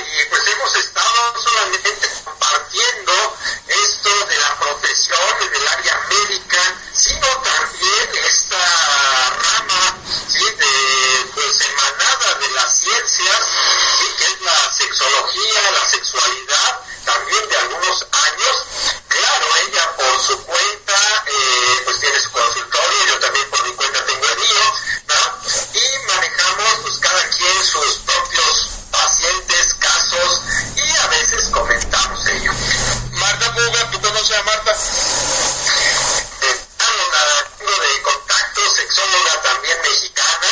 [0.00, 3.36] Y pues hemos estado no solamente compartiendo
[3.68, 9.96] esto de la profesión y del área médica, sino también esta rama,
[10.28, 10.44] ¿sí?
[10.44, 13.40] De, pues, emanada de las ciencias.
[14.18, 18.56] Que es la sexología, la sexualidad, también de algunos años.
[19.08, 24.04] Claro, ella por su cuenta, eh, pues tiene su consultorio, yo también por mi cuenta
[24.04, 24.74] tengo el mío,
[25.06, 25.32] ¿verdad?
[25.74, 29.74] Y manejamos, pues cada quien sus propios pacientes,
[31.52, 32.52] comentamos ello.
[33.12, 34.76] Marta Puga, ¿tú conoces a Marta?
[37.58, 40.48] Tengo de contacto, sexóloga también mexicana,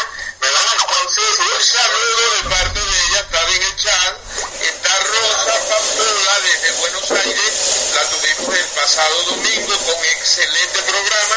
[0.48, 0.76] ¿verdad?
[0.80, 4.14] Entonces, Un saludo de parte de ella, está en el chat.
[4.62, 7.52] Está Rosa Pampula desde Buenos Aires,
[7.94, 11.36] la tuvimos el pasado domingo con excelente programa,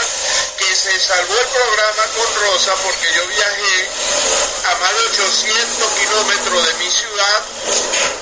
[0.57, 3.89] que se salvó el programa con Rosa porque yo viajé
[4.65, 7.41] a más de 800 kilómetros de mi ciudad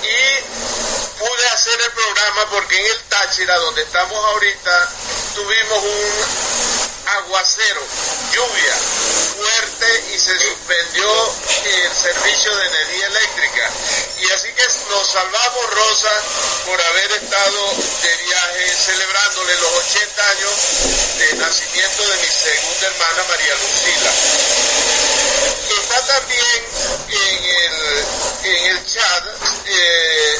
[0.03, 4.89] y pude hacer el programa porque en el Táchira, donde estamos ahorita,
[5.35, 6.58] tuvimos un
[7.05, 7.81] aguacero,
[8.33, 8.75] lluvia
[9.39, 11.33] fuerte y se suspendió
[11.65, 13.69] el servicio de energía eléctrica.
[14.19, 16.11] Y así que nos salvamos, Rosa,
[16.65, 20.51] por haber estado de viaje celebrándole los 80 años
[21.17, 24.11] de nacimiento de mi segunda hermana María Lucila.
[25.81, 26.65] Está también
[27.09, 28.05] en el,
[28.43, 29.23] en el chat
[29.65, 30.39] eh,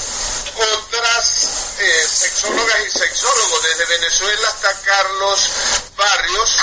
[0.60, 3.64] otras eh, sexólogas y sexólogos.
[3.64, 5.50] Desde Venezuela está Carlos
[5.96, 6.58] Barrios,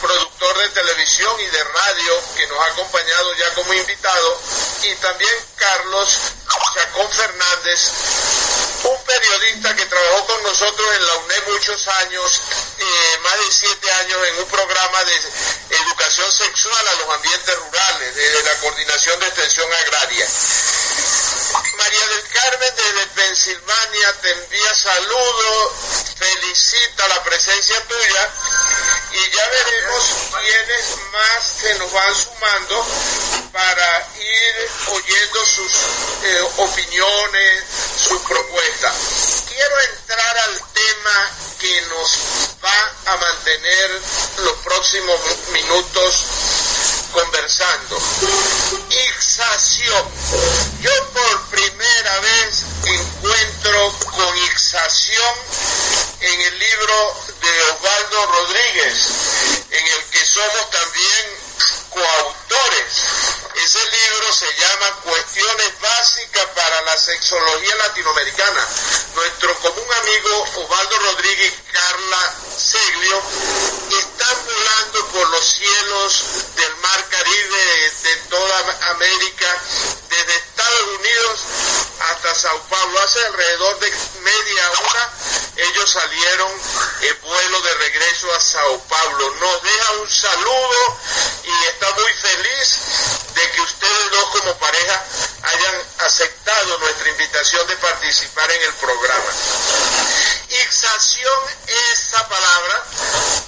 [0.00, 4.38] productor de televisión y de radio, que nos ha acompañado ya como invitado,
[4.82, 6.18] y también Carlos
[6.74, 7.90] Chacón Fernández,
[8.84, 12.42] un periodista que trabajó con nosotros en la UNED muchos años,
[12.78, 18.14] eh, más de siete años, en un programa de educación sexual a los ambientes rurales,
[18.14, 20.26] desde la la Coordinación de Extensión Agraria.
[21.76, 25.72] María del Carmen desde Pensilvania te envía saludos,
[26.16, 28.30] felicita la presencia tuya
[29.12, 30.04] y ya veremos
[30.40, 32.86] quiénes más se nos van sumando
[33.52, 35.72] para ir oyendo sus
[36.22, 37.64] eh, opiniones,
[37.96, 38.73] sus propuestas.
[38.74, 41.30] Quiero entrar al tema
[41.60, 42.18] que nos
[42.64, 44.02] va a mantener
[44.38, 45.20] los próximos
[45.52, 46.24] minutos
[47.12, 48.02] conversando.
[48.90, 50.04] Ixación.
[50.80, 55.34] Yo por primera vez encuentro con ixación
[56.20, 59.06] en el libro de Osvaldo Rodríguez,
[59.70, 61.43] en el que somos también
[61.90, 62.92] coautores.
[63.54, 68.66] Ese libro se llama Cuestiones básicas para la sexología latinoamericana.
[69.14, 73.22] Nuestro común amigo Osvaldo Rodríguez Carla Seglio
[73.98, 76.24] están volando por los cielos
[76.56, 79.62] del mar Caribe de toda América,
[80.08, 81.40] desde Estados Unidos
[82.00, 83.00] hasta Sao Paulo.
[83.00, 83.90] Hace alrededor de
[84.20, 85.12] media hora
[85.56, 86.52] ellos salieron
[87.02, 89.30] en vuelo de regreso a Sao Paulo.
[89.40, 90.98] Nos deja un saludo
[91.46, 92.78] y está muy feliz
[93.34, 95.04] de que ustedes dos como pareja
[95.42, 99.30] hayan aceptado nuestra invitación de participar en el programa.
[100.48, 101.42] Ixación,
[101.92, 102.82] esa palabra,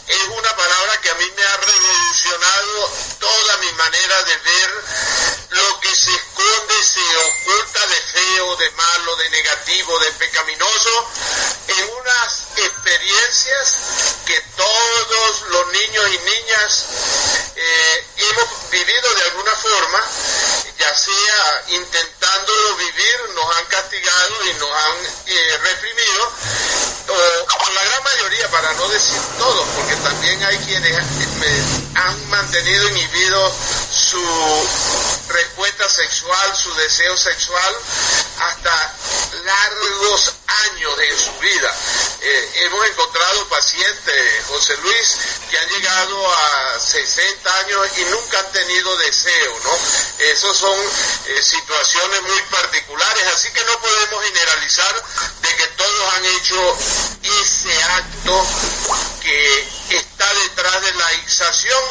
[0.09, 2.91] es una palabra que a mí me ha revolucionado
[3.21, 4.85] toda mi manera de ver
[5.51, 11.11] lo que se esconde, se oculta de feo, de malo, de negativo, de pecaminoso,
[11.69, 13.77] en unas experiencias
[14.27, 16.85] que todos los niños y niñas
[17.57, 17.86] eh,
[18.17, 20.01] hemos vivido de alguna forma,
[20.79, 24.97] ya sea intentándolo vivir, nos han castigado y nos han
[25.27, 26.33] eh, reprimido,
[27.09, 30.99] o, la gran mayoría, para no decir todos, porque también hay quienes
[31.95, 33.55] han mantenido inhibido
[33.93, 34.23] su
[35.29, 37.77] respuesta sexual, su deseo sexual,
[38.41, 38.95] hasta
[39.45, 41.75] largos años de su vida.
[42.21, 45.17] Eh, hemos encontrado pacientes, José Luis,
[45.51, 49.79] que han llegado a 60 años y nunca han tenido deseo, ¿no?
[50.19, 50.79] Esas son
[51.27, 55.03] eh, situaciones muy particulares, así que no podemos generalizar
[55.43, 56.79] de que todos han hecho
[57.23, 58.47] ese acto
[59.23, 61.83] que está detrás de la ixación,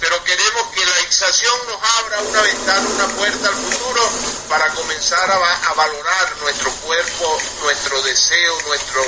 [0.00, 4.02] pero queremos que la ixación nos abra una ventana, una puerta al futuro
[4.48, 9.02] para comenzar a, valorar nuestro cuerpo, nuestro deseo, nuestro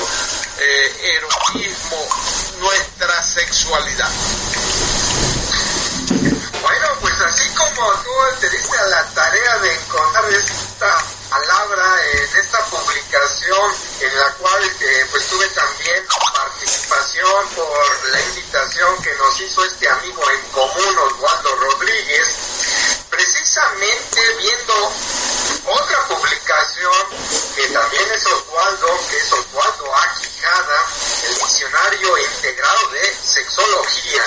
[0.58, 2.08] eh, erotismo,
[2.60, 4.10] nuestra sexualidad.
[6.62, 10.98] Bueno, pues así como tú te diste a la tarea de encontrar esta
[11.30, 16.04] palabra en esta publicación en la cual eh, pues tuve también
[16.34, 24.92] participación por la invitación que nos hizo este amigo en común Osvaldo Rodríguez precisamente viendo
[25.66, 26.92] otra publicación
[27.54, 30.84] que también es Osvaldo que es Osvaldo Aquijada
[31.28, 34.24] el diccionario integrado de sexología.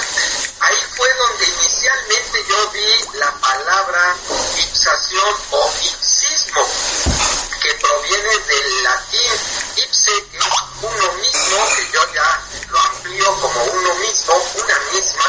[0.60, 4.16] Ahí fue donde inicialmente yo vi la palabra
[4.56, 9.32] fixación o ipsismo que proviene del latín
[9.76, 10.40] ipse, que
[10.82, 15.26] uno mismo, que yo ya lo amplío como uno mismo, una misma,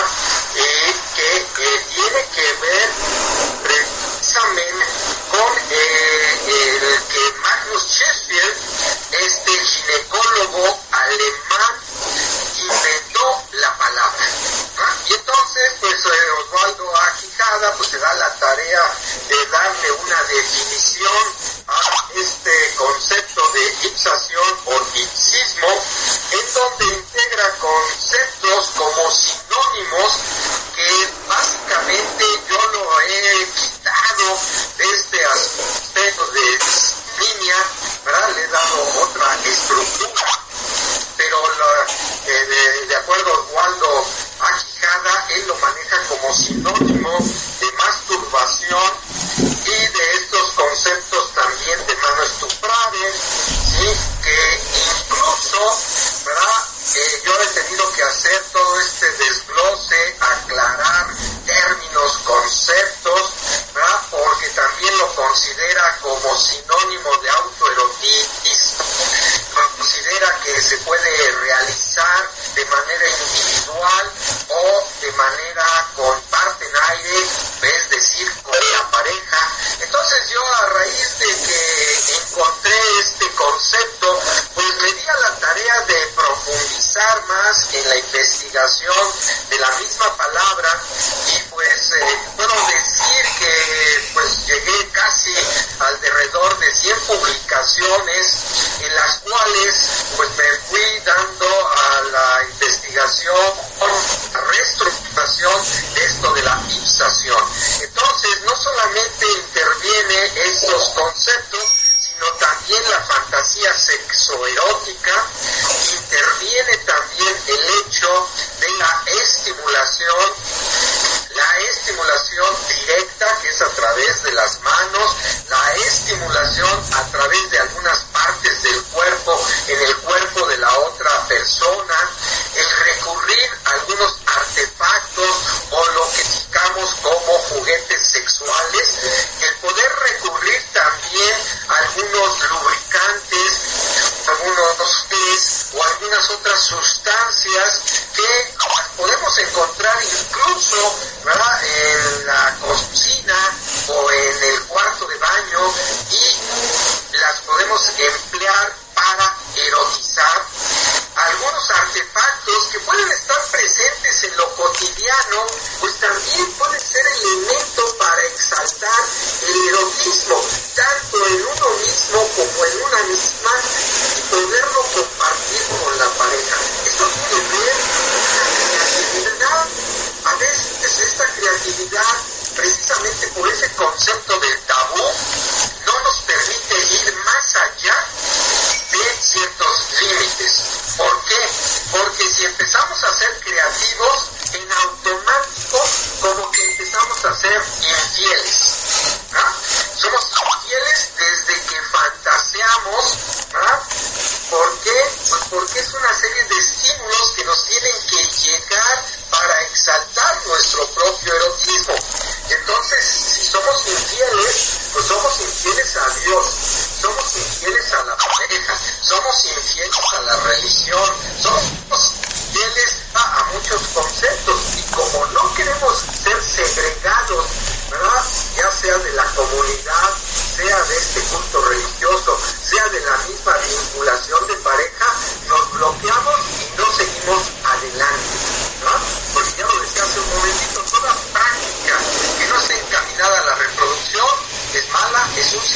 [0.56, 2.90] eh, que tiene que ver
[3.62, 4.86] precisamente
[5.30, 8.56] con eh, el que Magnus Sheffield,
[9.12, 11.74] este ginecólogo alemán,
[12.62, 14.26] inventó la palabra.
[15.08, 18.82] Y entonces, pues eh, Osvaldo Aquijada, pues se da la tarea
[19.28, 21.22] de darle una definición
[21.68, 25.68] a este concepto de ipsación o ipsismo,
[26.32, 30.12] en donde integra conceptos como sinónimos
[30.74, 34.38] que básicamente yo lo he quitado
[34.78, 36.58] de este aspecto de
[37.18, 37.56] línea,
[38.04, 38.36] ¿verdad?
[38.36, 40.40] Le he dado otra estructura,
[41.16, 41.36] pero
[42.26, 44.06] eh, de, acuerdo a Oswaldo
[44.40, 47.18] Aquijada, él lo maneja como sinónimo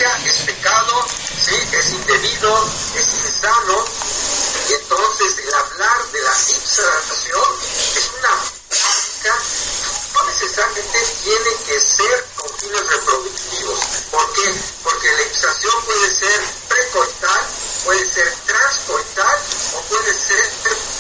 [0.05, 1.07] es pecado,
[1.43, 1.55] ¿sí?
[1.73, 3.85] es indebido, es insano.
[4.69, 7.45] Y entonces el hablar de la ipsación
[7.97, 8.29] es una
[8.69, 9.39] práctica
[10.13, 13.81] no necesariamente tiene que ser con fines reproductivos.
[14.11, 14.55] ¿Por qué?
[14.83, 17.47] Porque la ipsación puede ser precoital,
[17.85, 19.39] puede ser transcoital
[19.77, 20.45] o puede ser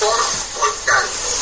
[0.00, 1.35] postcoital.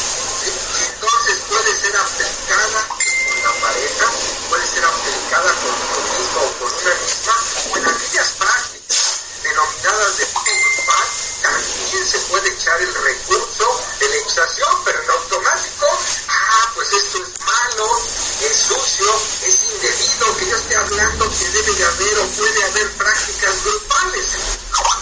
[1.49, 4.07] Puede ser aplicada con la pareja,
[4.49, 7.35] puede ser aplicada con uno mismo o con una misma,
[7.71, 11.07] o en aquellas prácticas denominadas de grupal,
[11.43, 15.87] también se puede echar el recurso de la ipsación, pero en automático,
[16.29, 18.01] ah, pues esto es malo,
[18.41, 19.13] es sucio,
[19.47, 24.27] es indebido, que yo esté hablando que debe de haber o puede haber prácticas grupales.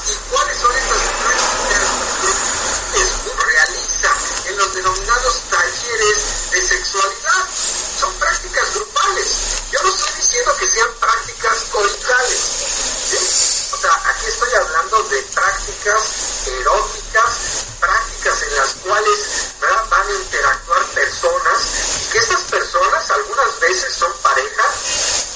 [0.05, 1.72] ¿Y cuáles son estas prácticas
[4.57, 7.49] los denominados talleres de sexualidad.
[8.01, 9.29] Son prácticas grupales.
[9.71, 12.41] Yo no estoy diciendo que sean prácticas coitales.
[13.73, 16.03] O sea, aquí estoy hablando de prácticas
[16.47, 19.19] eróticas, prácticas en las cuales
[19.91, 21.59] van a interactuar personas
[22.01, 24.75] y que estas personas algunas veces son parejas,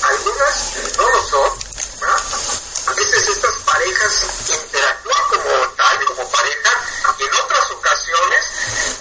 [0.02, 2.65] algunas no lo son.
[2.96, 6.70] Veces estas parejas interactúan como tal, como pareja,
[7.18, 8.44] y en otras ocasiones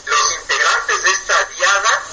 [0.05, 2.03] los integrantes de esta diada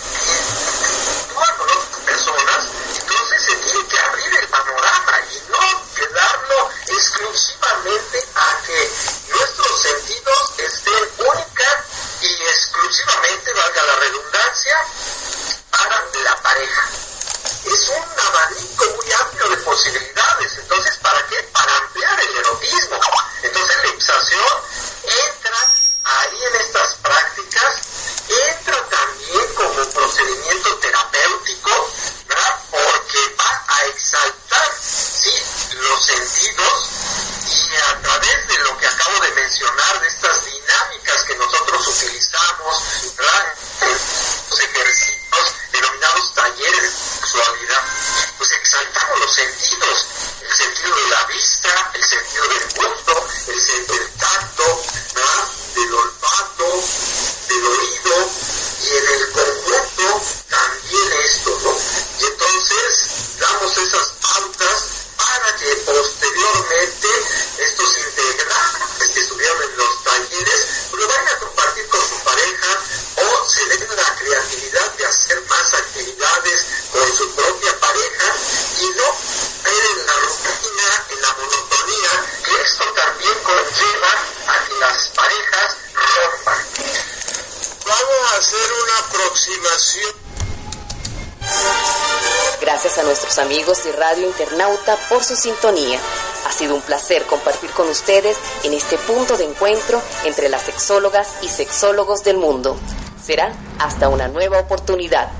[1.33, 8.29] interactúan con otras personas, entonces se tiene que abrir el panorama y no quedarlo exclusivamente
[8.37, 8.91] a que
[9.29, 11.85] nuestros sentidos estén única
[12.21, 14.77] y exclusivamente, valga la redundancia,
[15.71, 17.12] para la pareja.
[17.65, 20.59] Es un abanico muy amplio de posibilidades.
[20.59, 21.37] Entonces, ¿para qué?
[21.53, 22.99] Para ampliar el erotismo.
[23.43, 24.55] Entonces, la ipsación
[25.05, 25.57] entra
[26.05, 27.75] ahí en estas prácticas,
[28.29, 31.91] entra también como procedimiento terapéutico,
[32.71, 35.33] Porque va a exaltar, sí,
[35.75, 36.89] los sentidos
[37.47, 42.85] y a través de lo que acabo de mencionar, de estas dinámicas que nosotros utilizamos,
[43.17, 43.55] ¿verdad?
[44.51, 47.83] Los ejercicios denominados talleres de sexualidad,
[48.39, 50.07] pues exaltamos los sentidos,
[50.41, 54.85] el sentido de la vista, el sentido del gusto, el sentido del tacto,
[55.75, 56.83] del olfato,
[57.49, 58.31] del oído,
[58.85, 61.79] y en el conjunto también esto, ¿no?
[62.19, 64.85] Y entonces damos esas pautas
[65.17, 67.09] para que posteriormente
[67.59, 72.81] estos integrantes que estuvieron en los talleres lo vayan a compartir con su pareja
[73.19, 78.35] o se den la creatividad de hacer más actividades con su propia pareja
[78.81, 79.17] y no
[79.63, 82.11] caer en la rutina, en la monotonía,
[82.45, 84.13] que esto también conlleva
[84.49, 87.13] a que las parejas rompan.
[87.85, 90.13] Vamos a hacer una aproximación.
[92.61, 95.99] Gracias a nuestros amigos de Radio Internauta por su sintonía.
[96.47, 101.29] Ha sido un placer compartir con ustedes en este punto de encuentro entre las sexólogas
[101.43, 102.77] y sexólogos del mundo.
[103.21, 105.31] Será hasta una nueva oportunidad.